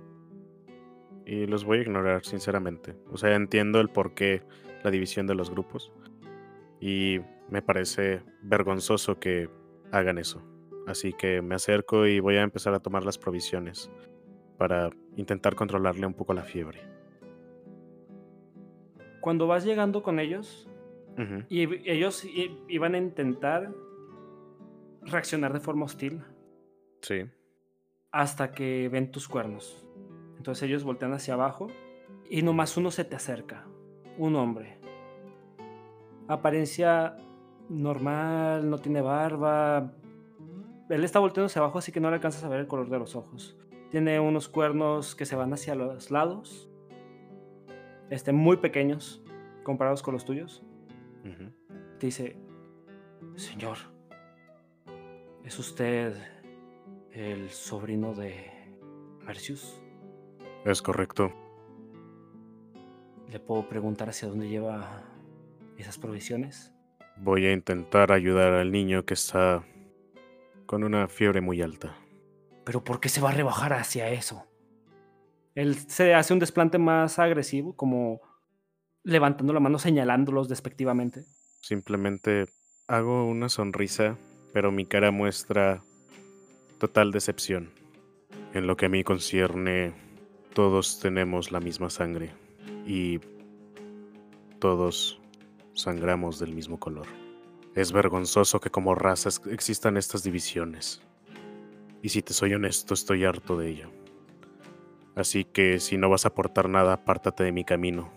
y 1.24 1.46
los 1.46 1.64
voy 1.64 1.78
a 1.78 1.82
ignorar, 1.82 2.24
sinceramente. 2.24 2.96
O 3.12 3.16
sea, 3.16 3.34
entiendo 3.34 3.80
el 3.80 3.88
por 3.88 4.14
qué 4.14 4.42
la 4.82 4.90
división 4.90 5.26
de 5.26 5.34
los 5.34 5.50
grupos 5.50 5.92
y 6.80 7.20
me 7.50 7.62
parece 7.62 8.22
vergonzoso 8.42 9.18
que 9.18 9.48
hagan 9.92 10.18
eso. 10.18 10.42
Así 10.86 11.12
que 11.12 11.42
me 11.42 11.54
acerco 11.56 12.06
y 12.06 12.20
voy 12.20 12.36
a 12.36 12.42
empezar 12.42 12.74
a 12.74 12.80
tomar 12.80 13.04
las 13.04 13.18
provisiones 13.18 13.90
para 14.58 14.90
intentar 15.16 15.54
controlarle 15.54 16.06
un 16.06 16.14
poco 16.14 16.34
la 16.34 16.42
fiebre. 16.42 16.80
Cuando 19.20 19.46
vas 19.46 19.64
llegando 19.64 20.02
con 20.02 20.18
ellos, 20.20 20.68
y 21.48 21.90
ellos 21.90 22.24
iban 22.68 22.94
a 22.94 22.98
intentar 22.98 23.72
reaccionar 25.02 25.54
de 25.54 25.60
forma 25.60 25.86
hostil 25.86 26.22
Sí. 27.00 27.24
hasta 28.12 28.52
que 28.52 28.88
ven 28.90 29.10
tus 29.10 29.26
cuernos. 29.26 29.86
Entonces 30.36 30.62
ellos 30.68 30.84
voltean 30.84 31.14
hacia 31.14 31.34
abajo 31.34 31.68
y 32.28 32.42
nomás 32.42 32.76
uno 32.76 32.90
se 32.90 33.04
te 33.04 33.16
acerca. 33.16 33.66
Un 34.18 34.36
hombre. 34.36 34.78
Apariencia 36.28 37.16
normal, 37.70 38.68
no 38.68 38.78
tiene 38.78 39.00
barba. 39.00 39.92
Él 40.90 41.02
está 41.04 41.18
volteando 41.18 41.46
hacia 41.46 41.62
abajo, 41.62 41.78
así 41.78 41.92
que 41.92 42.00
no 42.00 42.10
le 42.10 42.16
alcanzas 42.16 42.44
a 42.44 42.48
ver 42.48 42.60
el 42.60 42.66
color 42.66 42.90
de 42.90 42.98
los 42.98 43.16
ojos. 43.16 43.56
Tiene 43.90 44.20
unos 44.20 44.48
cuernos 44.48 45.14
que 45.14 45.26
se 45.26 45.36
van 45.36 45.52
hacia 45.52 45.74
los 45.74 46.10
lados. 46.10 46.68
Este, 48.10 48.32
muy 48.32 48.58
pequeños 48.58 49.22
comparados 49.62 50.02
con 50.02 50.14
los 50.14 50.24
tuyos. 50.24 50.62
Te 51.98 52.06
dice, 52.06 52.36
Señor, 53.34 53.78
¿es 55.44 55.58
usted 55.58 56.14
el 57.10 57.50
sobrino 57.50 58.14
de 58.14 58.50
Mercius? 59.24 59.80
Es 60.64 60.82
correcto. 60.82 61.32
¿Le 63.30 63.40
puedo 63.40 63.68
preguntar 63.68 64.08
hacia 64.08 64.28
dónde 64.28 64.48
lleva 64.48 65.02
esas 65.78 65.98
provisiones? 65.98 66.72
Voy 67.16 67.46
a 67.46 67.52
intentar 67.52 68.12
ayudar 68.12 68.52
al 68.52 68.70
niño 68.70 69.04
que 69.04 69.14
está 69.14 69.64
con 70.66 70.84
una 70.84 71.08
fiebre 71.08 71.40
muy 71.40 71.62
alta. 71.62 71.96
¿Pero 72.66 72.82
por 72.82 72.98
qué 72.98 73.08
se 73.08 73.20
va 73.20 73.30
a 73.30 73.32
rebajar 73.32 73.72
hacia 73.72 74.10
eso? 74.10 74.44
Él 75.54 75.76
se 75.76 76.14
hace 76.14 76.32
un 76.32 76.40
desplante 76.40 76.78
más 76.78 77.20
agresivo, 77.20 77.76
como 77.76 78.20
levantando 79.04 79.52
la 79.52 79.60
mano, 79.60 79.78
señalándolos 79.78 80.48
despectivamente. 80.48 81.24
Simplemente 81.60 82.46
hago 82.88 83.24
una 83.24 83.48
sonrisa, 83.48 84.18
pero 84.52 84.72
mi 84.72 84.84
cara 84.84 85.12
muestra 85.12 85.84
total 86.78 87.12
decepción. 87.12 87.70
En 88.52 88.66
lo 88.66 88.76
que 88.76 88.86
a 88.86 88.88
mí 88.88 89.04
concierne, 89.04 89.94
todos 90.52 90.98
tenemos 90.98 91.52
la 91.52 91.60
misma 91.60 91.88
sangre 91.88 92.32
y 92.84 93.20
todos 94.58 95.20
sangramos 95.72 96.40
del 96.40 96.52
mismo 96.52 96.80
color. 96.80 97.06
Es 97.76 97.92
vergonzoso 97.92 98.58
que 98.58 98.70
como 98.70 98.96
razas 98.96 99.40
existan 99.46 99.96
estas 99.96 100.24
divisiones. 100.24 101.05
Y 102.06 102.08
si 102.08 102.22
te 102.22 102.32
soy 102.32 102.54
honesto, 102.54 102.94
estoy 102.94 103.24
harto 103.24 103.58
de 103.58 103.68
ello. 103.68 103.90
Así 105.16 105.44
que 105.44 105.80
si 105.80 105.98
no 105.98 106.08
vas 106.08 106.24
a 106.24 106.28
aportar 106.28 106.68
nada, 106.68 106.92
apártate 106.92 107.42
de 107.42 107.50
mi 107.50 107.64
camino. 107.64 108.12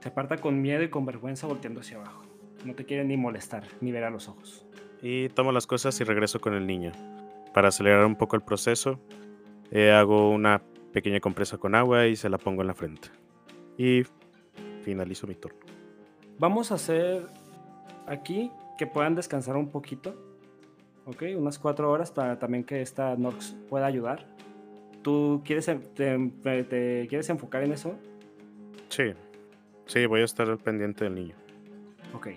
Se 0.00 0.10
aparta 0.10 0.36
con 0.36 0.60
miedo 0.60 0.82
y 0.82 0.90
con 0.90 1.06
vergüenza 1.06 1.46
volteando 1.46 1.80
hacia 1.80 1.96
abajo. 1.96 2.22
No 2.66 2.74
te 2.74 2.84
quiere 2.84 3.02
ni 3.02 3.16
molestar, 3.16 3.66
ni 3.80 3.92
ver 3.92 4.04
a 4.04 4.10
los 4.10 4.28
ojos. 4.28 4.66
Y 5.00 5.30
tomo 5.30 5.52
las 5.52 5.66
cosas 5.66 5.98
y 6.02 6.04
regreso 6.04 6.38
con 6.38 6.52
el 6.52 6.66
niño. 6.66 6.92
Para 7.54 7.68
acelerar 7.68 8.04
un 8.04 8.14
poco 8.14 8.36
el 8.36 8.42
proceso, 8.42 9.00
eh, 9.70 9.90
hago 9.90 10.28
una 10.28 10.60
pequeña 10.92 11.20
compresa 11.20 11.56
con 11.56 11.74
agua 11.74 12.08
y 12.08 12.16
se 12.16 12.28
la 12.28 12.36
pongo 12.36 12.60
en 12.60 12.66
la 12.66 12.74
frente. 12.74 13.08
Y 13.78 14.02
finalizo 14.82 15.26
mi 15.26 15.34
turno. 15.34 15.60
Vamos 16.38 16.72
a 16.72 16.74
hacer 16.74 17.26
aquí 18.06 18.50
que 18.76 18.86
puedan 18.86 19.14
descansar 19.14 19.56
un 19.56 19.70
poquito. 19.70 20.29
Ok, 21.06 21.22
unas 21.36 21.58
cuatro 21.58 21.90
horas 21.90 22.10
para 22.10 22.38
también 22.38 22.64
que 22.64 22.82
esta 22.82 23.16
Nox 23.16 23.56
pueda 23.68 23.86
ayudar. 23.86 24.26
¿Tú 25.02 25.42
quieres, 25.44 25.66
en- 25.68 25.80
te, 25.94 26.64
te 26.64 27.06
quieres 27.08 27.28
enfocar 27.30 27.62
en 27.62 27.72
eso? 27.72 27.94
Sí, 28.88 29.12
sí, 29.86 30.06
voy 30.06 30.20
a 30.20 30.24
estar 30.24 30.48
al 30.48 30.58
pendiente 30.58 31.04
del 31.04 31.14
niño. 31.14 31.34
Ok. 32.14 32.28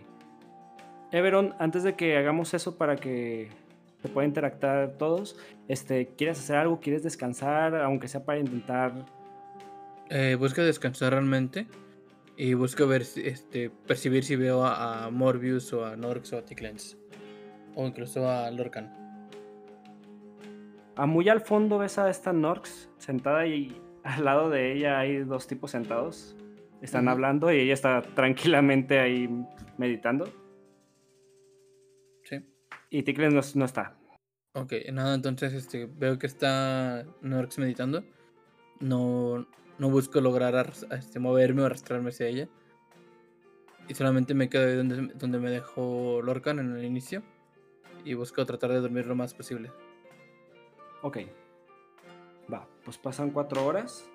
Everon, 1.11 1.53
antes 1.59 1.84
de 1.84 1.95
que 1.95 2.18
hagamos 2.18 2.53
eso 2.53 2.78
para 2.78 2.95
que 2.95 3.49
se 4.01 4.09
pueda 4.09 4.28
interactuar 4.28 4.93
todos, 4.97 5.38
este, 5.68 6.07
¿quieres 6.18 6.39
hacer 6.39 6.55
algo? 6.57 6.80
¿Quieres 6.80 7.03
descansar? 7.03 7.76
Aunque 7.76 8.07
sea 8.07 8.24
para 8.26 8.39
intentar... 8.39 9.05
Eh, 10.09 10.36
busco 10.39 10.61
descansar 10.61 11.11
realmente 11.14 11.68
y 12.38 12.53
busco 12.55 12.88
ver, 12.88 13.05
si- 13.05 13.28
este, 13.28 13.70
percibir 13.70 14.24
si 14.24 14.36
veo 14.36 14.66
a, 14.66 15.05
a 15.05 15.09
Morbius 15.11 15.72
o 15.74 15.86
a 15.86 15.95
Norx 15.95 16.34
o 16.34 16.38
a 16.38 16.45
Ticlens. 16.45 16.97
O 17.76 17.88
incluso 17.88 18.30
a 18.30 18.49
Lorcan. 18.51 19.03
A 20.95 21.05
muy 21.05 21.28
al 21.30 21.41
fondo 21.41 21.80
ves 21.80 21.97
a 21.97 22.09
esta 22.09 22.34
Norx 22.34 22.89
sentada 22.97 23.47
y 23.47 23.82
al 24.03 24.26
lado 24.26 24.49
de 24.49 24.74
ella 24.74 24.99
hay 24.99 25.24
dos 25.24 25.47
tipos 25.47 25.71
sentados. 25.71 26.36
Están 26.82 27.07
hablando 27.07 27.51
y 27.51 27.59
ella 27.59 27.74
está 27.74 28.01
tranquilamente 28.01 28.99
ahí 28.99 29.30
meditando. 29.78 30.26
Sí. 32.26 32.45
Y 32.89 33.03
Ticles 33.03 33.34
no, 33.34 33.41
no 33.55 33.65
está. 33.65 33.97
Ok, 34.53 34.74
nada, 34.91 35.15
entonces 35.15 35.53
este, 35.53 35.88
veo 35.88 36.19
que 36.19 36.28
está 36.28 37.05
Norx 37.21 37.57
meditando. 37.57 38.03
No, 38.82 39.47
no 39.80 39.89
busco 39.89 40.21
lograr 40.21 40.71
este, 40.91 41.19
moverme 41.19 41.63
o 41.63 41.65
arrastrarme 41.65 42.09
hacia 42.09 42.28
ella. 42.28 42.49
Y 43.88 43.95
solamente 43.95 44.34
me 44.34 44.49
quedo 44.49 44.67
ahí 44.67 44.76
donde, 44.76 45.13
donde 45.15 45.39
me 45.39 45.49
dejó 45.49 46.21
Lorcan 46.21 46.59
en 46.59 46.76
el 46.76 46.84
inicio. 46.84 47.24
Y 48.06 48.14
busco 48.14 48.45
tratar 48.45 48.72
de 48.72 48.82
dormir 48.82 49.06
lo 49.06 49.16
más 49.16 49.34
posible. 49.34 49.72
Ok. 51.01 51.20
Va, 52.51 52.68
pues 52.84 52.97
pasan 52.97 53.32
cuatro 53.32 53.66
horas. 53.66 54.10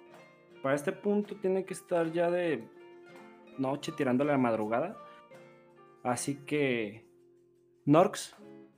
Para 0.62 0.74
este 0.74 0.92
punto 0.92 1.36
tiene 1.36 1.64
que 1.64 1.74
estar 1.74 2.12
ya 2.12 2.30
de 2.30 2.68
noche 3.58 3.92
tirándole 3.92 4.30
a 4.30 4.34
la 4.34 4.38
madrugada. 4.38 4.96
Así 6.02 6.36
que, 6.36 7.06
Norx, 7.84 8.34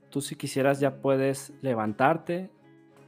tú 0.09 0.21
si 0.21 0.35
quisieras 0.35 0.79
ya 0.79 1.01
puedes 1.01 1.53
levantarte. 1.61 2.49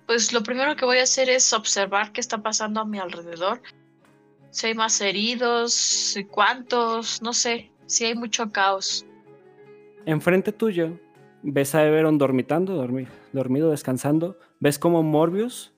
Pues 0.05 0.33
lo 0.33 0.43
primero 0.43 0.75
que 0.75 0.85
voy 0.85 0.97
a 0.97 1.03
hacer 1.03 1.29
es 1.29 1.53
observar 1.53 2.11
qué 2.11 2.21
está 2.21 2.41
pasando 2.41 2.81
a 2.81 2.85
mi 2.85 2.99
alrededor. 2.99 3.61
Si 4.49 4.67
hay 4.67 4.73
más 4.73 4.99
heridos, 5.01 6.15
cuántos, 6.29 7.21
no 7.21 7.33
sé. 7.33 7.71
Si 7.85 8.05
hay 8.05 8.15
mucho 8.15 8.51
caos. 8.51 9.05
Enfrente 10.05 10.51
tuyo 10.51 10.99
ves 11.43 11.75
a 11.75 11.85
Everon 11.85 12.17
dormitando, 12.17 12.83
dormi- 12.83 13.07
dormido, 13.33 13.69
descansando. 13.69 14.37
Ves 14.59 14.79
como 14.79 15.03
Morbius 15.03 15.73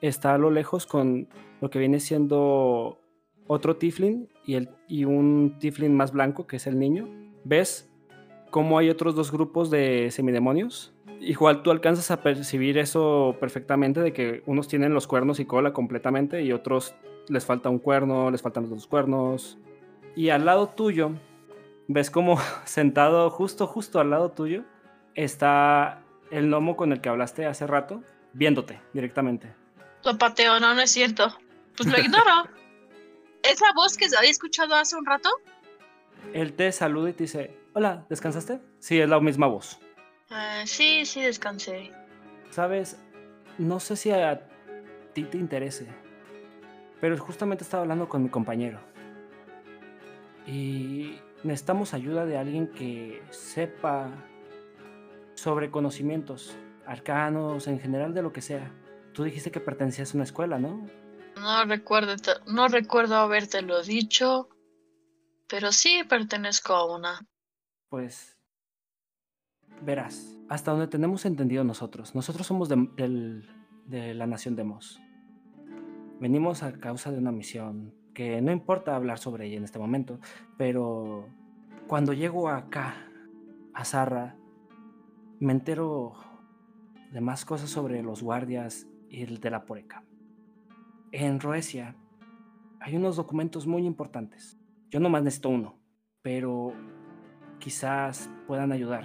está 0.00 0.34
a 0.34 0.38
lo 0.38 0.50
lejos 0.50 0.86
con 0.86 1.28
lo 1.60 1.70
que 1.70 1.78
viene 1.78 2.00
siendo 2.00 2.98
otro 3.46 3.76
Tiflin 3.76 4.28
y, 4.46 4.54
el, 4.54 4.70
y 4.88 5.04
un 5.04 5.56
Tiflin 5.60 5.94
más 5.94 6.12
blanco, 6.12 6.46
que 6.46 6.56
es 6.56 6.66
el 6.66 6.78
niño. 6.78 7.08
Ves 7.44 7.92
cómo 8.50 8.78
hay 8.78 8.90
otros 8.90 9.14
dos 9.14 9.30
grupos 9.30 9.70
de 9.70 10.10
semidemonios. 10.10 10.92
Igual 11.20 11.62
tú 11.62 11.70
alcanzas 11.70 12.10
a 12.10 12.22
percibir 12.22 12.78
eso 12.78 13.36
perfectamente, 13.38 14.00
de 14.00 14.12
que 14.12 14.42
unos 14.46 14.68
tienen 14.68 14.94
los 14.94 15.06
cuernos 15.06 15.38
y 15.38 15.44
cola 15.44 15.72
completamente 15.72 16.42
y 16.42 16.52
otros 16.52 16.94
les 17.28 17.44
falta 17.44 17.68
un 17.68 17.78
cuerno, 17.78 18.30
les 18.30 18.40
faltan 18.40 18.62
los 18.64 18.70
dos 18.70 18.86
cuernos. 18.86 19.58
Y 20.16 20.30
al 20.30 20.46
lado 20.46 20.68
tuyo 20.68 21.10
ves 21.88 22.10
como 22.10 22.38
sentado 22.64 23.28
justo, 23.28 23.66
justo 23.66 24.00
al 24.00 24.10
lado 24.10 24.30
tuyo 24.30 24.64
está 25.14 26.02
el 26.30 26.48
gnomo 26.48 26.76
con 26.76 26.92
el 26.92 27.00
que 27.00 27.08
hablaste 27.08 27.46
hace 27.46 27.66
rato, 27.66 28.02
viéndote 28.32 28.80
directamente. 28.92 29.54
Lo 30.04 30.16
pateo, 30.16 30.60
no, 30.60 30.74
no 30.74 30.80
es 30.80 30.90
cierto. 30.90 31.36
Pues 31.76 31.88
lo 31.88 31.98
ignoro. 31.98 32.48
¿Es 33.42 33.60
la 33.60 33.72
voz 33.74 33.96
que 33.96 34.06
había 34.16 34.30
escuchado 34.30 34.74
hace 34.74 34.96
un 34.96 35.06
rato? 35.06 35.30
Él 36.34 36.52
te 36.52 36.70
saluda 36.72 37.10
y 37.10 37.12
te 37.14 37.24
dice, 37.24 37.56
hola, 37.72 38.04
¿descansaste? 38.08 38.60
Sí, 38.78 39.00
es 39.00 39.08
la 39.08 39.20
misma 39.20 39.46
voz. 39.46 39.78
Ah, 40.30 40.62
sí, 40.66 41.04
sí, 41.06 41.22
descansé. 41.22 41.90
Sabes, 42.50 42.98
no 43.58 43.80
sé 43.80 43.96
si 43.96 44.10
a 44.10 44.46
ti 45.14 45.24
te 45.24 45.38
interese, 45.38 45.86
pero 47.00 47.18
justamente 47.18 47.64
estaba 47.64 47.82
hablando 47.82 48.08
con 48.08 48.22
mi 48.22 48.28
compañero. 48.28 48.78
Y 50.46 51.18
necesitamos 51.42 51.94
ayuda 51.94 52.26
de 52.26 52.36
alguien 52.36 52.68
que 52.68 53.22
sepa 53.30 54.10
sobre 55.40 55.70
conocimientos 55.70 56.54
arcanos, 56.86 57.66
en 57.66 57.80
general 57.80 58.12
de 58.12 58.20
lo 58.20 58.30
que 58.30 58.42
sea. 58.42 58.70
Tú 59.14 59.24
dijiste 59.24 59.50
que 59.50 59.58
pertenecías 59.60 60.12
a 60.12 60.18
una 60.18 60.24
escuela, 60.24 60.58
¿no? 60.58 60.86
No 61.36 61.64
recuerdo, 61.64 62.14
no 62.46 62.68
recuerdo 62.68 63.16
habértelo 63.16 63.82
dicho, 63.82 64.50
pero 65.48 65.72
sí 65.72 66.02
pertenezco 66.06 66.74
a 66.74 66.94
una. 66.94 67.26
Pues 67.88 68.36
verás, 69.80 70.36
hasta 70.50 70.72
donde 70.72 70.88
tenemos 70.88 71.24
entendido 71.24 71.64
nosotros, 71.64 72.14
nosotros 72.14 72.46
somos 72.46 72.68
de, 72.68 72.86
del- 72.96 73.48
de 73.86 74.12
la 74.12 74.26
nación 74.26 74.56
de 74.56 74.64
Mos. 74.64 75.00
Venimos 76.20 76.62
a 76.62 76.72
causa 76.74 77.10
de 77.10 77.16
una 77.16 77.32
misión 77.32 77.94
que 78.12 78.42
no 78.42 78.52
importa 78.52 78.94
hablar 78.94 79.18
sobre 79.18 79.46
ella 79.46 79.56
en 79.56 79.64
este 79.64 79.78
momento, 79.78 80.20
pero 80.58 81.26
cuando 81.86 82.12
llego 82.12 82.50
acá, 82.50 82.94
a 83.72 83.84
Zarra, 83.86 84.36
me 85.40 85.52
entero 85.52 86.12
de 87.12 87.20
más 87.20 87.44
cosas 87.44 87.70
sobre 87.70 88.02
los 88.02 88.22
guardias 88.22 88.86
y 89.08 89.22
el 89.22 89.40
de 89.40 89.50
la 89.50 89.64
Poreca. 89.64 90.04
En 91.12 91.40
Roesia 91.40 91.96
hay 92.78 92.96
unos 92.96 93.16
documentos 93.16 93.66
muy 93.66 93.84
importantes. 93.86 94.58
Yo 94.90 95.00
nomás 95.00 95.22
necesito 95.22 95.48
uno, 95.48 95.78
pero 96.22 96.72
quizás 97.58 98.30
puedan 98.46 98.70
ayudar, 98.72 99.04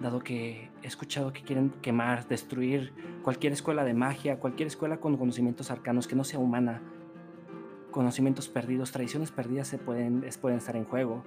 dado 0.00 0.20
que 0.20 0.70
he 0.82 0.86
escuchado 0.86 1.32
que 1.32 1.42
quieren 1.42 1.70
quemar, 1.82 2.26
destruir 2.28 2.92
cualquier 3.22 3.52
escuela 3.52 3.84
de 3.84 3.94
magia, 3.94 4.38
cualquier 4.38 4.66
escuela 4.66 4.98
con 4.98 5.16
conocimientos 5.16 5.70
arcanos 5.70 6.06
que 6.06 6.16
no 6.16 6.24
sea 6.24 6.38
humana. 6.38 6.82
Conocimientos 7.90 8.48
perdidos, 8.48 8.92
tradiciones 8.92 9.30
perdidas 9.30 9.68
se 9.68 9.78
pueden, 9.78 10.24
es- 10.24 10.38
pueden 10.38 10.58
estar 10.58 10.76
en 10.76 10.84
juego, 10.84 11.24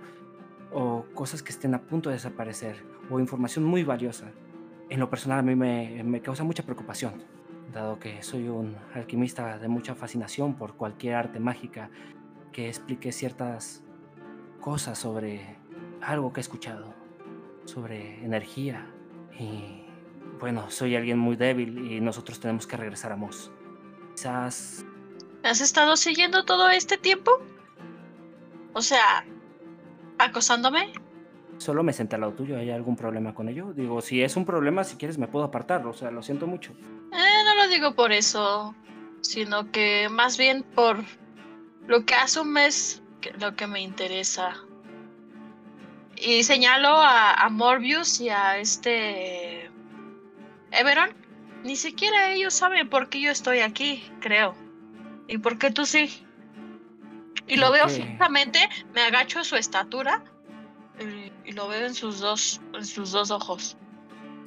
o 0.74 1.06
cosas 1.14 1.44
que 1.44 1.52
estén 1.52 1.74
a 1.76 1.82
punto 1.82 2.10
de 2.10 2.16
desaparecer, 2.16 2.84
o 3.10 3.20
información 3.20 3.64
muy 3.64 3.84
valiosa. 3.84 4.32
En 4.90 5.00
lo 5.00 5.10
personal 5.10 5.40
a 5.40 5.44
mí 5.44 5.56
me, 5.56 6.04
me 6.04 6.22
causa 6.22 6.44
mucha 6.44 6.64
preocupación, 6.64 7.24
dado 7.74 8.00
que 8.00 8.22
soy 8.24 8.48
un 8.48 8.76
alquimista 8.94 9.58
de 9.58 9.68
mucha 9.68 9.96
fascinación 9.96 10.56
por 10.56 10.76
cualquier 10.76 11.16
arte 11.16 11.40
mágica 11.40 11.90
que 12.52 12.68
explique 12.68 13.12
ciertas 13.12 13.84
cosas 14.60 14.98
sobre 14.98 15.58
algo 16.02 16.34
que 16.34 16.40
he 16.40 16.44
escuchado 16.44 17.04
sobre 17.66 18.24
energía. 18.24 18.86
Y 19.40 19.86
bueno, 20.40 20.70
soy 20.70 20.96
alguien 20.96 21.18
muy 21.18 21.36
débil 21.36 21.92
y 21.92 22.02
nosotros 22.02 22.40
tenemos 22.40 22.68
que 22.68 22.78
regresar 22.78 23.12
a 23.12 23.16
Mos. 23.16 23.52
Quizás 24.14 24.86
¿Me 25.42 25.50
has 25.50 25.62
estado 25.62 25.98
siguiendo 25.98 26.46
todo 26.46 26.70
este 26.70 26.98
tiempo? 26.98 27.32
O 28.74 28.82
sea, 28.82 29.26
acosándome. 30.26 30.92
solo 31.58 31.84
me 31.84 31.94
senté 31.94 32.16
al 32.16 32.22
lado 32.22 32.34
tuyo. 32.34 32.58
¿Hay 32.58 32.72
algún 32.72 32.96
problema 32.96 33.34
con 33.34 33.48
ello? 33.50 33.74
Digo, 33.74 34.02
si 34.02 34.22
es 34.22 34.36
un 34.36 34.46
problema, 34.46 34.84
si 34.84 34.98
quieres 34.98 35.18
me 35.18 35.28
puedo 35.28 35.46
apartar. 35.46 35.86
O 35.88 35.94
sea, 35.94 36.12
lo 36.12 36.22
siento 36.24 36.48
mucho. 36.48 36.72
Eh, 37.12 37.44
no 37.46 37.56
lo 37.56 37.68
digo 37.68 37.94
por 37.96 38.12
eso, 38.12 38.76
sino 39.22 39.72
que 39.72 40.10
más 40.10 40.38
bien 40.38 40.64
por 40.76 40.98
lo 41.88 42.06
que 42.06 42.16
asumes 42.16 43.02
que 43.22 43.32
lo 43.34 43.56
que 43.56 43.68
me 43.68 43.82
interesa. 43.82 44.56
Y 46.16 46.44
señalo 46.44 46.90
a, 46.90 47.34
a 47.34 47.50
Morbius 47.50 48.20
y 48.22 48.30
a 48.30 48.58
este 48.58 49.70
Everon. 50.72 51.10
Ni 51.64 51.76
siquiera 51.76 52.32
ellos 52.34 52.54
saben 52.54 52.90
por 52.90 53.10
qué 53.10 53.22
yo 53.22 53.32
estoy 53.32 53.60
aquí, 53.60 54.04
creo. 54.20 54.54
¿Y 55.28 55.38
por 55.38 55.58
qué 55.58 55.72
tú 55.72 55.86
sí? 55.86 56.23
Y 57.48 57.58
lo 57.58 57.72
veo 57.72 57.88
fijamente, 57.90 58.60
me 58.94 59.02
agacho 59.02 59.40
a 59.40 59.44
su 59.44 59.56
estatura 59.56 60.24
y, 61.00 61.50
y 61.50 61.52
lo 61.54 61.68
veo 61.68 61.86
en 61.86 61.94
sus 61.94 62.20
dos, 62.20 62.62
en 62.74 62.86
sus 62.86 63.12
dos 63.12 63.32
ojos. 63.32 63.78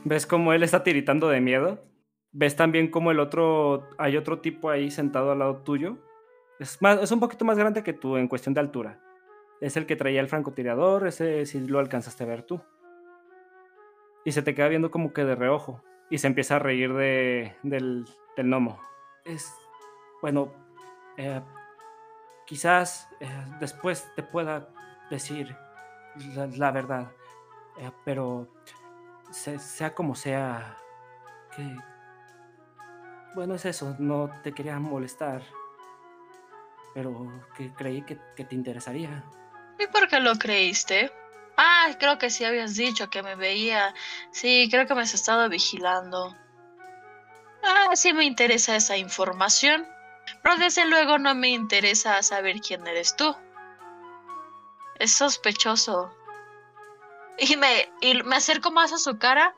¿Ves 0.04 0.26
cómo 0.26 0.52
él 0.52 0.62
está 0.62 0.82
tiritando 0.82 1.28
de 1.28 1.40
miedo? 1.40 1.84
¿Ves 2.32 2.54
también 2.56 2.90
cómo 2.90 3.10
el 3.10 3.20
otro, 3.20 3.88
hay 3.98 4.16
otro 4.16 4.40
tipo 4.40 4.70
ahí 4.70 4.90
sentado 4.90 5.32
al 5.32 5.40
lado 5.40 5.62
tuyo? 5.62 5.98
Es, 6.58 6.80
más, 6.80 7.02
es 7.02 7.10
un 7.10 7.20
poquito 7.20 7.44
más 7.44 7.58
grande 7.58 7.82
que 7.82 7.92
tú 7.92 8.16
en 8.16 8.28
cuestión 8.28 8.54
de 8.54 8.60
altura. 8.60 9.00
Es 9.60 9.76
el 9.76 9.86
que 9.86 9.96
traía 9.96 10.20
el 10.20 10.28
francotirador, 10.28 11.06
ese 11.06 11.44
sí 11.46 11.60
lo 11.60 11.78
alcanzaste 11.78 12.24
a 12.24 12.26
ver 12.26 12.42
tú. 12.42 12.60
Y 14.24 14.32
se 14.32 14.42
te 14.42 14.54
queda 14.54 14.68
viendo 14.68 14.90
como 14.90 15.12
que 15.12 15.24
de 15.24 15.34
reojo. 15.34 15.82
Y 16.10 16.18
se 16.18 16.26
empieza 16.26 16.56
a 16.56 16.58
reír 16.58 16.92
de, 16.94 17.56
del, 17.62 18.04
del 18.36 18.46
gnomo. 18.46 18.80
Es, 19.24 19.52
bueno, 20.22 20.52
eh, 21.16 21.40
quizás 22.46 23.08
eh, 23.20 23.28
después 23.60 24.08
te 24.14 24.22
pueda 24.22 24.68
decir 25.10 25.54
la, 26.56 26.70
verdad. 26.70 27.10
Eh, 27.78 27.90
pero 28.04 28.48
se- 29.30 29.58
sea 29.58 29.94
como 29.94 30.14
sea, 30.14 30.76
que... 31.54 31.76
Bueno, 33.34 33.54
es 33.54 33.66
eso, 33.66 33.94
no 33.98 34.30
te 34.42 34.52
quería 34.52 34.78
molestar, 34.78 35.42
pero 36.94 37.30
que 37.54 37.70
creí 37.74 38.00
que, 38.02 38.18
que 38.34 38.44
te 38.46 38.54
interesaría. 38.54 39.22
¿Y 39.78 39.86
por 39.88 40.08
qué 40.08 40.20
lo 40.20 40.34
creíste? 40.36 41.12
Ah, 41.58 41.88
creo 41.98 42.16
que 42.16 42.30
sí 42.30 42.44
habías 42.44 42.76
dicho 42.76 43.10
que 43.10 43.22
me 43.22 43.34
veía. 43.36 43.94
Sí, 44.30 44.68
creo 44.70 44.86
que 44.86 44.94
me 44.94 45.02
has 45.02 45.12
estado 45.12 45.48
vigilando. 45.50 46.34
Ah, 47.62 47.94
sí 47.94 48.12
me 48.14 48.24
interesa 48.24 48.76
esa 48.76 48.96
información. 48.96 49.86
Pero 50.46 50.58
desde 50.58 50.88
luego 50.88 51.18
no 51.18 51.34
me 51.34 51.48
interesa 51.48 52.22
saber 52.22 52.60
quién 52.60 52.86
eres 52.86 53.16
tú. 53.16 53.34
Es 55.00 55.10
sospechoso. 55.10 56.14
Y 57.36 57.56
me, 57.56 57.90
y 58.00 58.22
me 58.22 58.36
acerco 58.36 58.70
más 58.70 58.92
a 58.92 58.98
su 58.98 59.18
cara. 59.18 59.56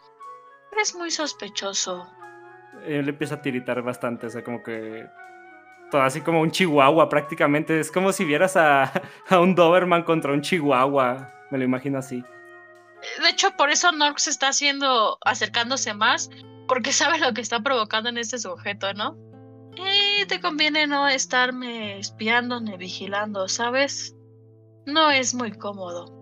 Eres 0.72 0.94
muy 0.94 1.10
sospechoso. 1.10 2.10
Él 2.86 3.06
empieza 3.06 3.34
a 3.34 3.42
tiritar 3.42 3.82
bastante, 3.82 4.28
o 4.28 4.30
sea, 4.30 4.42
como 4.42 4.62
que... 4.62 5.06
Todo 5.90 6.00
así 6.00 6.22
como 6.22 6.40
un 6.40 6.52
chihuahua 6.52 7.10
prácticamente. 7.10 7.78
Es 7.78 7.92
como 7.92 8.10
si 8.10 8.24
vieras 8.24 8.56
a, 8.56 8.90
a 9.28 9.40
un 9.40 9.54
Doberman 9.54 10.04
contra 10.04 10.32
un 10.32 10.40
chihuahua. 10.40 11.30
Me 11.50 11.58
lo 11.58 11.64
imagino 11.64 11.98
así. 11.98 12.24
De 13.20 13.28
hecho, 13.28 13.50
por 13.58 13.68
eso 13.68 13.92
Norx 13.92 14.26
está 14.26 14.48
haciendo, 14.48 15.18
acercándose 15.20 15.92
más, 15.92 16.30
porque 16.66 16.94
sabe 16.94 17.18
lo 17.18 17.34
que 17.34 17.42
está 17.42 17.60
provocando 17.60 18.08
en 18.08 18.16
este 18.16 18.38
sujeto, 18.38 18.94
¿no? 18.94 19.27
Y 19.78 20.26
te 20.26 20.40
conviene 20.40 20.86
no 20.86 21.08
estarme 21.08 21.98
espiando 21.98 22.60
ni 22.60 22.76
vigilando, 22.76 23.48
¿sabes? 23.48 24.16
No 24.86 25.10
es 25.10 25.34
muy 25.34 25.52
cómodo. 25.52 26.14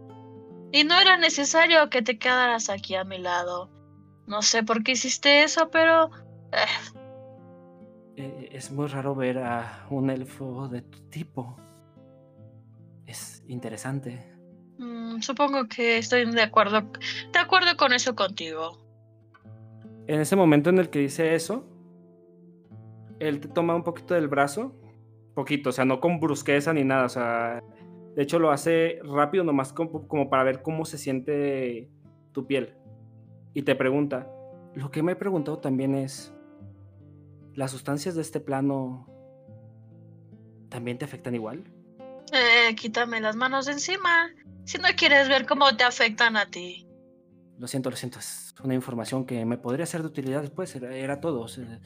Y 0.73 0.85
no 0.85 0.99
era 1.01 1.17
necesario 1.17 1.89
que 1.89 2.03
te 2.03 2.19
quedaras 2.19 2.69
aquí 2.69 2.95
a 2.97 3.05
mi 3.05 3.19
lado. 3.19 3.71
No 4.27 4.43
sé 4.43 4.63
por 4.63 4.83
qué 4.83 4.93
hiciste 4.93 5.43
eso, 5.43 5.71
pero... 5.71 6.11
eh, 6.53 6.67
Eh, 8.17 8.49
es 8.53 8.71
muy 8.71 8.87
raro 8.87 9.15
ver 9.15 9.39
a 9.39 9.87
un 9.91 10.09
elfo 10.11 10.69
de 10.69 10.83
tu 10.83 11.01
tipo. 11.11 11.57
Es 13.07 13.45
interesante. 13.47 14.33
mm, 14.79 15.21
supongo 15.21 15.69
que 15.69 15.99
estoy 15.99 16.25
de 16.31 16.43
acuerdo, 16.43 16.81
de 17.33 17.39
acuerdo 17.39 17.77
con 17.77 17.93
eso 17.93 18.15
contigo. 18.15 18.83
En 20.07 20.21
ese 20.21 20.35
momento 20.35 20.71
en 20.71 20.79
el 20.79 20.89
que 20.89 21.01
dice 21.01 21.35
eso, 21.35 21.65
él 23.19 23.41
te 23.41 23.49
toma 23.49 23.75
un 23.75 23.83
poquito 23.83 24.15
del 24.15 24.29
brazo, 24.29 24.75
poquito, 25.35 25.71
o 25.71 25.73
sea, 25.73 25.85
no 25.85 26.01
con 26.01 26.21
brusqueza 26.21 26.73
ni 26.73 26.85
nada, 26.85 27.05
o 27.05 27.09
sea, 27.09 27.63
de 28.15 28.23
hecho 28.23 28.39
lo 28.39 28.51
hace 28.51 28.99
rápido 29.05 29.45
nomás 29.45 29.73
como, 29.73 30.09
como 30.09 30.31
para 30.31 30.45
ver 30.45 30.63
cómo 30.63 30.85
se 30.85 30.99
siente 30.99 31.91
tu 32.33 32.47
piel. 32.47 32.75
Y 33.55 33.63
te 33.63 33.75
pregunta, 33.75 34.31
lo 34.75 34.91
que 34.91 35.03
me 35.03 35.13
he 35.13 35.17
preguntado 35.17 35.59
también 35.59 35.95
es, 35.95 36.35
¿las 37.55 37.71
sustancias 37.71 38.15
de 38.15 38.23
este 38.23 38.41
plano 38.41 39.07
también 40.69 40.99
te 40.99 41.05
afectan 41.05 41.35
igual? 41.35 41.65
Eh, 42.33 42.75
quítame 42.75 43.21
las 43.21 43.37
manos 43.37 43.67
de 43.67 43.73
encima. 43.73 44.31
Si 44.65 44.79
no 44.79 44.89
quieres 44.97 45.29
ver 45.29 45.47
cómo 45.47 45.77
te 45.77 45.85
afectan 45.85 46.37
a 46.37 46.47
ti. 46.47 46.87
Lo 47.59 47.69
siento, 47.69 47.89
lo 47.89 47.97
siento, 47.97 48.19
es 48.19 48.55
una 48.63 48.75
información 48.75 49.25
que 49.25 49.45
me 49.47 49.57
podría 49.57 49.87
ser 49.87 50.03
de 50.03 50.09
utilidad 50.09 50.43
después, 50.43 50.75
era, 50.77 50.95
era 50.95 51.21
todo. 51.21 51.41
o 51.41 51.49
sea, 51.49 51.81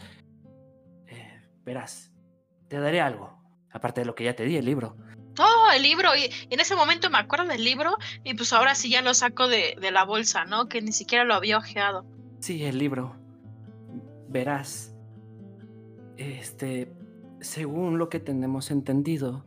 verás, 1.70 2.10
te 2.66 2.80
daré 2.80 3.00
algo, 3.00 3.38
aparte 3.70 4.00
de 4.00 4.04
lo 4.04 4.16
que 4.16 4.24
ya 4.24 4.34
te 4.34 4.44
di, 4.44 4.56
el 4.56 4.64
libro. 4.64 4.96
Oh, 5.38 5.70
el 5.72 5.84
libro. 5.84 6.08
Y, 6.16 6.28
en 6.52 6.58
ese 6.58 6.74
momento 6.74 7.10
me 7.10 7.18
acuerdo 7.18 7.46
del 7.46 7.62
libro 7.62 7.96
y 8.24 8.34
pues 8.34 8.52
ahora 8.52 8.74
sí 8.74 8.90
ya 8.90 9.02
lo 9.02 9.14
saco 9.14 9.46
de, 9.46 9.76
de 9.80 9.92
la 9.92 10.04
bolsa, 10.04 10.44
¿no? 10.44 10.68
Que 10.68 10.82
ni 10.82 10.90
siquiera 10.90 11.24
lo 11.24 11.34
había 11.34 11.58
ojeado. 11.58 12.04
Sí, 12.40 12.64
el 12.64 12.78
libro. 12.78 13.14
Verás, 14.28 14.96
este, 16.16 16.92
según 17.40 17.98
lo 17.98 18.08
que 18.08 18.18
tenemos 18.18 18.72
entendido, 18.72 19.46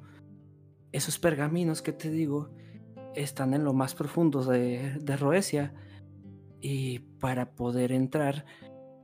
esos 0.94 1.20
pergaminos 1.20 1.82
que 1.82 1.92
te 1.92 2.10
digo 2.10 2.56
están 3.16 3.54
en 3.54 3.66
lo 3.66 3.74
más 3.74 3.96
profundo 3.96 4.46
de, 4.46 4.98
de 4.98 5.18
Roesia. 5.18 5.74
Y 6.62 7.00
para 7.20 7.52
poder 7.52 7.92
entrar 7.92 8.46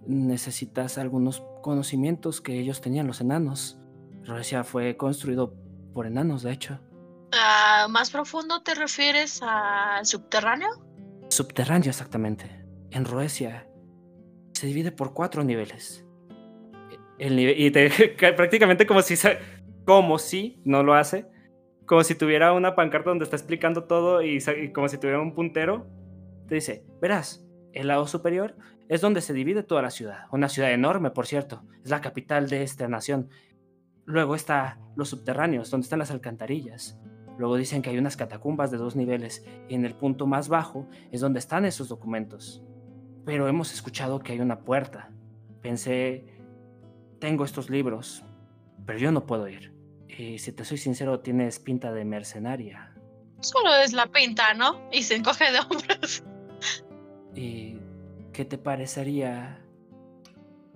necesitas 0.08 0.98
algunos 0.98 1.44
conocimientos 1.62 2.42
que 2.42 2.60
ellos 2.60 2.82
tenían 2.82 3.08
los 3.08 3.22
enanos. 3.22 3.80
Roesia 4.26 4.64
fue 4.64 4.96
construido 4.98 5.54
por 5.94 6.06
enanos, 6.06 6.44
de 6.44 6.52
hecho. 6.52 6.80
Ah, 7.34 7.88
¿Más 7.90 8.10
profundo 8.12 8.62
te 8.64 8.76
refieres 8.76 9.42
al 9.44 10.06
subterráneo? 10.06 10.70
Subterráneo, 11.30 11.90
exactamente. 11.90 12.66
En 12.92 13.06
Roesia 13.06 13.68
se 14.54 14.68
divide 14.68 14.92
por 14.92 15.14
cuatro 15.14 15.44
niveles. 15.44 16.06
El 17.18 17.38
nive- 17.38 17.56
y 17.58 17.72
te, 17.72 17.90
prácticamente 18.36 18.86
como 18.88 19.02
si, 19.02 19.16
como 19.86 20.18
si, 20.20 20.62
no 20.66 20.84
lo 20.84 20.94
hace, 20.94 21.28
como 21.86 22.04
si 22.04 22.16
tuviera 22.16 22.54
una 22.54 22.76
pancarta 22.76 23.10
donde 23.10 23.26
está 23.26 23.36
explicando 23.36 23.84
todo 23.86 24.22
y, 24.22 24.38
y 24.38 24.72
como 24.72 24.88
si 24.88 24.98
tuviera 24.98 25.20
un 25.22 25.34
puntero, 25.36 25.88
te 26.48 26.56
dice, 26.56 26.86
verás, 27.02 27.46
el 27.74 27.88
lado 27.88 28.08
superior 28.08 28.56
es 28.88 29.02
donde 29.02 29.22
se 29.22 29.34
divide 29.34 29.64
toda 29.64 29.82
la 29.82 29.92
ciudad. 29.92 30.26
Una 30.32 30.50
ciudad 30.50 30.72
enorme, 30.72 31.12
por 31.12 31.28
cierto. 31.28 31.64
Es 31.84 31.90
la 31.90 32.02
capital 32.02 32.50
de 32.50 32.64
esta 32.64 32.88
nación. 32.88 33.30
Luego 34.06 34.36
está 34.36 34.80
los 34.96 35.10
subterráneos, 35.10 35.70
donde 35.70 35.86
están 35.86 36.00
las 36.00 36.12
alcantarillas. 36.12 37.00
Luego 37.38 37.56
dicen 37.56 37.82
que 37.82 37.90
hay 37.90 37.98
unas 37.98 38.18
catacumbas 38.18 38.72
de 38.72 38.78
dos 38.78 38.96
niveles 38.96 39.46
y 39.70 39.76
en 39.76 39.86
el 39.86 39.96
punto 39.96 40.28
más 40.28 40.50
bajo 40.50 40.90
es 41.12 41.22
donde 41.22 41.40
están 41.40 41.64
esos 41.66 41.88
documentos. 41.88 42.64
Pero 43.26 43.48
hemos 43.48 43.74
escuchado 43.74 44.20
que 44.20 44.34
hay 44.34 44.40
una 44.40 44.62
puerta. 44.62 45.12
Pensé, 45.62 46.26
tengo 47.20 47.46
estos 47.46 47.70
libros, 47.70 48.24
pero 48.86 48.98
yo 48.98 49.12
no 49.12 49.26
puedo 49.26 49.48
ir. 49.48 49.74
Y 50.08 50.40
si 50.40 50.52
te 50.52 50.66
soy 50.66 50.78
sincero, 50.78 51.20
tienes 51.20 51.60
pinta 51.60 51.94
de 51.94 52.04
mercenaria. 52.04 52.94
Solo 53.42 53.74
es 53.76 53.94
la 53.94 54.08
pinta, 54.08 54.54
¿no? 54.54 54.82
Y 54.92 55.04
se 55.04 55.16
encoge 55.16 55.52
de 55.52 55.60
hombros. 55.60 56.24
¿Y 57.40 57.80
qué 58.34 58.44
te 58.44 58.58
parecería 58.58 59.62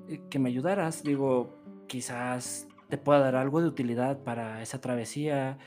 eh, 0.08 0.22
que 0.30 0.40
me 0.40 0.48
ayudaras? 0.48 1.04
Digo, 1.04 1.54
quizás 1.90 2.70
te 2.88 2.98
pueda 2.98 3.20
dar 3.20 3.36
algo 3.36 3.60
de 3.60 3.68
utilidad 3.68 4.24
para 4.24 4.62
esa 4.62 4.80
travesía 4.80 5.58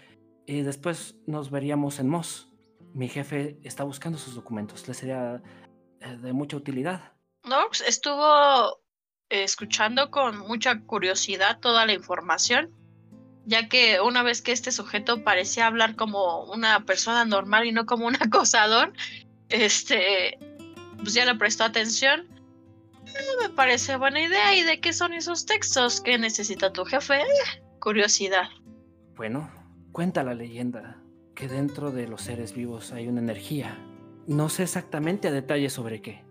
y 0.47 0.62
después 0.62 1.14
nos 1.26 1.51
veríamos 1.51 1.99
en 1.99 2.09
Moss. 2.09 2.49
Mi 2.94 3.09
jefe 3.09 3.59
está 3.62 3.84
buscando 3.84 4.16
sus 4.16 4.34
documentos, 4.34 4.88
le 4.88 4.94
sería 4.94 5.42
eh, 6.01 6.16
de 6.16 6.32
mucha 6.32 6.57
utilidad. 6.57 7.12
Nox 7.44 7.82
estuvo 7.82 8.78
eh, 9.28 9.42
escuchando 9.42 10.11
con 10.11 10.38
mucha 10.38 10.80
curiosidad 10.80 11.61
toda 11.61 11.84
la 11.84 11.92
información, 11.92 12.70
ya 13.44 13.68
que 13.68 14.01
una 14.01 14.22
vez 14.22 14.40
que 14.40 14.53
este 14.53 14.72
sujeto 14.72 15.22
parecía 15.22 15.66
hablar 15.66 15.94
como 15.94 16.44
una 16.44 16.86
persona 16.86 17.26
normal 17.26 17.66
y 17.66 17.72
no 17.72 17.84
como 17.84 18.07
un 18.07 18.16
acosador, 18.22 18.94
este, 19.51 20.38
pues 20.99 21.14
ya 21.14 21.24
le 21.24 21.34
prestó 21.34 21.64
atención. 21.64 22.26
Eh, 23.07 23.42
me 23.42 23.49
parece 23.51 23.97
buena 23.97 24.20
idea. 24.20 24.55
¿Y 24.55 24.62
de 24.62 24.80
qué 24.80 24.92
son 24.92 25.12
esos 25.12 25.47
textos 25.47 26.01
que 26.01 26.18
necesita 26.18 26.72
tu 26.72 26.84
jefe? 26.84 27.20
Curiosidad. 27.80 28.49
Bueno, 29.16 29.51
cuenta 29.92 30.22
la 30.22 30.34
leyenda 30.34 31.03
que 31.34 31.49
dentro 31.49 31.92
de 31.92 32.09
los 32.09 32.22
seres 32.22 32.55
vivos 32.55 32.92
hay 32.92 33.09
una 33.09 33.20
energía. 33.20 33.78
No 34.26 34.49
sé 34.49 34.64
exactamente 34.64 35.28
a 35.28 35.30
detalle 35.30 35.70
sobre 35.70 36.03
qué, 36.03 36.24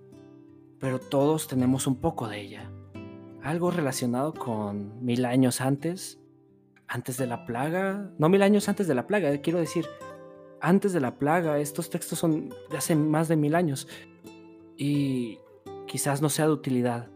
pero 0.80 0.99
todos 0.99 1.47
tenemos 1.47 1.88
un 1.88 1.95
poco 1.95 2.28
de 2.28 2.41
ella. 2.41 2.70
Algo 3.41 3.72
relacionado 3.72 4.34
con 4.34 5.05
mil 5.05 5.24
años 5.26 5.61
antes, 5.61 6.20
antes 6.88 7.18
de 7.18 7.28
la 7.28 7.45
plaga. 7.45 8.11
No 8.18 8.28
mil 8.28 8.41
años 8.41 8.68
antes 8.68 8.88
de 8.88 8.95
la 8.95 9.07
plaga, 9.07 9.32
eh, 9.32 9.41
quiero 9.41 9.59
decir, 9.59 9.86
antes 10.59 10.91
de 10.91 10.99
la 10.99 11.16
plaga. 11.16 11.59
Estos 11.59 11.89
textos 11.89 12.20
son 12.20 12.49
de 12.70 12.78
hace 12.78 12.95
más 12.95 13.28
de 13.28 13.36
mil 13.36 13.55
años. 13.55 13.88
Y 14.78 15.40
quizás 15.88 16.22
no 16.22 16.30
sea 16.30 16.46
de 16.46 16.52
utilidad, 16.52 17.10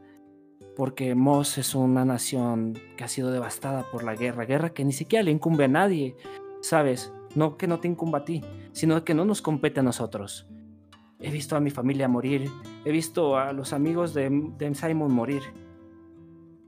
porque 0.76 1.16
Moss 1.16 1.58
es 1.58 1.76
una 1.76 2.06
nación 2.06 2.80
que 2.96 3.04
ha 3.04 3.08
sido 3.08 3.32
devastada 3.32 3.84
por 3.92 4.04
la 4.04 4.16
guerra, 4.16 4.46
guerra 4.46 4.74
que 4.74 4.86
ni 4.86 4.94
siquiera 4.94 5.24
le 5.24 5.32
incumbe 5.32 5.66
a 5.66 5.68
nadie, 5.68 6.16
¿sabes? 6.62 7.12
No 7.36 7.58
que 7.58 7.68
no 7.68 7.80
te 7.80 7.88
incumba 7.88 8.20
a 8.20 8.26
ti, 8.26 8.44
sino 8.72 9.04
que 9.04 9.14
no 9.14 9.26
nos 9.26 9.42
compete 9.42 9.82
a 9.82 9.84
nosotros. 9.84 10.48
He 11.20 11.32
visto 11.32 11.58
a 11.58 11.60
mi 11.60 11.70
familia 11.70 12.08
morir, 12.08 12.50
he 12.86 12.92
visto 12.92 13.38
a 13.38 13.52
los 13.52 13.74
amigos 13.74 14.14
de, 14.14 14.30
de 14.58 14.74
Simon 14.74 15.12
morir, 15.12 15.42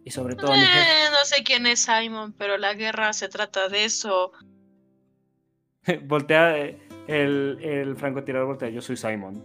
y 0.04 0.12
sobre 0.12 0.36
todo 0.36 0.52
a 0.52 0.56
mi 0.56 0.62
jefe. 0.62 0.80
Eh, 0.80 1.10
no 1.12 1.26
sé 1.26 1.44
quién 1.44 1.66
es 1.66 1.80
Simon, 1.80 2.34
pero 2.34 2.58
la 2.58 2.74
guerra 2.74 3.14
se 3.14 3.30
trata 3.30 3.70
de 3.70 3.86
eso. 3.86 4.32
voltea 6.04 6.58
eh, 6.58 6.78
el, 7.08 7.60
el 7.62 7.96
francotirador, 7.96 8.48
voltea, 8.48 8.70
yo 8.70 8.82
soy 8.82 8.98
Simon. 8.98 9.44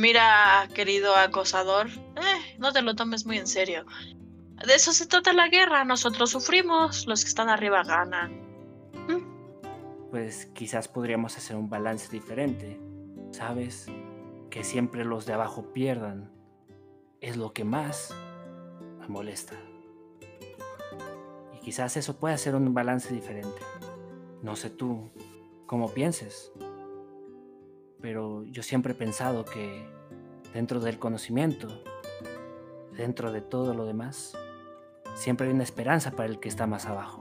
Mira, 0.00 0.66
querido 0.74 1.14
acosador, 1.14 1.88
eh, 1.88 2.56
no 2.58 2.72
te 2.72 2.80
lo 2.80 2.94
tomes 2.94 3.26
muy 3.26 3.36
en 3.36 3.46
serio. 3.46 3.84
De 4.66 4.74
eso 4.74 4.94
se 4.94 5.06
trata 5.06 5.34
la 5.34 5.48
guerra, 5.48 5.84
nosotros 5.84 6.30
sufrimos, 6.30 7.06
los 7.06 7.22
que 7.22 7.28
están 7.28 7.50
arriba 7.50 7.82
ganan. 7.84 8.40
Pues 10.10 10.46
quizás 10.54 10.88
podríamos 10.88 11.36
hacer 11.36 11.54
un 11.56 11.68
balance 11.68 12.08
diferente, 12.10 12.80
¿sabes? 13.30 13.88
Que 14.48 14.64
siempre 14.64 15.04
los 15.04 15.26
de 15.26 15.34
abajo 15.34 15.70
pierdan. 15.74 16.32
Es 17.20 17.36
lo 17.36 17.52
que 17.52 17.64
más 17.64 18.14
me 19.00 19.06
molesta. 19.06 19.56
Y 21.54 21.60
quizás 21.60 21.98
eso 21.98 22.18
pueda 22.18 22.38
ser 22.38 22.54
un 22.54 22.72
balance 22.72 23.12
diferente. 23.12 23.60
No 24.42 24.56
sé 24.56 24.70
tú 24.70 25.10
cómo 25.66 25.92
pienses. 25.92 26.52
Pero 28.00 28.44
yo 28.44 28.62
siempre 28.62 28.92
he 28.92 28.96
pensado 28.96 29.44
que 29.44 29.86
dentro 30.54 30.80
del 30.80 30.98
conocimiento, 30.98 31.82
dentro 32.96 33.32
de 33.32 33.40
todo 33.40 33.74
lo 33.74 33.84
demás, 33.84 34.36
siempre 35.14 35.46
hay 35.46 35.52
una 35.52 35.64
esperanza 35.64 36.12
para 36.12 36.28
el 36.28 36.40
que 36.40 36.48
está 36.48 36.66
más 36.66 36.86
abajo. 36.86 37.20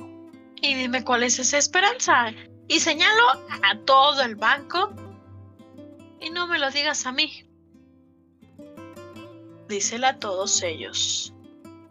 Y 0.61 0.75
dime 0.75 1.03
cuál 1.03 1.23
es 1.23 1.39
esa 1.39 1.57
esperanza. 1.57 2.31
Y 2.67 2.79
señalo 2.79 3.23
a 3.63 3.77
todo 3.85 4.21
el 4.21 4.35
banco. 4.35 4.91
Y 6.19 6.29
no 6.29 6.47
me 6.47 6.59
lo 6.59 6.69
digas 6.69 7.05
a 7.05 7.11
mí. 7.11 7.45
Dísela 9.67 10.09
a 10.09 10.19
todos 10.19 10.61
ellos. 10.63 11.33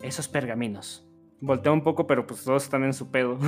Esos 0.01 0.28
pergaminos. 0.28 1.05
Voltea 1.41 1.72
un 1.72 1.82
poco, 1.82 2.07
pero 2.07 2.26
pues 2.26 2.45
todos 2.45 2.64
están 2.64 2.84
en 2.84 2.93
su 2.93 3.11
pedo. 3.11 3.39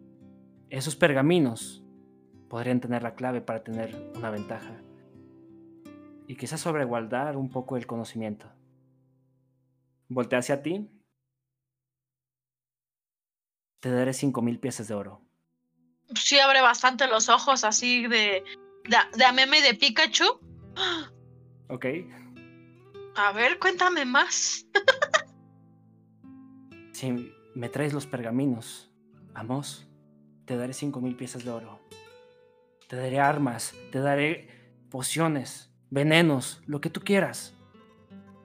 Esos 0.70 0.94
pergaminos 0.94 1.82
podrían 2.50 2.80
tener 2.80 3.02
la 3.04 3.14
clave 3.14 3.40
para 3.40 3.62
tener 3.62 4.12
una 4.16 4.28
ventaja. 4.28 4.82
Y 6.26 6.36
quizás 6.36 6.60
sobreguardar 6.60 7.36
un 7.36 7.48
poco 7.48 7.76
el 7.76 7.86
conocimiento. 7.86 8.52
Voltea 10.08 10.40
hacia 10.40 10.60
ti. 10.60 10.90
Te 13.78 13.90
daré 13.90 14.12
cinco 14.12 14.42
mil 14.42 14.58
piezas 14.58 14.88
de 14.88 14.94
oro. 14.94 15.22
Sí 16.14 16.40
abre 16.40 16.60
bastante 16.60 17.06
los 17.06 17.28
ojos 17.28 17.64
así 17.64 18.06
de... 18.08 18.44
De, 18.84 18.96
de 19.16 19.24
a 19.24 19.32
meme 19.32 19.62
de 19.62 19.74
Pikachu. 19.74 20.40
¿Ok? 21.68 21.86
A 23.14 23.32
ver, 23.32 23.58
cuéntame 23.60 24.04
más. 24.04 24.66
Si 26.92 27.32
me 27.54 27.68
traes 27.68 27.92
los 27.92 28.06
pergaminos, 28.06 28.90
vamos, 29.32 29.86
te 30.46 30.56
daré 30.56 30.72
cinco 30.72 31.00
mil 31.00 31.14
piezas 31.14 31.44
de 31.44 31.50
oro. 31.50 31.78
Te 32.90 32.96
daré 32.96 33.20
armas, 33.20 33.72
te 33.92 34.00
daré 34.00 34.48
pociones, 34.90 35.70
venenos, 35.90 36.60
lo 36.66 36.80
que 36.80 36.90
tú 36.90 37.00
quieras. 37.02 37.54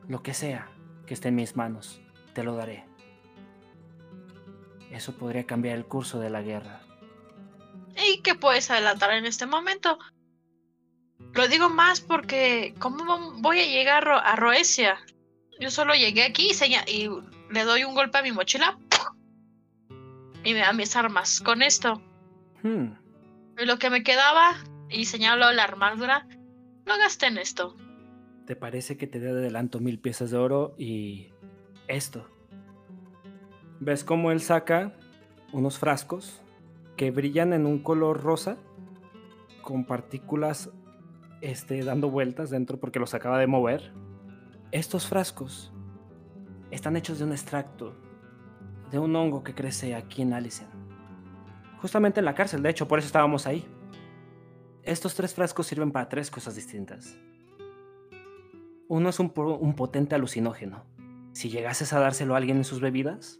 Lo 0.08 0.22
que 0.22 0.36
sea 0.36 0.70
que 1.08 1.16
esté 1.16 1.30
en 1.30 1.36
mis 1.36 1.56
manos, 1.56 2.00
te 2.36 2.44
lo 2.44 2.56
daré. 2.56 2.86
Eso 4.92 5.18
podría 5.18 5.48
cambiar 5.48 5.76
el 5.78 5.86
curso 5.86 6.20
de 6.20 6.30
la 6.30 6.44
guerra. 6.44 6.80
¿Y 8.08 8.22
qué 8.22 8.36
puedes 8.36 8.70
adelantar 8.70 9.12
en 9.16 9.26
este 9.26 9.48
momento? 9.48 9.98
Lo 11.34 11.48
digo 11.48 11.70
más 11.70 12.02
porque, 12.02 12.76
¿cómo 12.78 13.32
voy 13.42 13.62
a 13.62 13.66
llegar 13.66 13.98
a 13.98 14.02
Ro- 14.02 14.22
a 14.24 14.36
Roesia? 14.36 15.00
Yo 15.60 15.72
solo 15.72 15.96
llegué 15.96 16.24
aquí 16.24 16.52
y, 16.52 16.54
seña- 16.54 16.86
y 16.88 17.10
le 17.52 17.64
doy 17.64 17.84
un 17.84 17.96
golpe 17.96 18.20
a 18.20 18.22
mi 18.22 18.32
mochila 18.32 18.78
y 20.44 20.54
me 20.54 20.60
da 20.60 20.72
mis 20.72 20.96
armas. 20.96 21.42
Con 21.42 21.64
esto, 21.64 22.00
Hmm, 22.62 22.94
y 23.58 23.66
lo 23.66 23.78
que 23.80 23.90
me 23.90 24.04
quedaba, 24.04 24.56
y 24.90 25.06
señalo 25.06 25.52
la 25.52 25.64
armadura, 25.64 26.28
lo 26.86 26.98
gasté 26.98 27.28
en 27.28 27.38
esto. 27.38 27.76
¿Te 28.46 28.56
parece 28.56 28.98
que 28.98 29.08
te 29.08 29.20
dé 29.20 29.34
de 29.34 29.40
adelanto 29.40 29.80
mil 29.80 30.00
piezas 30.00 30.32
de 30.32 30.38
oro 30.38 30.76
y 30.78 31.30
esto? 31.88 32.30
¿Ves 33.80 34.04
cómo 34.04 34.32
él 34.32 34.40
saca 34.40 34.94
unos 35.52 35.80
frascos 35.80 36.42
que 36.96 37.12
brillan 37.12 37.54
en 37.54 37.66
un 37.66 37.80
color 37.80 38.22
rosa 38.22 38.58
con 39.62 39.86
partículas 39.86 40.70
este, 41.42 41.84
dando 41.84 42.10
vueltas 42.10 42.50
dentro 42.50 42.80
porque 42.80 43.00
los 43.00 43.14
acaba 43.14 43.40
de 43.40 43.48
mover? 43.48 43.94
Estos 44.72 45.08
frascos 45.08 45.72
están 46.70 46.96
hechos 46.98 47.20
de 47.20 47.26
un 47.26 47.32
extracto 47.32 47.96
de 48.92 49.00
un 49.00 49.16
hongo 49.16 49.44
que 49.44 49.56
crece 49.56 49.96
aquí 49.96 50.22
en 50.22 50.34
Alicent. 50.34 50.75
Justamente 51.86 52.20
en 52.20 52.26
la 52.26 52.34
cárcel, 52.34 52.64
de 52.64 52.72
hecho, 52.72 52.88
por 52.88 52.98
eso 52.98 53.06
estábamos 53.06 53.46
ahí. 53.46 53.64
Estos 54.82 55.14
tres 55.14 55.36
frascos 55.36 55.68
sirven 55.68 55.92
para 55.92 56.10
tres 56.10 56.32
cosas 56.32 56.56
distintas. 56.56 57.16
Uno 58.88 59.10
es 59.10 59.20
un, 59.20 59.30
po- 59.30 59.58
un 59.58 59.76
potente 59.76 60.16
alucinógeno. 60.16 60.84
Si 61.34 61.52
llegases 61.52 61.94
a 61.94 62.00
dárselo 62.00 62.34
a 62.34 62.38
alguien 62.38 62.58
en 62.58 62.64
sus 62.64 62.82
bebidas, 62.82 63.40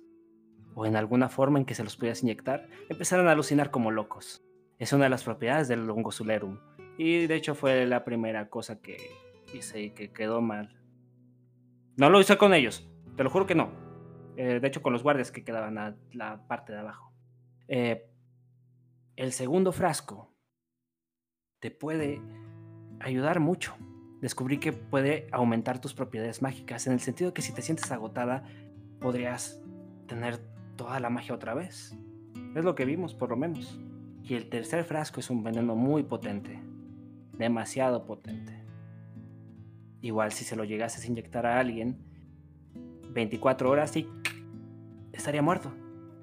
o 0.76 0.86
en 0.86 0.96
alguna 0.96 1.28
forma 1.28 1.58
en 1.58 1.66
que 1.66 1.74
se 1.74 1.84
los 1.84 1.96
pudieras 1.96 2.22
inyectar, 2.22 2.70
empezaran 2.88 3.28
a 3.28 3.32
alucinar 3.32 3.72
como 3.72 3.90
locos. 3.90 4.46
Es 4.78 4.94
una 4.94 5.06
de 5.06 5.10
las 5.10 5.24
propiedades 5.24 5.68
del 5.68 5.88
Longosulerum. 5.88 6.60
Y 7.00 7.26
de 7.26 7.34
hecho 7.34 7.56
fue 7.56 7.88
la 7.88 8.06
primera 8.06 8.48
cosa 8.52 8.80
que 8.80 8.98
hice 9.56 9.82
y 9.82 9.90
que 9.90 10.14
quedó 10.14 10.40
mal. 10.40 10.80
No 11.98 12.12
lo 12.12 12.22
hice 12.22 12.38
con 12.38 12.54
ellos, 12.54 12.88
te 13.18 13.24
lo 13.24 13.32
juro 13.32 13.48
que 13.48 13.56
no. 13.56 13.72
Eh, 14.38 14.60
de 14.60 14.68
hecho, 14.68 14.84
con 14.84 14.94
los 14.94 15.02
guardias 15.02 15.32
que 15.32 15.44
quedaban 15.44 15.80
a 15.80 15.96
la 16.12 16.46
parte 16.48 16.74
de 16.74 16.80
abajo. 16.80 17.12
Eh, 17.68 18.08
el 19.16 19.32
segundo 19.32 19.72
frasco 19.72 20.30
te 21.60 21.72
puede 21.72 22.22
ayudar 23.00 23.40
mucho. 23.40 23.76
Descubrí 24.22 24.60
que 24.60 24.74
puede 24.74 25.28
aumentar 25.32 25.80
tus 25.80 25.94
propiedades 25.94 26.42
mágicas, 26.42 26.88
en 26.88 26.94
el 26.94 27.00
sentido 27.00 27.34
que 27.34 27.42
si 27.42 27.54
te 27.54 27.62
sientes 27.62 27.92
agotada, 27.92 28.44
podrías 29.00 29.62
tener 30.08 30.38
toda 30.76 31.00
la 31.00 31.10
magia 31.10 31.36
otra 31.36 31.54
vez. 31.54 31.96
Es 32.56 32.64
lo 32.64 32.76
que 32.76 32.86
vimos, 32.86 33.14
por 33.14 33.30
lo 33.30 33.38
menos. 33.38 33.80
Y 34.24 34.34
el 34.34 34.50
tercer 34.50 34.84
frasco 34.84 35.20
es 35.20 35.30
un 35.30 35.44
veneno 35.44 35.76
muy 35.76 36.04
potente, 36.04 36.60
demasiado 37.34 38.06
potente. 38.06 38.54
Igual 40.02 40.32
si 40.32 40.46
se 40.46 40.56
lo 40.56 40.64
llegases 40.64 41.04
a 41.04 41.08
inyectar 41.08 41.46
a 41.46 41.60
alguien, 41.60 41.98
24 43.12 43.70
horas 43.70 43.96
y 43.96 44.08
estaría 45.14 45.42
muerto. 45.42 45.74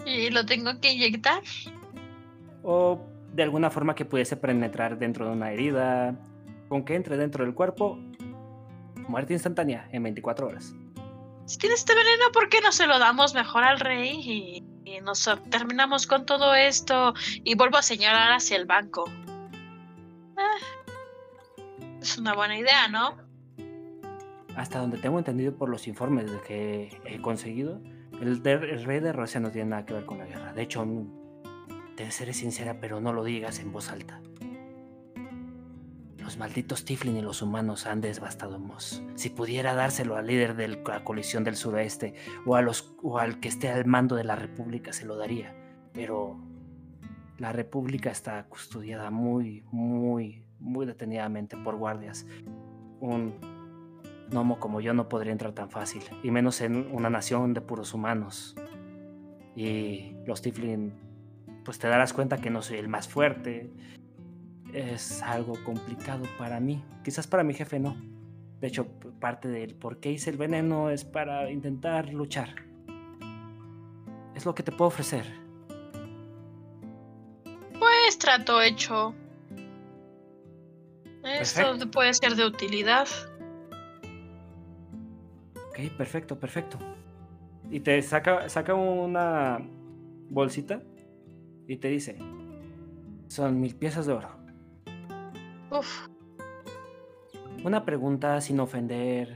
¿Y 0.04 0.30
lo 0.30 0.44
tengo 0.44 0.80
que 0.80 0.92
inyectar? 0.92 1.42
O 2.62 3.00
de 3.32 3.42
alguna 3.42 3.70
forma 3.70 3.94
que 3.94 4.04
pudiese 4.04 4.36
penetrar 4.36 4.98
dentro 4.98 5.26
de 5.26 5.32
una 5.32 5.52
herida, 5.52 6.14
con 6.68 6.84
que 6.84 6.94
entre 6.94 7.16
dentro 7.16 7.44
del 7.44 7.54
cuerpo, 7.54 7.98
muerte 9.08 9.32
instantánea 9.32 9.88
en 9.92 10.02
24 10.02 10.46
horas. 10.46 10.74
Si 11.46 11.58
tiene 11.58 11.74
este 11.74 11.94
veneno, 11.94 12.24
¿por 12.32 12.48
qué 12.48 12.60
no 12.60 12.70
se 12.72 12.86
lo 12.86 12.98
damos 12.98 13.34
mejor 13.34 13.64
al 13.64 13.80
rey 13.80 14.10
y, 14.22 14.64
y 14.90 15.00
nos 15.00 15.28
terminamos 15.50 16.06
con 16.06 16.24
todo 16.24 16.54
esto? 16.54 17.14
Y 17.42 17.56
vuelvo 17.56 17.78
a 17.78 17.82
señalar 17.82 18.32
hacia 18.32 18.56
el 18.56 18.64
banco. 18.66 19.04
Ah, 20.36 20.56
es 22.00 22.16
una 22.18 22.34
buena 22.34 22.56
idea, 22.58 22.88
¿no? 22.88 23.16
Hasta 24.56 24.78
donde 24.78 24.98
tengo 24.98 25.18
entendido 25.18 25.54
por 25.56 25.68
los 25.68 25.88
informes 25.88 26.30
de 26.30 26.40
que 26.42 27.00
he 27.06 27.20
conseguido, 27.20 27.80
el, 28.20 28.42
de- 28.42 28.52
el 28.52 28.84
rey 28.84 29.00
de 29.00 29.12
Rusia 29.12 29.40
no 29.40 29.50
tiene 29.50 29.70
nada 29.70 29.84
que 29.86 29.94
ver 29.94 30.04
con 30.04 30.18
la 30.18 30.26
guerra. 30.26 30.52
De 30.52 30.62
hecho, 30.62 30.86
te 31.96 32.10
seré 32.10 32.32
sincera, 32.32 32.78
pero 32.80 33.00
no 33.00 33.12
lo 33.12 33.24
digas 33.24 33.60
en 33.60 33.72
voz 33.72 33.90
alta. 33.90 34.20
Los 36.18 36.38
malditos 36.38 36.84
Tiflin 36.84 37.16
y 37.16 37.22
los 37.22 37.42
humanos 37.42 37.86
han 37.86 38.00
devastado 38.00 38.58
Moss. 38.58 39.02
Si 39.16 39.28
pudiera 39.28 39.74
dárselo 39.74 40.16
al 40.16 40.28
líder 40.28 40.54
de 40.54 40.68
la 40.68 41.04
colisión 41.04 41.42
del 41.42 41.56
suroeste 41.56 42.14
o, 42.46 42.56
o 43.02 43.18
al 43.18 43.40
que 43.40 43.48
esté 43.48 43.70
al 43.70 43.86
mando 43.86 44.14
de 44.14 44.24
la 44.24 44.36
república, 44.36 44.92
se 44.92 45.04
lo 45.04 45.16
daría. 45.16 45.54
Pero 45.92 46.38
la 47.38 47.50
república 47.50 48.10
está 48.10 48.44
custodiada 48.44 49.10
muy, 49.10 49.64
muy, 49.72 50.44
muy 50.60 50.86
detenidamente 50.86 51.56
por 51.56 51.76
guardias. 51.76 52.24
Un 53.00 53.34
gnomo 54.30 54.60
como 54.60 54.80
yo 54.80 54.94
no 54.94 55.08
podría 55.08 55.32
entrar 55.32 55.52
tan 55.52 55.70
fácil, 55.70 56.02
y 56.22 56.30
menos 56.30 56.60
en 56.60 56.88
una 56.92 57.10
nación 57.10 57.52
de 57.52 57.60
puros 57.60 57.94
humanos. 57.94 58.54
Y 59.56 60.14
los 60.24 60.40
Tiflin, 60.40 60.94
pues 61.64 61.78
te 61.78 61.88
darás 61.88 62.12
cuenta 62.12 62.38
que 62.38 62.50
no 62.50 62.62
soy 62.62 62.78
el 62.78 62.88
más 62.88 63.08
fuerte. 63.08 63.70
Es 64.72 65.22
algo 65.22 65.54
complicado 65.64 66.24
para 66.38 66.60
mí. 66.60 66.82
Quizás 67.04 67.26
para 67.26 67.44
mi 67.44 67.54
jefe 67.54 67.78
no. 67.78 67.96
De 68.60 68.68
hecho, 68.68 68.86
parte 69.20 69.48
del 69.48 69.74
por 69.74 69.98
qué 69.98 70.12
hice 70.12 70.30
el 70.30 70.36
veneno 70.36 70.90
es 70.90 71.04
para 71.04 71.50
intentar 71.50 72.12
luchar. 72.12 72.54
Es 74.34 74.46
lo 74.46 74.54
que 74.54 74.62
te 74.62 74.72
puedo 74.72 74.88
ofrecer. 74.88 75.26
Pues 77.78 78.18
trato 78.18 78.62
hecho. 78.62 79.14
Esto 81.24 81.60
Perfecto. 81.62 81.90
puede 81.90 82.14
ser 82.14 82.34
de 82.34 82.46
utilidad. 82.46 83.06
Ok, 85.68 85.78
perfecto, 85.96 86.38
perfecto. 86.38 86.78
Y 87.70 87.80
te 87.80 88.00
saca, 88.02 88.48
saca 88.48 88.74
una 88.74 89.58
bolsita 90.30 90.82
y 91.72 91.76
te 91.78 91.88
dice, 91.88 92.18
son 93.28 93.58
mil 93.58 93.74
piezas 93.74 94.04
de 94.04 94.12
oro. 94.12 94.28
Uf, 95.70 96.06
Una 97.64 97.84
pregunta 97.86 98.38
sin 98.42 98.60
ofender. 98.60 99.34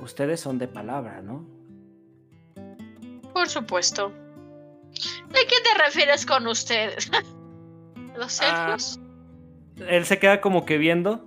Ustedes 0.00 0.38
son 0.40 0.58
de 0.58 0.68
palabra, 0.68 1.20
¿no? 1.20 1.44
por 3.32 3.48
supuesto. 3.48 4.12
¿De 5.28 5.38
qué 5.48 5.56
te 5.64 5.82
refieres 5.84 6.26
con 6.26 6.46
ustedes? 6.46 7.10
¿Los 8.16 8.40
Ah. 8.42 8.66
elfos? 8.68 9.00
Él 9.88 10.04
se 10.04 10.18
queda 10.18 10.40
como 10.40 10.64
que 10.66 10.76
viendo. 10.78 11.26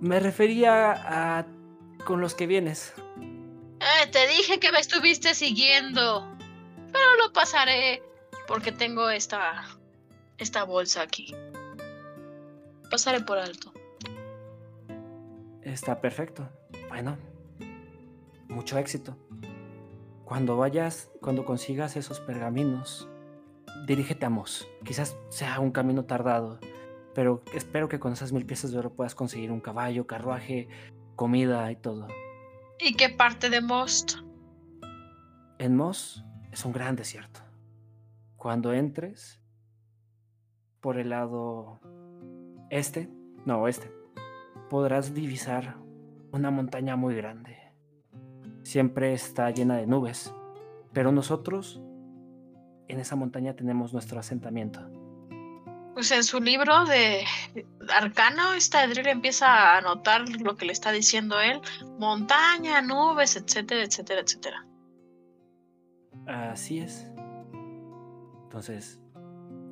Me 0.00 0.20
refería 0.20 0.92
a 1.40 1.46
con 2.06 2.20
los 2.20 2.34
que 2.34 2.46
vienes. 2.46 2.94
Te 4.12 4.26
dije 4.26 4.58
que 4.58 4.72
me 4.72 4.78
estuviste 4.78 5.34
siguiendo. 5.34 6.36
Pero 6.92 7.16
lo 7.22 7.32
pasaré 7.32 8.02
porque 8.46 8.72
tengo 8.72 9.10
esta 9.10 9.66
esta 10.38 10.64
bolsa 10.64 11.02
aquí. 11.02 11.34
Pasaré 12.90 13.20
por 13.20 13.38
alto. 13.38 13.72
Está 15.62 16.00
perfecto. 16.00 16.48
Bueno, 16.88 17.18
mucho 18.48 18.78
éxito. 18.78 19.16
Cuando 20.24 20.56
vayas, 20.56 21.10
cuando 21.20 21.44
consigas 21.44 21.96
esos 21.96 22.20
pergaminos, 22.20 23.08
dirígete 23.86 24.26
a 24.26 24.30
Mos. 24.30 24.68
Quizás 24.84 25.16
sea 25.28 25.60
un 25.60 25.70
camino 25.70 26.04
tardado, 26.04 26.60
pero 27.14 27.42
espero 27.52 27.88
que 27.88 27.98
con 27.98 28.12
esas 28.12 28.32
mil 28.32 28.46
piezas 28.46 28.70
de 28.70 28.78
oro 28.78 28.90
puedas 28.90 29.14
conseguir 29.14 29.50
un 29.50 29.60
caballo, 29.60 30.06
carruaje, 30.06 30.68
comida 31.16 31.70
y 31.72 31.76
todo. 31.76 32.06
¿Y 32.80 32.94
qué 32.94 33.08
parte 33.08 33.50
de 33.50 33.60
Most? 33.60 34.18
En 35.58 35.76
Mos 35.76 36.24
es 36.52 36.64
un 36.64 36.72
gran 36.72 36.94
desierto. 36.94 37.40
Cuando 38.36 38.72
entres 38.72 39.40
por 40.80 40.96
el 40.96 41.08
lado 41.08 41.80
este, 42.70 43.10
no 43.44 43.62
oeste, 43.62 43.90
podrás 44.70 45.12
divisar 45.12 45.76
una 46.30 46.52
montaña 46.52 46.94
muy 46.94 47.16
grande. 47.16 47.56
Siempre 48.62 49.12
está 49.12 49.50
llena 49.50 49.76
de 49.76 49.88
nubes, 49.88 50.32
pero 50.92 51.10
nosotros 51.10 51.82
en 52.86 53.00
esa 53.00 53.16
montaña 53.16 53.56
tenemos 53.56 53.92
nuestro 53.92 54.20
asentamiento. 54.20 54.97
Pues 55.98 56.12
en 56.12 56.22
su 56.22 56.40
libro 56.40 56.84
de 56.84 57.24
Arcano, 57.92 58.52
esta 58.52 58.84
empieza 58.84 59.48
a 59.48 59.78
anotar 59.78 60.28
lo 60.28 60.54
que 60.54 60.64
le 60.64 60.72
está 60.72 60.92
diciendo 60.92 61.40
él. 61.40 61.60
Montaña, 61.98 62.80
nubes, 62.80 63.34
etcétera, 63.34 63.82
etcétera, 63.82 64.20
etcétera. 64.20 64.64
Así 66.24 66.78
es. 66.78 67.10
Entonces, 68.44 69.00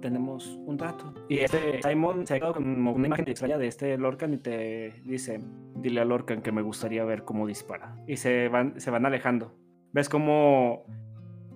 tenemos 0.01 0.49
un 0.67 0.77
trato. 0.77 1.15
Y 1.29 1.39
este 1.39 1.81
Simon 1.81 2.27
se 2.27 2.35
ha 2.35 2.39
quedado 2.39 2.55
con 2.55 2.89
una 2.89 3.07
imagen 3.07 3.29
extraña 3.29 3.57
de 3.57 3.69
este 3.69 3.97
Lorcan 3.97 4.35
y 4.35 4.39
te 4.39 5.01
dice, 5.05 5.39
dile 5.77 6.01
a 6.01 6.05
Lorcan 6.05 6.43
que 6.43 6.51
me 6.51 6.63
gustaría 6.63 7.05
ver 7.05 7.23
cómo 7.23 7.47
dispara. 7.47 7.95
Y 8.09 8.17
se 8.17 8.49
van, 8.49 8.81
se 8.81 8.91
van 8.91 9.07
alejando. 9.07 9.55
Ves 9.93 10.09
cómo 10.09 10.87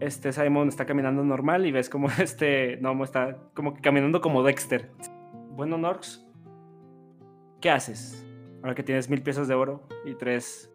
este 0.01 0.33
Simon 0.33 0.69
está 0.69 0.87
caminando 0.87 1.23
normal 1.23 1.67
y 1.67 1.73
ves 1.73 1.89
cómo 1.89 2.09
este 2.19 2.79
Nomo 2.79 3.05
está 3.05 3.37
como 3.55 3.75
que 3.75 3.81
caminando 3.81 4.21
como 4.21 4.43
Dexter. 4.43 4.91
Bueno, 5.51 5.79
Norx, 5.79 6.25
¿qué 7.61 7.71
haces? 7.71 8.27
Ahora 8.63 8.75
que 8.75 8.83
tienes 8.83 9.09
mil 9.09 9.23
piezas 9.23 9.49
de 9.49 9.55
oro 9.55 9.87
y 10.05 10.15
tres 10.15 10.71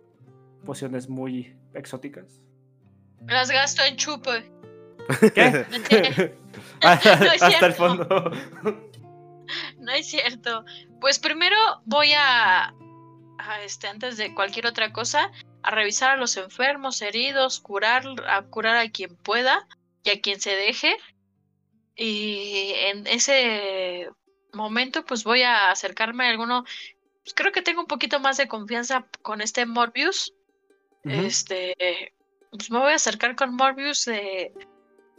pociones 0.63 1.09
muy 1.09 1.55
exóticas. 1.73 2.41
Me 3.21 3.33
las 3.33 3.49
gasto 3.49 3.83
en 3.83 3.95
chupe. 3.97 4.51
¿Qué? 5.33 5.65
No 6.83 7.31
es 7.31 7.41
Hasta 7.43 7.65
el 7.65 7.73
fondo. 7.73 8.31
No 9.79 9.91
es 9.91 10.07
cierto. 10.07 10.65
Pues 10.99 11.19
primero 11.19 11.55
voy 11.85 12.11
a, 12.13 12.73
a, 13.37 13.61
este, 13.63 13.87
antes 13.87 14.17
de 14.17 14.33
cualquier 14.33 14.67
otra 14.67 14.91
cosa, 14.91 15.31
a 15.65 15.71
revisar 15.71 16.11
a 16.11 16.17
los 16.17 16.37
enfermos, 16.37 17.01
heridos, 17.01 17.59
curar, 17.59 18.03
a 18.27 18.41
curar 18.43 18.77
a 18.77 18.89
quien 18.91 19.15
pueda 19.17 19.67
y 20.03 20.09
a 20.11 20.21
quien 20.21 20.39
se 20.39 20.55
deje. 20.55 20.95
Y 21.95 22.73
en 22.75 23.07
ese 23.07 24.09
momento, 24.53 25.05
pues 25.05 25.23
voy 25.23 25.41
a 25.43 25.71
acercarme 25.71 26.25
a 26.25 26.29
alguno. 26.29 26.63
pues, 27.23 27.33
creo 27.33 27.51
que 27.51 27.61
tengo 27.61 27.81
un 27.81 27.87
poquito 27.87 28.19
más 28.19 28.37
de 28.37 28.47
confianza 28.47 29.07
con 29.21 29.41
este 29.41 29.65
Morbius. 29.65 30.33
Este. 31.03 31.75
pues 32.51 32.71
me 32.71 32.79
voy 32.79 32.91
a 32.91 32.95
acercar 32.95 33.35
con 33.35 33.55
Morbius 33.55 34.05
de, 34.05 34.51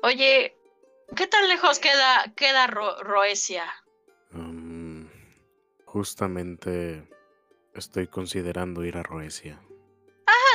oye, 0.03 0.57
¿qué 1.15 1.27
tan 1.29 1.47
lejos 1.49 1.79
queda, 1.79 2.33
queda 2.35 2.67
Ro- 2.67 3.03
Roesia? 3.05 3.65
Mm, 4.33 5.07
justamente 5.85 7.09
estoy 7.75 8.09
considerando 8.09 8.85
ir 8.85 8.97
a 8.97 9.03
Roesia. 9.05 9.61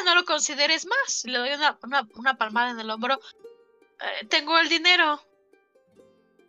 No 0.05 0.15
lo 0.15 0.25
consideres 0.25 0.85
más. 0.85 1.23
Le 1.25 1.37
doy 1.37 1.49
una, 1.53 1.77
una, 1.83 2.07
una 2.15 2.37
palmada 2.37 2.71
en 2.71 2.79
el 2.79 2.89
hombro. 2.89 3.19
Eh, 3.99 4.25
tengo 4.27 4.57
el 4.59 4.69
dinero 4.69 5.21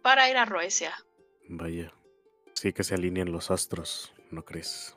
para 0.03 0.29
ir 0.31 0.37
a 0.37 0.45
Roesia. 0.45 0.95
Vaya. 1.49 1.93
Sí 2.55 2.73
que 2.73 2.85
se 2.85 2.95
alinean 2.95 3.33
los 3.33 3.51
astros, 3.51 4.13
¿no 4.31 4.45
crees? 4.45 4.97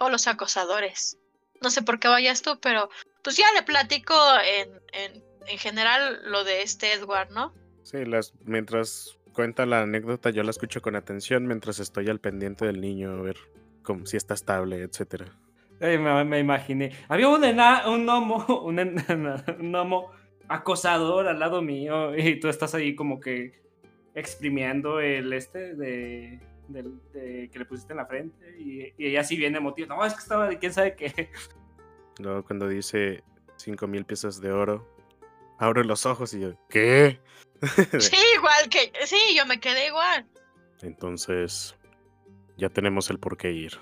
O 0.00 0.10
los 0.10 0.26
acosadores. 0.26 1.18
No 1.62 1.70
sé 1.70 1.82
por 1.82 1.98
qué 1.98 2.08
vayas 2.08 2.42
tú, 2.42 2.58
pero 2.60 2.90
pues 3.22 3.36
ya 3.36 3.50
le 3.52 3.62
platico 3.62 4.14
en, 4.42 4.80
en, 4.92 5.24
en 5.46 5.58
general 5.58 6.20
lo 6.30 6.44
de 6.44 6.62
este 6.62 6.92
Edward, 6.92 7.30
¿no? 7.30 7.54
Sí, 7.82 8.04
las, 8.04 8.34
mientras 8.44 9.16
cuenta 9.32 9.64
la 9.66 9.82
anécdota 9.82 10.30
yo 10.30 10.42
la 10.42 10.50
escucho 10.50 10.82
con 10.82 10.96
atención 10.96 11.46
mientras 11.46 11.78
estoy 11.78 12.08
al 12.08 12.20
pendiente 12.20 12.66
del 12.66 12.80
niño, 12.80 13.12
a 13.12 13.22
ver 13.22 13.38
cómo, 13.82 14.06
si 14.06 14.16
está 14.16 14.34
estable, 14.34 14.82
etcétera. 14.82 15.38
Ay, 15.80 15.98
me, 15.98 16.24
me 16.24 16.38
imaginé. 16.40 16.92
Había 17.08 17.28
un, 17.28 17.44
ena- 17.44 17.88
un 17.88 18.04
gnomo, 18.06 18.44
un, 18.64 18.78
ena- 18.78 19.44
un 19.60 19.70
gnomo 19.72 20.10
acosador 20.48 21.26
al 21.28 21.38
lado 21.40 21.60
mío 21.62 22.16
y 22.16 22.38
tú 22.40 22.48
estás 22.48 22.74
ahí 22.74 22.94
como 22.94 23.18
que 23.20 23.60
exprimiendo 24.14 25.00
el 25.00 25.32
este 25.32 25.74
de, 25.74 26.40
del- 26.68 27.00
de 27.12 27.50
que 27.52 27.58
le 27.58 27.64
pusiste 27.66 27.92
en 27.92 27.98
la 27.98 28.06
frente 28.06 28.56
y, 28.58 28.92
y 28.96 29.06
ella 29.08 29.22
sí 29.24 29.36
viene 29.36 29.58
emotiva. 29.58 29.94
No, 29.94 30.04
es 30.04 30.14
que 30.14 30.20
estaba 30.20 30.48
de 30.48 30.58
quién 30.58 30.72
sabe 30.72 30.94
qué. 30.94 31.30
Luego 32.18 32.44
cuando 32.44 32.66
dice 32.68 33.22
cinco 33.56 33.86
mil 33.86 34.04
piezas 34.06 34.40
de 34.40 34.50
oro, 34.52 34.88
abro 35.58 35.82
los 35.82 36.06
ojos 36.06 36.32
y 36.34 36.40
yo, 36.40 36.54
¿qué? 36.70 37.20
Sí, 37.98 38.16
igual 38.36 38.68
que... 38.70 38.92
Sí, 39.04 39.16
yo 39.36 39.44
me 39.46 39.60
quedé 39.60 39.88
igual. 39.88 40.26
Entonces, 40.82 41.74
ya 42.56 42.68
tenemos 42.68 43.10
el 43.10 43.18
por 43.18 43.36
qué 43.36 43.50
ir. 43.52 43.72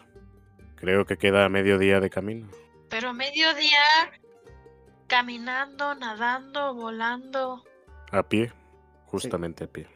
Creo 0.84 1.06
que 1.06 1.16
queda 1.16 1.48
medio 1.48 1.78
día 1.78 1.98
de 1.98 2.10
camino. 2.10 2.46
Pero 2.90 3.14
mediodía, 3.14 3.78
caminando, 5.06 5.94
nadando, 5.94 6.74
volando. 6.74 7.64
A 8.10 8.22
pie, 8.22 8.52
justamente 9.06 9.64
a 9.64 9.66
pie. 9.66 9.88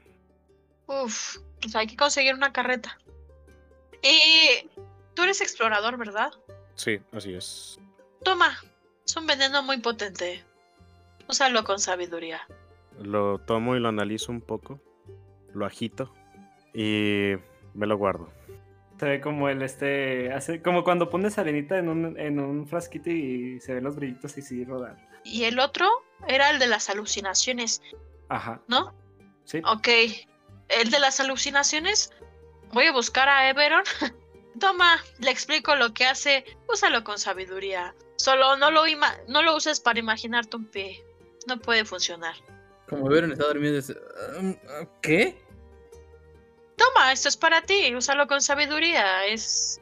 Uf, 0.87 1.37
pues 1.61 1.77
hay 1.77 1.89
que 1.89 1.95
conseguir 1.95 2.33
una 2.33 2.55
carreta. 2.55 2.99
Y 4.03 4.67
tú 5.13 5.25
eres 5.25 5.43
explorador, 5.43 5.99
¿verdad? 5.99 6.33
Sí, 6.75 6.99
así 7.13 7.35
es. 7.35 7.79
Toma, 8.25 8.57
es 9.05 9.15
un 9.15 9.27
veneno 9.27 9.63
muy 9.63 9.77
potente. 9.81 10.43
Úsalo 11.29 11.65
con 11.65 11.81
sabiduría. 11.81 12.49
Lo 12.99 13.41
tomo 13.41 13.77
y 13.77 13.81
lo 13.81 13.91
analizo 13.91 14.33
un 14.33 14.41
poco, 14.41 14.81
lo 15.53 15.67
agito 15.67 16.15
y 16.73 17.35
me 17.75 17.87
lo 17.87 17.99
guardo. 17.99 18.38
Se 18.99 19.07
ve 19.07 19.21
como 19.21 19.49
el 19.49 19.63
este. 19.63 20.33
Hace, 20.33 20.61
como 20.61 20.83
cuando 20.85 21.09
pones 21.09 21.39
arenita 21.39 21.79
en 21.79 21.89
un, 21.89 22.19
en 22.19 22.41
un 22.41 22.67
frasquito 22.67 23.11
y 23.11 23.61
se 23.61 23.75
ven 23.75 23.85
los 23.85 23.97
brillitos 23.97 24.37
y 24.39 24.43
sí 24.43 24.65
rodar. 24.65 24.97
Y 25.25 25.45
el 25.45 25.59
otro 25.61 25.87
era 26.27 26.51
el 26.51 26.59
de 26.59 26.67
las 26.67 26.91
alucinaciones, 26.91 27.81
Ajá. 28.29 28.61
¿no? 28.67 28.95
Sí. 29.45 29.61
Ok. 29.65 29.89
El 30.69 30.91
de 30.91 30.99
las 30.99 31.21
alucinaciones. 31.21 32.13
Voy 32.73 32.87
a 32.87 32.93
buscar 32.93 33.29
a 33.29 33.49
Everon. 33.49 33.85
Toma, 34.61 34.97
le 35.21 35.31
explico 35.31 35.77
lo 35.77 35.95
que 35.95 36.05
hace. 36.07 36.45
Úsalo 36.69 37.05
con 37.05 37.19
sabiduría. 37.19 37.95
Solo 38.17 38.57
no 38.57 38.71
lo, 38.73 38.85
ima- 38.87 39.17
no 39.29 39.43
lo 39.43 39.55
uses 39.57 39.79
para 39.81 40.01
imaginarte 40.01 40.57
un 40.57 40.67
pie. 40.67 41.05
No 41.47 41.59
puede 41.61 41.85
funcionar. 41.85 42.35
Como 42.89 43.09
vieron, 43.09 43.31
está 43.33 43.47
durmiendo. 43.47 43.79
es, 43.79 43.95
"Um, 44.39 44.57
¿Qué? 45.03 45.41
Toma, 46.79 47.13
esto 47.13 47.29
es 47.29 47.37
para 47.37 47.61
ti. 47.63 47.95
Úsalo 47.95 48.27
con 48.27 48.41
sabiduría. 48.41 49.27
Es 49.27 49.81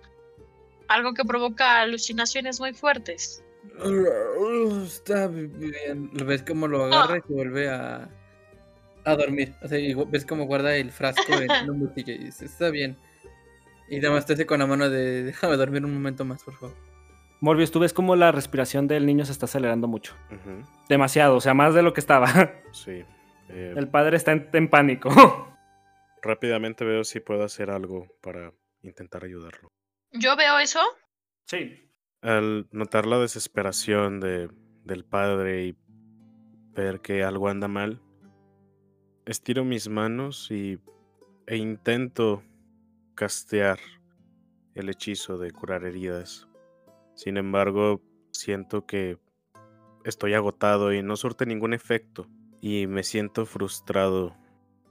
algo 0.89 1.15
que 1.15 1.25
provoca 1.25 1.83
alucinaciones 1.83 2.59
muy 2.59 2.73
fuertes. 2.73 3.45
Está 4.85 5.29
bien. 5.29 6.11
Lo 6.15 6.25
ves 6.25 6.43
como 6.43 6.67
lo 6.67 6.85
agarra 6.85 7.19
y 7.19 7.21
se 7.27 7.33
vuelve 7.33 7.69
a, 7.69 8.09
a 9.05 9.17
dormir. 9.17 9.55
O 9.63 9.69
sea, 9.69 9.79
ves 10.09 10.25
como 10.25 10.47
guarda 10.47 10.75
el 10.77 10.91
frasco 10.91 11.33
en, 11.33 11.93
y 11.97 12.03
dice, 12.19 12.47
está 12.47 12.71
bien. 12.71 12.97
Y 13.89 13.99
nada 14.01 14.15
más 14.15 14.27
te 14.27 14.33
hace 14.33 14.47
con 14.47 14.59
la 14.59 14.67
mano 14.67 14.91
de 14.91 15.23
déjame 15.23 15.57
dormir 15.57 15.85
un 15.85 15.95
momento 15.95 16.25
más, 16.25 16.43
por 16.43 16.55
favor. 16.55 16.77
Morbius, 17.41 17.71
tú 17.71 17.81
ves 17.81 17.93
como 17.93 18.17
la 18.17 18.33
respiración 18.33 18.89
del 18.89 19.05
niño 19.05 19.25
se 19.27 19.33
está 19.33 19.45
acelerando 19.45 19.87
mucho. 19.87 20.15
Demasiado, 20.89 21.37
o 21.37 21.41
sea, 21.41 21.55
más 21.55 21.75
de 21.75 21.83
lo 21.83 21.93
que 21.93 22.01
estaba. 22.01 22.53
Sí. 22.73 23.05
Eh, 23.49 23.75
El 23.77 23.89
padre 23.89 24.17
está 24.17 24.33
en, 24.33 24.49
en 24.53 24.69
pánico. 24.69 25.11
Rápidamente 26.27 26.85
veo 26.85 27.05
si 27.05 27.21
puedo 27.21 27.45
hacer 27.45 27.71
algo 27.71 28.09
para 28.21 28.53
intentar 28.83 29.23
ayudarlo. 29.23 29.71
Yo 30.11 30.35
veo 30.37 30.59
eso. 30.59 30.81
Sí. 31.47 31.89
Al 32.21 32.67
notar 32.73 33.07
la 33.07 33.21
desesperación 33.21 34.19
de, 34.19 34.51
del 34.83 35.05
padre 35.05 35.67
y 35.67 35.77
ver 36.73 37.01
que 37.01 37.23
algo 37.23 37.49
anda 37.49 37.69
mal, 37.69 38.03
estiro 39.25 39.65
mis 39.65 39.89
manos 39.89 40.51
y, 40.51 40.81
e 41.47 41.57
intento 41.59 42.43
castear 43.15 43.79
el 44.75 44.89
hechizo 44.89 45.39
de 45.39 45.53
curar 45.53 45.85
heridas. 45.85 46.49
Sin 47.15 47.37
embargo, 47.37 48.03
siento 48.33 48.85
que 48.85 49.21
estoy 50.05 50.35
agotado 50.35 50.93
y 50.93 51.05
no 51.05 51.15
surte 51.15 51.47
ningún 51.47 51.73
efecto 51.73 52.27
y 52.61 52.89
me 52.89 53.05
siento 53.05 53.47
frustrado. 53.47 54.37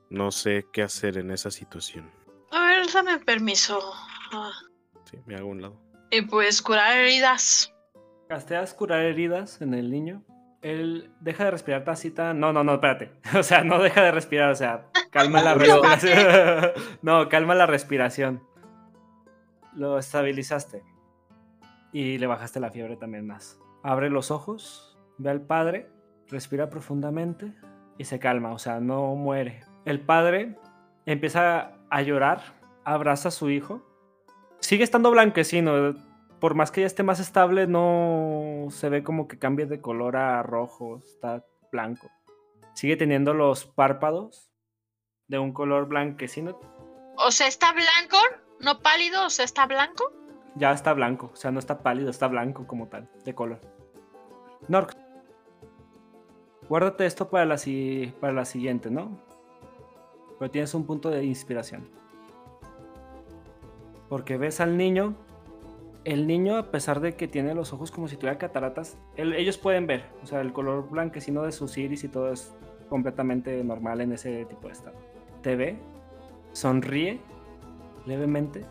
No 0.09 0.31
sé 0.31 0.65
qué 0.71 0.83
hacer 0.83 1.17
en 1.17 1.31
esa 1.31 1.51
situación. 1.51 2.11
A 2.51 2.65
ver, 2.67 2.85
dame 2.93 3.19
permiso. 3.19 3.79
Ah, 4.31 4.51
Sí, 5.09 5.17
me 5.25 5.35
hago 5.35 5.49
a 5.49 5.51
un 5.51 5.61
lado. 5.61 5.81
Y 6.11 6.21
pues 6.23 6.61
curar 6.61 6.97
heridas. 6.97 7.71
Casteas 8.27 8.73
curar 8.73 9.01
heridas 9.01 9.61
en 9.61 9.73
el 9.75 9.91
niño. 9.91 10.23
Él 10.61 11.11
deja 11.19 11.45
de 11.45 11.51
respirar 11.51 11.83
tacita. 11.83 12.33
No, 12.33 12.51
no, 12.53 12.63
no, 12.63 12.73
espérate. 12.75 13.11
O 13.37 13.43
sea, 13.43 13.63
no 13.63 13.79
deja 13.79 14.01
de 14.01 14.11
respirar, 14.11 14.49
o 14.51 14.55
sea, 14.55 14.87
calma 15.11 15.41
la 15.43 15.53
respiración. 15.55 16.71
No, 17.03 17.29
calma 17.29 17.53
la 17.53 17.65
respiración. 17.67 18.41
Lo 19.73 19.99
estabilizaste. 19.99 20.83
Y 21.91 22.17
le 22.17 22.27
bajaste 22.27 22.59
la 22.59 22.71
fiebre 22.71 22.97
también 22.97 23.27
más. 23.27 23.59
Abre 23.83 24.09
los 24.09 24.31
ojos, 24.31 24.97
ve 25.17 25.29
al 25.29 25.41
padre, 25.41 25.89
respira 26.29 26.69
profundamente 26.69 27.53
y 27.99 28.05
se 28.05 28.17
calma, 28.19 28.51
o 28.51 28.57
sea, 28.57 28.79
no 28.79 29.15
muere. 29.15 29.63
El 29.85 29.99
padre 30.01 30.57
empieza 31.05 31.73
a 31.89 32.01
llorar, 32.01 32.41
abraza 32.83 33.29
a 33.29 33.31
su 33.31 33.49
hijo. 33.49 33.81
Sigue 34.59 34.83
estando 34.83 35.11
blanquecino, 35.11 35.93
por 36.39 36.55
más 36.55 36.71
que 36.71 36.81
ya 36.81 36.87
esté 36.87 37.03
más 37.03 37.19
estable, 37.19 37.67
no 37.67 38.67
se 38.71 38.89
ve 38.89 39.03
como 39.03 39.27
que 39.27 39.37
cambie 39.39 39.65
de 39.67 39.79
color 39.81 40.17
a 40.17 40.41
rojo, 40.43 40.97
está 40.97 41.45
blanco. 41.71 42.09
Sigue 42.73 42.97
teniendo 42.97 43.33
los 43.33 43.65
párpados 43.65 44.51
de 45.27 45.39
un 45.39 45.53
color 45.53 45.87
blanquecino, 45.87 46.59
O 47.17 47.31
sea, 47.31 47.47
está 47.47 47.71
blanco, 47.71 48.17
no 48.59 48.81
pálido, 48.81 49.25
o 49.25 49.29
sea, 49.29 49.45
está 49.45 49.65
blanco. 49.65 50.11
ya 50.55 50.71
está 50.71 50.93
blanco, 50.93 51.29
o 51.33 51.35
sea, 51.35 51.51
no 51.51 51.59
está 51.59 51.79
pálido, 51.79 52.09
está 52.09 52.27
blanco 52.27 52.65
como 52.67 52.87
tal, 52.87 53.09
de 53.23 53.33
color. 53.35 53.61
Nork, 54.67 54.95
guárdate 56.67 57.05
esto 57.05 57.29
para 57.29 57.45
la, 57.45 57.57
si- 57.57 58.13
para 58.19 58.33
la 58.33 58.45
siguiente, 58.45 58.89
¿no? 58.89 59.19
Pero 60.39 60.51
tienes 60.51 60.73
un 60.73 60.85
punto 60.85 61.09
de 61.09 61.23
inspiración. 61.23 61.87
Porque 64.09 64.37
ves 64.37 64.59
al 64.61 64.77
niño, 64.77 65.15
el 66.03 66.27
niño 66.27 66.57
a 66.57 66.71
pesar 66.71 66.99
de 66.99 67.15
que 67.15 67.27
tiene 67.27 67.55
los 67.55 67.73
ojos 67.73 67.91
como 67.91 68.07
si 68.07 68.15
tuviera 68.17 68.37
cataratas, 68.37 68.97
él- 69.15 69.33
ellos 69.33 69.57
pueden 69.57 69.87
ver, 69.87 70.05
o 70.23 70.27
sea, 70.27 70.41
el 70.41 70.53
color 70.53 70.89
blanquecino 70.89 71.41
de 71.43 71.51
sus 71.51 71.77
iris 71.77 72.03
y 72.03 72.07
todo 72.09 72.31
es 72.31 72.53
completamente 72.89 73.63
normal 73.63 74.01
en 74.01 74.11
ese 74.11 74.45
tipo 74.45 74.67
de 74.67 74.73
estado. 74.73 74.95
Te 75.41 75.55
ve, 75.55 75.77
sonríe 76.51 77.19
levemente 78.05 78.63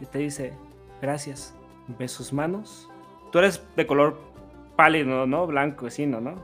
y 0.00 0.06
te 0.06 0.18
dice, 0.18 0.54
gracias. 1.02 1.54
Ve 1.98 2.06
sus 2.08 2.32
manos. 2.32 2.88
Tú 3.32 3.38
eres 3.40 3.62
de 3.76 3.86
color 3.86 4.18
pálido, 4.76 5.26
¿no? 5.26 5.46
Blanco, 5.46 5.86
vecino, 5.86 6.20
¿no? 6.20 6.36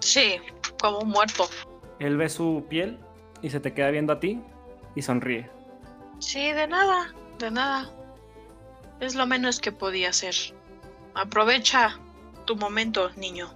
Sí, 0.00 0.36
como 0.80 0.98
un 1.00 1.08
muerto. 1.08 1.44
Él 1.98 2.16
ve 2.16 2.28
su 2.28 2.64
piel 2.68 2.98
y 3.42 3.50
se 3.50 3.60
te 3.60 3.72
queda 3.72 3.90
viendo 3.90 4.12
a 4.12 4.20
ti 4.20 4.40
y 4.94 5.02
sonríe. 5.02 5.50
Sí, 6.18 6.52
de 6.52 6.66
nada, 6.66 7.14
de 7.38 7.50
nada. 7.50 7.90
Es 9.00 9.14
lo 9.14 9.26
menos 9.26 9.60
que 9.60 9.72
podía 9.72 10.10
hacer. 10.10 10.34
Aprovecha 11.14 11.98
tu 12.44 12.56
momento, 12.56 13.10
niño. 13.16 13.48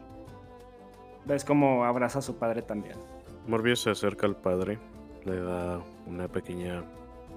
Ves 1.24 1.44
como 1.44 1.84
abraza 1.84 2.18
a 2.18 2.22
su 2.22 2.36
padre 2.36 2.62
también. 2.62 2.96
Morbius 3.46 3.80
se 3.82 3.90
acerca 3.90 4.26
al 4.26 4.36
padre, 4.36 4.78
le 5.24 5.40
da 5.40 5.80
una 6.06 6.28
pequeña 6.28 6.84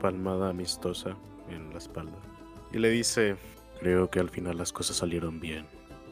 palmada 0.02 0.50
amistosa 0.50 1.16
en 1.50 1.72
la 1.72 1.78
espalda 1.78 2.18
y 2.72 2.80
le 2.80 2.89
dice, 2.89 3.38
creo 3.80 4.10
que 4.10 4.20
al 4.20 4.30
final 4.30 4.58
las 4.58 4.74
cosas 4.74 4.98
salieron 4.98 5.39
bien, 5.39 5.66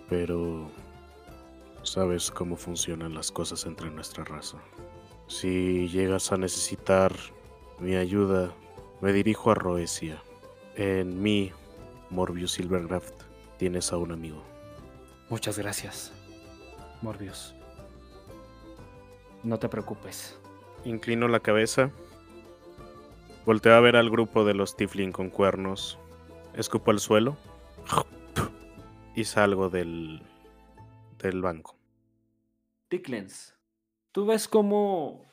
pero 0.08 0.70
Sabes 1.84 2.30
cómo 2.30 2.56
funcionan 2.58 3.16
las 3.16 3.32
cosas 3.32 3.66
entre 3.66 3.90
nuestra 3.90 4.24
raza. 4.24 4.58
Si 5.32 5.88
llegas 5.88 6.34
a 6.34 6.38
necesitar 6.38 7.16
mi 7.80 7.96
ayuda, 7.96 8.54
me 9.00 9.14
dirijo 9.14 9.50
a 9.50 9.56
Roesia. 9.56 10.22
En 10.76 11.24
mí, 11.24 11.54
Morbius 12.10 12.52
Silvergraft, 12.52 13.14
tienes 13.58 13.94
a 13.94 13.98
un 13.98 14.12
amigo. 14.12 14.44
Muchas 15.30 15.58
gracias, 15.58 16.12
Morbius. 17.02 17.56
No 19.42 19.58
te 19.58 19.70
preocupes. 19.70 20.38
Inclino 20.84 21.30
la 21.30 21.40
cabeza. 21.40 21.92
Volteo 23.46 23.74
a 23.76 23.80
ver 23.80 23.96
al 23.96 24.10
grupo 24.10 24.44
de 24.44 24.54
los 24.54 24.76
Tiflin 24.76 25.14
con 25.14 25.30
cuernos. 25.30 25.98
Escupo 26.54 26.92
al 26.92 27.00
suelo. 27.00 27.38
Y 29.16 29.24
salgo 29.24 29.70
del, 29.70 30.24
del 31.20 31.42
banco. 31.42 31.78
Ticklens, 32.90 33.56
¿tú 34.12 34.26
ves 34.26 34.47
cómo 34.47 35.26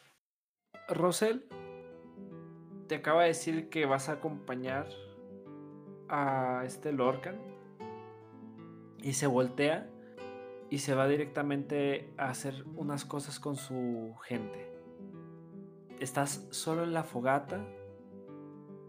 Rosel 0.88 1.48
te 2.86 2.96
acaba 2.96 3.22
de 3.22 3.28
decir 3.28 3.68
que 3.68 3.86
vas 3.86 4.08
a 4.08 4.12
acompañar 4.12 4.88
a 6.08 6.62
este 6.64 6.92
Lorcan? 6.92 7.38
Y 9.00 9.12
se 9.12 9.26
voltea 9.26 9.88
y 10.70 10.78
se 10.78 10.94
va 10.94 11.06
directamente 11.06 12.12
a 12.18 12.30
hacer 12.30 12.64
unas 12.76 13.04
cosas 13.04 13.40
con 13.40 13.56
su 13.56 14.14
gente. 14.24 14.70
Estás 16.00 16.46
solo 16.50 16.84
en 16.84 16.92
la 16.92 17.04
fogata. 17.04 17.64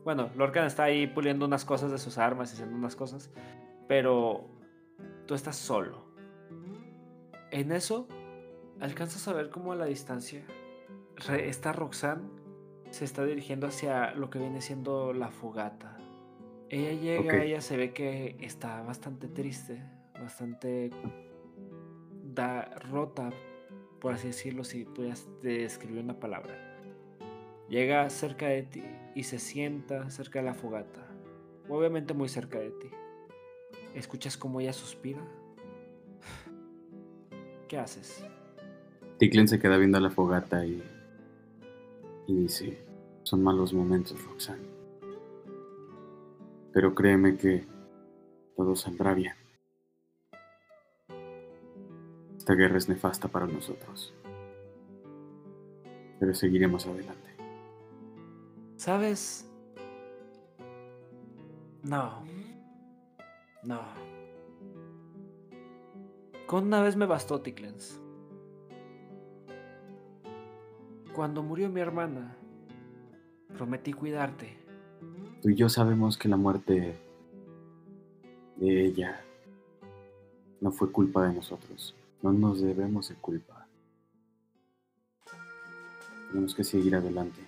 Bueno, 0.04 0.30
Lorcan 0.36 0.66
está 0.66 0.84
ahí 0.84 1.08
puliendo 1.08 1.46
unas 1.46 1.66
cosas 1.66 1.92
de 1.92 1.98
sus 1.98 2.18
armas 2.18 2.52
y 2.52 2.54
haciendo 2.56 2.76
unas 2.76 2.96
cosas, 2.96 3.32
pero 3.88 4.50
tú 5.26 5.36
estás 5.36 5.56
solo. 5.56 6.10
En 7.52 7.72
eso, 7.72 8.08
alcanzas 8.80 9.28
a 9.28 9.34
ver 9.34 9.50
cómo 9.50 9.72
a 9.72 9.76
la 9.76 9.86
distancia 9.86 10.44
esta 11.28 11.74
Roxanne 11.74 12.24
se 12.92 13.06
está 13.06 13.26
dirigiendo 13.26 13.68
hacia 13.68 14.14
lo 14.14 14.30
que 14.30 14.40
viene 14.40 14.62
siendo 14.62 15.14
la 15.14 15.30
fogata. 15.30 15.98
Ella 16.70 16.94
llega, 16.94 17.44
ella 17.44 17.62
se 17.62 17.78
ve 17.78 17.94
que 17.94 18.38
está 18.40 18.82
bastante 18.84 19.28
triste, 19.28 19.82
bastante 20.14 20.92
da, 22.24 22.66
rota, 22.92 23.32
por 24.00 24.14
así 24.14 24.28
decirlo, 24.28 24.64
si 24.64 24.86
pudieras 24.86 25.28
describir 25.42 26.04
una 26.04 26.20
palabra. 26.20 26.56
Llega 27.70 28.10
cerca 28.10 28.48
de 28.48 28.64
ti 28.64 28.84
y 29.14 29.24
se 29.24 29.40
sienta 29.40 30.10
cerca 30.10 30.40
de 30.40 30.46
la 30.46 30.54
fogata, 30.54 31.06
obviamente 31.68 32.14
muy 32.14 32.30
cerca 32.30 32.60
de 32.60 32.72
ti. 32.72 32.90
¿Escuchas 33.94 34.38
cómo 34.38 34.62
ella 34.62 34.74
suspira? 34.74 35.22
¿Qué 37.68 37.78
haces? 37.78 38.24
Ticlen 39.20 39.50
se 39.50 39.60
queda 39.60 39.76
viendo 39.76 40.00
la 40.00 40.10
fogata 40.10 40.66
y, 40.66 40.82
y 42.26 42.34
dice, 42.34 42.80
son 43.24 43.44
malos 43.44 43.74
momentos, 43.74 44.24
Roxanne. 44.24 44.66
Pero 46.72 46.96
créeme 46.96 47.38
que 47.38 47.68
todo 48.56 48.78
saldrá 48.78 49.14
bien. 49.14 49.34
Esta 52.38 52.54
guerra 52.56 52.78
es 52.78 52.88
nefasta 52.88 53.28
para 53.28 53.46
nosotros. 53.46 54.14
Pero 56.18 56.34
seguiremos 56.34 56.88
adelante. 56.88 57.36
¿Sabes? 58.78 59.52
No. 61.84 62.24
No. 63.64 63.82
Con 66.48 66.68
una 66.68 66.82
vez 66.82 66.96
me 66.96 67.06
bastó, 67.06 67.42
Ticlens. 67.42 68.00
Cuando 71.14 71.42
murió 71.44 71.70
mi 71.70 71.82
hermana, 71.82 72.36
prometí 73.58 73.94
cuidarte. 73.94 74.58
Tú 75.42 75.50
y 75.50 75.56
yo 75.56 75.68
sabemos 75.68 76.18
que 76.18 76.30
la 76.30 76.38
muerte 76.38 76.96
de 78.58 78.86
ella 78.86 79.20
no 80.62 80.72
fue 80.72 80.92
culpa 80.92 81.28
de 81.28 81.34
nosotros. 81.34 81.96
No 82.22 82.32
nos 82.32 82.62
debemos 82.62 83.10
de 83.10 83.16
culpa. 83.16 83.68
Tenemos 86.30 86.54
que 86.54 86.64
seguir 86.64 86.96
adelante. 86.96 87.42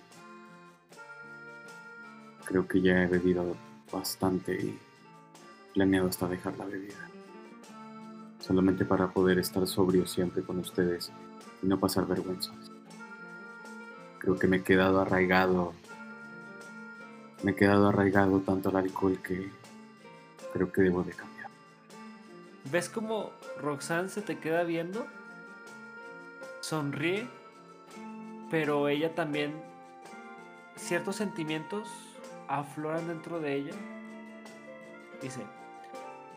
Creo 2.44 2.66
que 2.66 2.80
ya 2.80 3.02
he 3.02 3.06
bebido 3.06 3.56
bastante 3.92 4.54
y 4.54 4.78
planeado 5.72 6.08
hasta 6.08 6.26
dejar 6.26 6.58
la 6.58 6.64
bebida. 6.64 7.08
Solamente 8.40 8.84
para 8.84 9.08
poder 9.08 9.38
estar 9.38 9.64
sobrio 9.68 10.04
siempre 10.04 10.42
con 10.42 10.58
ustedes 10.58 11.12
y 11.62 11.66
no 11.66 11.78
pasar 11.78 12.06
vergüenzas. 12.06 12.71
Creo 14.22 14.38
que 14.38 14.46
me 14.46 14.58
he 14.58 14.62
quedado 14.62 15.00
arraigado 15.00 15.74
me 17.42 17.50
he 17.50 17.54
quedado 17.56 17.88
arraigado 17.88 18.38
tanto 18.40 18.68
al 18.68 18.76
alcohol 18.76 19.18
que 19.20 19.50
creo 20.52 20.70
que 20.70 20.82
debo 20.82 21.02
de 21.02 21.12
cambiar. 21.12 21.48
¿Ves 22.70 22.88
cómo 22.88 23.32
Roxanne 23.60 24.08
se 24.08 24.22
te 24.22 24.38
queda 24.38 24.62
viendo? 24.62 25.06
Sonríe, 26.60 27.26
pero 28.50 28.88
ella 28.88 29.14
también. 29.14 29.52
Ciertos 30.76 31.16
sentimientos 31.16 31.88
afloran 32.48 33.08
dentro 33.08 33.40
de 33.40 33.54
ella. 33.56 33.74
Dice: 35.20 35.40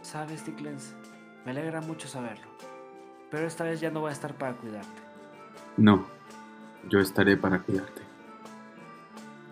Sabes, 0.01 0.43
Ticklens, 0.43 0.95
me 1.45 1.51
alegra 1.51 1.81
mucho 1.81 2.07
saberlo. 2.07 2.47
Pero 3.29 3.45
esta 3.45 3.63
vez 3.63 3.79
ya 3.79 3.91
no 3.91 4.01
voy 4.01 4.09
a 4.09 4.13
estar 4.13 4.33
para 4.33 4.53
cuidarte. 4.53 5.01
No, 5.77 6.05
yo 6.89 6.99
estaré 6.99 7.38
para 7.38 7.61
cuidarte. 7.61 8.01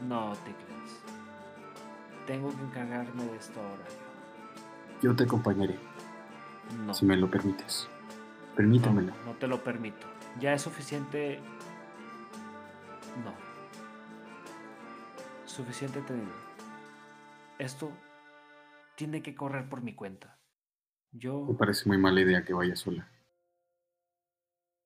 No, 0.07 0.34
Ticklens. 0.34 0.99
Tengo 2.27 2.49
que 2.55 2.61
encargarme 2.63 3.25
de 3.25 3.36
esto 3.38 3.59
ahora. 3.59 3.84
Yo 5.01 5.15
te 5.15 5.23
acompañaré, 5.23 5.77
No. 6.86 6.93
si 6.93 7.05
me 7.05 7.17
lo 7.17 7.29
permites. 7.29 7.88
Permítamelo. 8.55 9.13
No, 9.25 9.25
no 9.25 9.31
te 9.34 9.47
lo 9.47 9.63
permito. 9.63 10.07
Ya 10.39 10.53
es 10.53 10.61
suficiente. 10.61 11.39
No. 13.23 13.34
Suficiente 15.45 16.01
tenido. 16.01 16.31
Esto 17.60 17.91
tiene 18.95 19.22
que 19.22 19.35
correr 19.35 19.68
por 19.69 19.81
mi 19.81 19.93
cuenta. 19.93 20.38
Yo 21.11 21.45
Me 21.45 21.53
parece 21.55 21.88
muy 21.88 21.97
mala 21.97 22.22
idea 22.22 22.43
que 22.43 22.53
vayas 22.53 22.80
sola. 22.80 23.07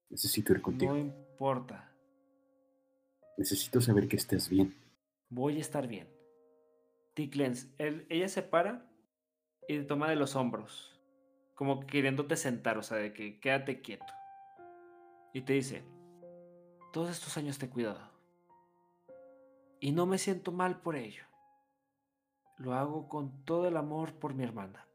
Necesito 0.09 0.53
ir 0.53 0.61
contigo. 0.61 0.93
no 0.93 0.97
importa. 0.99 1.91
Necesito 3.37 3.79
saber 3.79 4.07
que 4.07 4.17
estés 4.17 4.49
bien. 4.49 4.75
Voy 5.29 5.57
a 5.57 5.61
estar 5.61 5.87
bien. 5.87 6.09
Ticklens, 7.13 7.69
él, 7.77 8.05
ella 8.09 8.27
se 8.27 8.41
para 8.41 8.89
y 9.67 9.77
te 9.77 9.83
toma 9.83 10.09
de 10.09 10.15
los 10.15 10.35
hombros. 10.35 10.99
Como 11.53 11.79
que 11.79 11.87
queriéndote 11.87 12.35
sentar, 12.35 12.77
o 12.77 12.83
sea, 12.83 12.97
de 12.97 13.13
que 13.13 13.39
quédate 13.39 13.81
quieto. 13.81 14.11
Y 15.33 15.41
te 15.41 15.53
dice, 15.53 15.83
todos 16.91 17.11
estos 17.11 17.37
años 17.37 17.59
te 17.59 17.67
he 17.67 17.69
cuidado. 17.69 18.11
Y 19.79 19.91
no 19.91 20.07
me 20.07 20.17
siento 20.17 20.51
mal 20.51 20.81
por 20.81 20.95
ello. 20.95 21.23
Lo 22.57 22.73
hago 22.73 23.07
con 23.07 23.45
todo 23.45 23.67
el 23.67 23.77
amor 23.77 24.13
por 24.13 24.33
mi 24.33 24.43
hermana. 24.43 24.87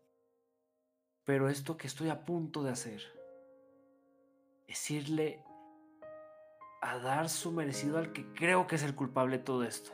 Pero 1.25 1.49
esto 1.49 1.77
que 1.77 1.87
estoy 1.87 2.09
a 2.09 2.25
punto 2.25 2.65
de 2.65 2.71
hacer 2.71 3.03
es 4.67 4.91
irle 4.91 5.45
a 6.83 6.99
dar 6.99 7.29
su 7.29 7.53
merecido 7.53 7.97
al 7.97 8.13
que 8.13 8.27
creo 8.35 8.67
que 8.67 8.75
es 8.75 8.83
el 8.83 8.97
culpable 8.97 9.39
de 9.39 9.45
todo 9.45 9.63
esto. 9.63 9.93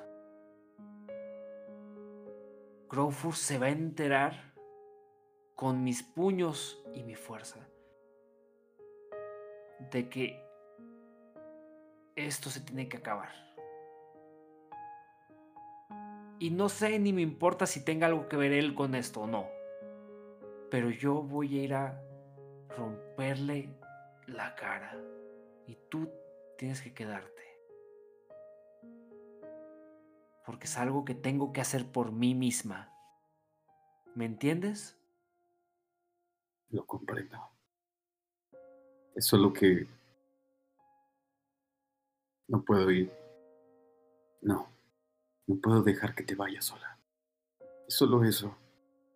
Crowford 2.88 3.34
se 3.34 3.58
va 3.58 3.66
a 3.66 3.70
enterar 3.70 4.54
con 5.54 5.84
mis 5.84 6.02
puños 6.02 6.82
y 6.94 7.02
mi 7.02 7.14
fuerza 7.14 7.68
de 9.90 10.08
que 10.08 10.42
esto 12.16 12.48
se 12.48 12.62
tiene 12.62 12.88
que 12.88 12.96
acabar. 12.96 13.32
Y 16.38 16.50
no 16.50 16.70
sé 16.70 16.98
ni 16.98 17.12
me 17.12 17.20
importa 17.20 17.66
si 17.66 17.84
tenga 17.84 18.06
algo 18.06 18.28
que 18.28 18.38
ver 18.38 18.52
él 18.52 18.74
con 18.74 18.94
esto 18.94 19.22
o 19.22 19.26
no. 19.26 19.46
Pero 20.70 20.88
yo 20.88 21.22
voy 21.22 21.58
a 21.58 21.62
ir 21.62 21.74
a 21.74 22.02
romperle 22.70 23.76
la 24.26 24.54
cara. 24.54 24.96
Y 25.66 25.76
tú 25.90 26.10
tienes 26.58 26.82
que 26.82 26.92
quedarte. 26.92 27.32
Porque 30.44 30.66
es 30.66 30.76
algo 30.76 31.04
que 31.04 31.14
tengo 31.14 31.52
que 31.52 31.60
hacer 31.60 31.90
por 31.90 32.12
mí 32.12 32.34
misma. 32.34 32.92
¿Me 34.14 34.26
entiendes? 34.26 34.98
Lo 36.70 36.84
comprendo. 36.84 37.38
Es 39.14 39.26
solo 39.26 39.52
que... 39.52 39.86
No 42.48 42.62
puedo 42.62 42.90
ir. 42.90 43.12
No. 44.42 44.68
No 45.46 45.56
puedo 45.56 45.82
dejar 45.82 46.14
que 46.14 46.24
te 46.24 46.34
vayas 46.34 46.64
sola. 46.64 46.98
Es 47.86 47.94
solo 47.94 48.24
eso. 48.24 48.54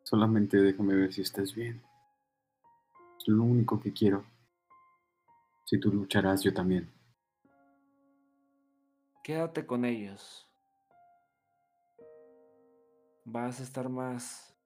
Solamente 0.02 0.59
déjame 0.59 0.94
ver 0.94 1.12
si 1.12 1.23
estás 1.23 1.55
bien. 1.55 1.82
Es 3.19 3.27
lo 3.27 3.43
único 3.43 3.81
que 3.81 3.93
quiero. 3.93 4.24
Si 5.64 5.81
tú 5.81 5.90
lucharás, 5.93 6.43
yo 6.43 6.52
también. 6.52 7.02
Quédate 9.23 9.65
con 9.66 9.85
ellos. 9.85 10.49
Vas 13.24 13.61
a 13.61 13.62
estar 13.62 13.89
más 13.89 14.57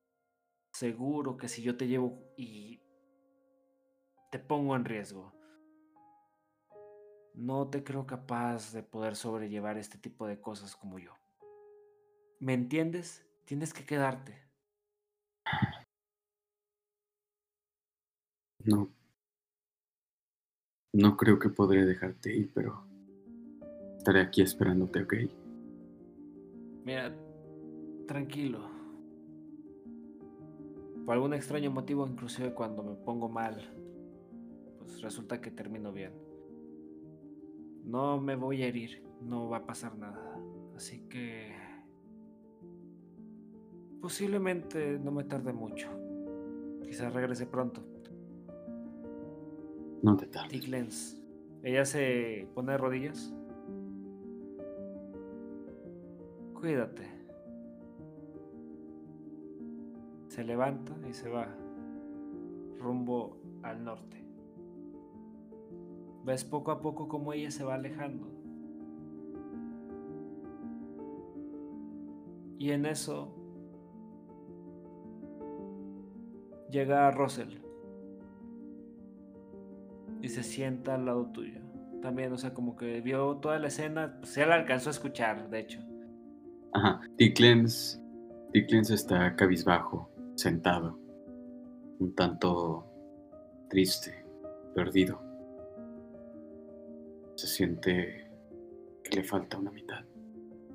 seguro 0.73 1.37
que 1.37 1.49
si 1.49 1.63
yo 1.63 1.77
te 1.77 1.87
llevo 1.87 2.33
y 2.39 2.81
te 4.31 4.39
pongo 4.39 4.75
en 4.75 4.87
riesgo. 4.87 5.35
No 7.35 7.69
te 7.69 7.85
creo 7.85 8.07
capaz 8.07 8.73
de 8.73 8.83
poder 8.83 9.15
sobrellevar 9.15 9.77
este 9.77 9.99
tipo 9.99 10.27
de 10.27 10.41
cosas 10.41 10.75
como 10.75 10.99
yo. 10.99 11.13
¿Me 12.41 12.55
entiendes? 12.55 13.27
Tienes 13.45 13.75
que 13.75 13.85
quedarte. 13.85 14.43
No. 18.65 18.91
No 20.95 21.17
creo 21.19 21.39
que 21.39 21.51
podré 21.51 21.85
dejarte 21.85 22.35
ir, 22.35 22.51
pero 22.55 22.87
estaré 24.07 24.21
aquí 24.21 24.41
esperándote, 24.41 25.03
¿ok? 25.03 25.15
Mira, 26.85 27.13
tranquilo. 28.07 28.61
Por 31.05 31.15
algún 31.15 31.35
extraño 31.35 31.73
motivo, 31.73 32.07
inclusive 32.07 32.55
cuando 32.55 32.85
me 32.85 32.95
pongo 32.95 33.29
mal, 33.29 33.61
pues 34.79 35.03
resulta 35.03 35.41
que 35.41 35.51
termino 35.51 35.93
bien. 35.93 36.13
No 37.85 38.21
me 38.21 38.37
voy 38.37 38.63
a 38.63 38.69
herir, 38.69 39.03
no 39.23 39.49
va 39.49 39.57
a 39.57 39.67
pasar 39.67 39.99
nada. 39.99 40.39
Así 40.77 41.01
que... 41.09 41.53
Posiblemente 44.01 45.01
no 45.01 45.11
me 45.11 45.25
tarde 45.25 45.53
mucho. 45.53 45.89
Quizás 46.85 47.13
regrese 47.13 47.47
pronto. 47.47 47.83
No 50.05 50.17
te 50.17 50.27
tardes. 50.27 50.53
Tiglens. 50.53 51.21
Ella 51.65 51.85
se 51.85 52.49
pone 52.55 52.71
de 52.71 52.79
rodillas. 52.79 53.36
Cuídate. 56.61 57.07
Se 60.29 60.43
levanta 60.43 60.93
y 61.09 61.13
se 61.13 61.29
va 61.29 61.49
rumbo 62.79 63.37
al 63.63 63.85
norte. 63.85 64.25
Ves 66.25 66.45
poco 66.45 66.71
a 66.73 66.81
poco 66.81 67.09
cómo 67.09 67.33
ella 67.33 67.51
se 67.51 67.63
va 67.63 67.75
alejando. 67.75 68.27
Y 72.59 72.71
en 72.71 72.87
eso 72.87 73.35
llega 76.71 77.11
Russell 77.11 77.59
y 80.23 80.29
se 80.29 80.43
sienta 80.43 80.95
al 80.95 81.05
lado 81.05 81.27
tuyo. 81.27 81.61
También, 82.01 82.33
o 82.33 82.39
sea, 82.39 82.55
como 82.55 82.77
que 82.77 83.01
vio 83.01 83.37
toda 83.37 83.59
la 83.59 83.69
escena, 83.69 84.17
pues 84.21 84.35
ya 84.35 84.47
la 84.47 84.55
alcanzó 84.55 84.91
a 84.91 84.93
escuchar, 84.93 85.51
de 85.51 85.61
hecho. 85.61 85.96
Ajá. 86.77 87.01
Tiklens 87.17 87.99
está 88.91 89.35
cabizbajo, 89.35 90.11
sentado. 90.35 90.99
Un 91.99 92.15
tanto 92.15 92.85
triste, 93.71 94.27
perdido. 94.75 95.19
Se 97.37 97.47
siente 97.47 98.31
que 99.03 99.17
le 99.17 99.25
falta 99.25 99.57
una 99.57 99.71
mitad. 99.71 100.05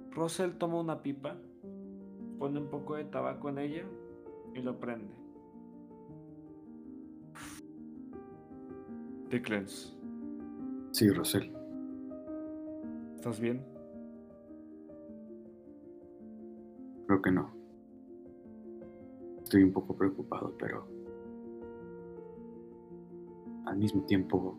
Russell 0.09 0.53
toma 0.57 0.79
una 0.79 1.03
pipa, 1.03 1.37
pone 2.39 2.59
un 2.59 2.69
poco 2.69 2.95
de 2.95 3.03
tabaco 3.05 3.49
en 3.49 3.59
ella 3.59 3.83
y 4.55 4.61
lo 4.61 4.79
prende. 4.79 5.13
Dickens, 9.29 9.95
Sí, 10.93 11.09
Rosel. 11.09 11.51
¿estás 13.15 13.39
bien? 13.39 13.63
Creo 17.11 17.21
que 17.21 17.31
no. 17.31 17.51
Estoy 19.43 19.63
un 19.63 19.73
poco 19.73 19.97
preocupado, 19.97 20.55
pero 20.57 20.87
al 23.65 23.75
mismo 23.75 24.05
tiempo 24.05 24.57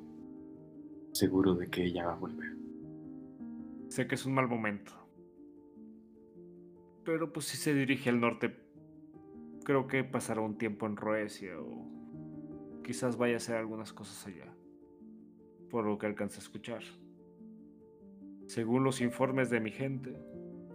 seguro 1.13 1.55
de 1.55 1.71
que 1.71 1.83
ella 1.83 2.05
va 2.05 2.13
a 2.13 2.19
volver. 2.19 2.55
Sé 3.89 4.07
que 4.07 4.17
es 4.17 4.27
un 4.27 4.35
mal 4.35 4.49
momento. 4.49 4.93
Pero 7.07 7.33
pues 7.33 7.47
si 7.47 7.57
se 7.57 7.73
dirige 7.73 8.11
al 8.11 8.21
norte, 8.21 8.55
creo 9.65 9.87
que 9.87 10.05
pasará 10.05 10.43
un 10.43 10.59
tiempo 10.59 10.85
en 10.85 10.99
Roesia 10.99 11.59
o 11.59 11.87
quizás 12.85 13.17
vaya 13.17 13.33
a 13.33 13.37
hacer 13.39 13.57
algunas 13.57 13.95
cosas 13.95 14.27
allá. 14.27 14.55
Por 15.71 15.87
lo 15.87 15.97
que 15.97 16.05
alcanza 16.05 16.37
a 16.37 16.43
escuchar. 16.43 16.83
Según 18.47 18.85
los 18.85 19.01
informes 19.01 19.49
de 19.49 19.61
mi 19.61 19.71
gente, 19.71 20.15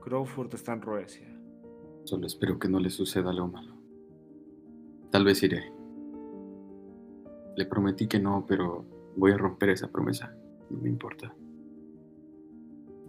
Crawford 0.02 0.56
está 0.56 0.74
en 0.74 0.82
Roesia. 0.82 1.37
Solo 2.08 2.26
espero 2.26 2.58
que 2.58 2.70
no 2.70 2.80
le 2.80 2.90
suceda 2.90 3.32
algo 3.32 3.50
malo. 3.50 3.74
Tal 5.12 5.26
vez 5.26 5.44
iré. 5.44 5.74
Le 7.58 7.66
prometí 7.66 8.08
que 8.08 8.18
no, 8.18 8.46
pero 8.48 8.86
voy 9.18 9.34
a 9.34 9.38
romper 9.38 9.72
esa 9.72 9.92
promesa. 9.92 10.34
No 10.70 10.80
me 10.80 10.88
importa. 10.88 11.36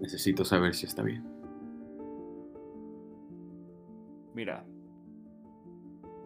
Necesito 0.01 0.45
saber 0.45 0.75
si 0.75 0.87
está 0.87 1.05
bien. 1.05 1.25
Mira, 4.35 4.67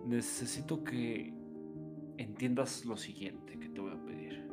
necesito 0.06 0.82
que 0.82 1.34
entiendas 2.16 2.86
lo 2.86 2.96
siguiente 2.96 3.58
que 3.58 3.68
te 3.68 3.82
voy 3.82 3.92
a 3.92 4.02
pedir. 4.02 4.48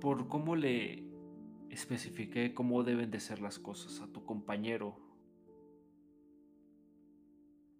Por 0.00 0.26
cómo 0.26 0.56
le 0.56 1.04
especifiqué 1.68 2.52
cómo 2.52 2.82
deben 2.82 3.12
de 3.12 3.20
ser 3.20 3.40
las 3.40 3.60
cosas 3.60 4.00
a 4.00 4.08
tu 4.08 4.24
compañero. 4.24 5.09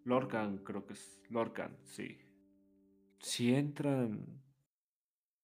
Lorcan, 0.05 0.59
creo 0.59 0.87
que 0.87 0.95
es 0.95 1.21
Lorcan, 1.29 1.77
sí. 1.85 2.19
Si 3.19 3.55
entran 3.55 4.43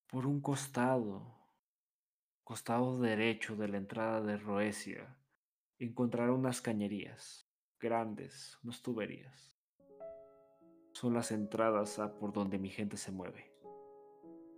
por 0.06 0.26
un 0.26 0.40
costado, 0.40 1.36
costado 2.42 2.98
derecho 3.00 3.56
de 3.56 3.68
la 3.68 3.76
entrada 3.76 4.20
de 4.22 4.36
Roesia, 4.36 5.16
encontrará 5.78 6.32
unas 6.32 6.60
cañerías 6.60 7.46
grandes, 7.78 8.58
unas 8.62 8.82
tuberías. 8.82 9.58
Son 10.92 11.12
las 11.12 11.30
entradas 11.30 11.98
a 11.98 12.14
por 12.14 12.32
donde 12.32 12.58
mi 12.58 12.70
gente 12.70 12.96
se 12.96 13.12
mueve. 13.12 13.52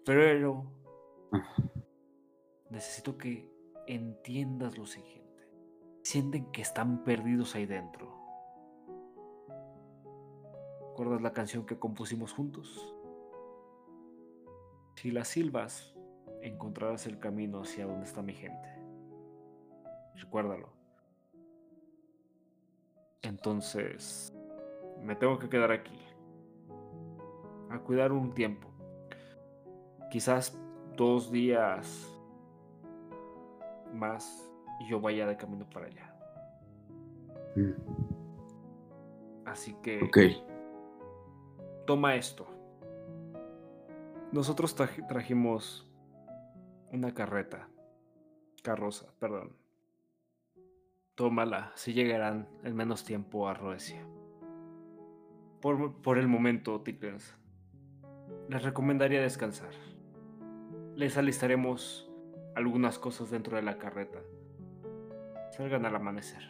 Pero 0.05 0.73
necesito 2.70 3.19
que 3.19 3.51
entiendas 3.87 4.79
lo 4.79 4.87
siguiente. 4.87 5.49
Sienten 6.03 6.53
que 6.53 6.62
están 6.62 7.03
perdidos 7.03 7.55
ahí 7.55 7.66
dentro. 7.66 8.18
¿Recuerdas 10.99 11.23
la 11.23 11.33
canción 11.33 11.65
que 11.65 11.79
compusimos 11.79 12.33
juntos? 12.33 12.93
Si 14.97 15.12
la 15.12 15.25
silbas, 15.25 15.95
encontrarás 16.43 17.07
el 17.07 17.20
camino 17.20 17.61
hacia 17.61 17.87
donde 17.87 18.05
está 18.05 18.20
mi 18.20 18.33
gente. 18.33 18.69
Recuérdalo. 20.16 20.70
Entonces, 23.23 24.35
me 25.01 25.15
tengo 25.15 25.39
que 25.39 25.49
quedar 25.49 25.70
aquí. 25.70 25.97
A 27.70 27.79
cuidar 27.79 28.11
un 28.11 28.35
tiempo. 28.35 28.66
Quizás 30.11 30.59
dos 30.97 31.31
días 31.31 32.12
más 33.95 34.51
y 34.81 34.89
yo 34.91 35.01
vaya 35.01 35.29
de 35.29 35.37
camino 35.37 35.65
para 35.70 35.87
allá. 35.87 36.12
Mm, 37.55 37.70
Así 39.45 39.75
que 39.81 40.03
Ok. 40.03 40.48
Toma 41.89 42.16
esto. 42.16 42.47
Nosotros 44.31 44.77
traji- 44.77 45.06
trajimos 45.09 45.90
una 46.93 47.15
carreta. 47.15 47.66
Carroza, 48.62 49.06
perdón. 49.19 49.56
Tómala, 51.15 51.73
si 51.77 51.94
llegarán 51.94 52.47
en 52.62 52.77
menos 52.77 53.05
tiempo 53.05 53.48
a 53.48 53.55
Roesia. 53.55 54.05
Por, 55.62 56.02
por 56.02 56.19
el 56.19 56.28
momento, 56.28 56.82
Tiklens, 56.82 57.35
les 58.51 58.62
recomendaría 58.62 59.23
descansar. 59.23 59.73
Les 60.94 61.16
alistaremos 61.16 62.12
algunas 62.55 62.98
cosas 62.98 63.31
dentro 63.31 63.56
de 63.56 63.62
la 63.62 63.78
carreta. 63.78 64.19
Salgan 65.52 65.86
al 65.86 65.97
amanecer. 65.97 66.43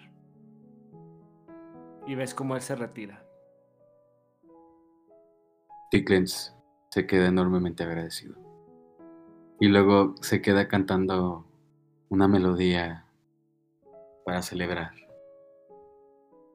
Y 2.09 2.17
ves 2.17 2.35
cómo 2.35 2.57
él 2.57 2.61
se 2.61 2.75
retira. 2.75 3.25
Tiklens 5.91 6.55
se 6.91 7.07
queda 7.07 7.29
enormemente 7.29 7.85
agradecido. 7.85 8.37
Y 9.61 9.69
luego 9.69 10.15
se 10.21 10.41
queda 10.43 10.69
cantando 10.69 11.47
una 12.09 12.29
melodía 12.29 13.07
para 14.25 14.43
celebrar. 14.43 14.93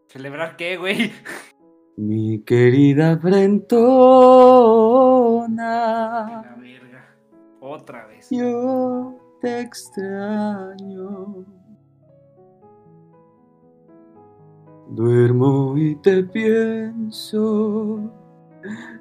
¿Celebrar 0.07 0.55
qué, 0.55 0.77
güey? 0.77 1.11
Mi 1.97 2.41
querida 2.43 3.09
La 3.09 3.15
Brentona. 3.15 3.75
verga. 6.59 7.15
Otra 7.59 8.07
vez. 8.07 8.29
Yo 8.31 9.17
te 9.41 9.61
extraño. 9.61 11.45
Duermo 14.89 15.77
y 15.77 15.95
te 15.97 16.23
pienso. 16.23 18.11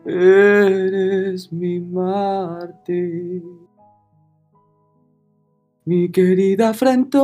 Eres 0.05 1.53
mi 1.53 1.81
Marte. 1.81 3.43
Mi 5.85 6.11
querida 6.11 6.73
frentona. 6.75 7.23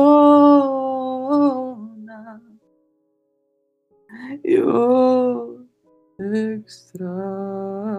Yo 4.43 5.65
te 6.17 6.53
extraño. 6.55 7.89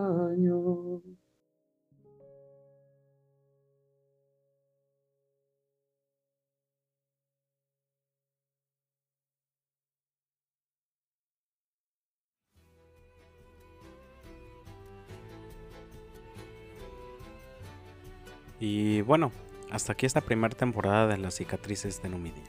Y 18.61 19.01
bueno, 19.01 19.33
hasta 19.71 19.95
aquí 19.95 20.05
esta 20.05 20.21
primera 20.21 20.55
temporada 20.55 21.07
de 21.07 21.17
las 21.17 21.35
cicatrices 21.35 22.03
de 22.03 22.11
Numidia. 22.11 22.45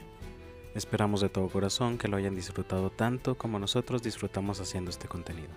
Esperamos 0.74 1.22
de 1.22 1.30
todo 1.30 1.48
corazón 1.48 1.96
que 1.96 2.06
lo 2.06 2.18
hayan 2.18 2.34
disfrutado 2.34 2.90
tanto 2.90 3.36
como 3.36 3.58
nosotros 3.58 4.02
disfrutamos 4.02 4.60
haciendo 4.60 4.90
este 4.90 5.08
contenido. 5.08 5.48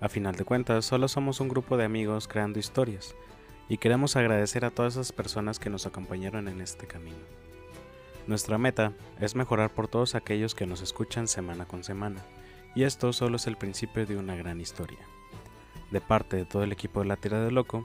A 0.00 0.08
final 0.08 0.36
de 0.36 0.44
cuentas, 0.44 0.86
solo 0.86 1.06
somos 1.06 1.40
un 1.40 1.48
grupo 1.48 1.76
de 1.76 1.84
amigos 1.84 2.28
creando 2.28 2.58
historias, 2.58 3.14
y 3.68 3.76
queremos 3.76 4.16
agradecer 4.16 4.64
a 4.64 4.70
todas 4.70 4.94
esas 4.94 5.12
personas 5.12 5.58
que 5.58 5.68
nos 5.68 5.84
acompañaron 5.84 6.48
en 6.48 6.62
este 6.62 6.86
camino. 6.86 7.18
Nuestra 8.26 8.56
meta 8.56 8.92
es 9.20 9.34
mejorar 9.34 9.74
por 9.74 9.88
todos 9.88 10.14
aquellos 10.14 10.54
que 10.54 10.66
nos 10.66 10.80
escuchan 10.80 11.28
semana 11.28 11.66
con 11.66 11.84
semana, 11.84 12.22
y 12.74 12.84
esto 12.84 13.12
solo 13.12 13.36
es 13.36 13.46
el 13.46 13.56
principio 13.56 14.06
de 14.06 14.16
una 14.16 14.34
gran 14.34 14.62
historia. 14.62 15.00
De 15.90 16.00
parte 16.00 16.36
de 16.36 16.46
todo 16.46 16.62
el 16.62 16.72
equipo 16.72 17.00
de 17.00 17.06
La 17.06 17.16
Tira 17.16 17.42
de 17.42 17.50
Loco, 17.50 17.84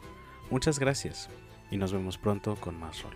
muchas 0.50 0.80
gracias 0.80 1.30
y 1.74 1.78
nos 1.78 1.92
vemos 1.92 2.20
pronto 2.20 2.56
con 2.56 2.80
más 2.80 3.02
rol. 3.02 3.16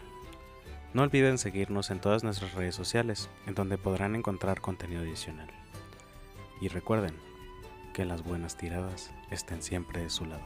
No 0.96 1.04
olviden 1.04 1.38
seguirnos 1.38 1.92
en 1.92 2.02
todas 2.02 2.24
nuestras 2.24 2.56
redes 2.56 2.74
sociales, 2.74 3.30
en 3.46 3.54
donde 3.54 3.78
podrán 3.78 4.16
encontrar 4.16 4.62
contenido 4.62 5.02
adicional. 5.02 5.48
Y 6.60 6.68
recuerden 6.68 7.14
que 7.94 8.04
las 8.04 8.24
buenas 8.24 8.58
tiradas 8.58 9.12
estén 9.30 9.62
siempre 9.62 10.02
de 10.02 10.10
su 10.10 10.26
lado. 10.26 10.42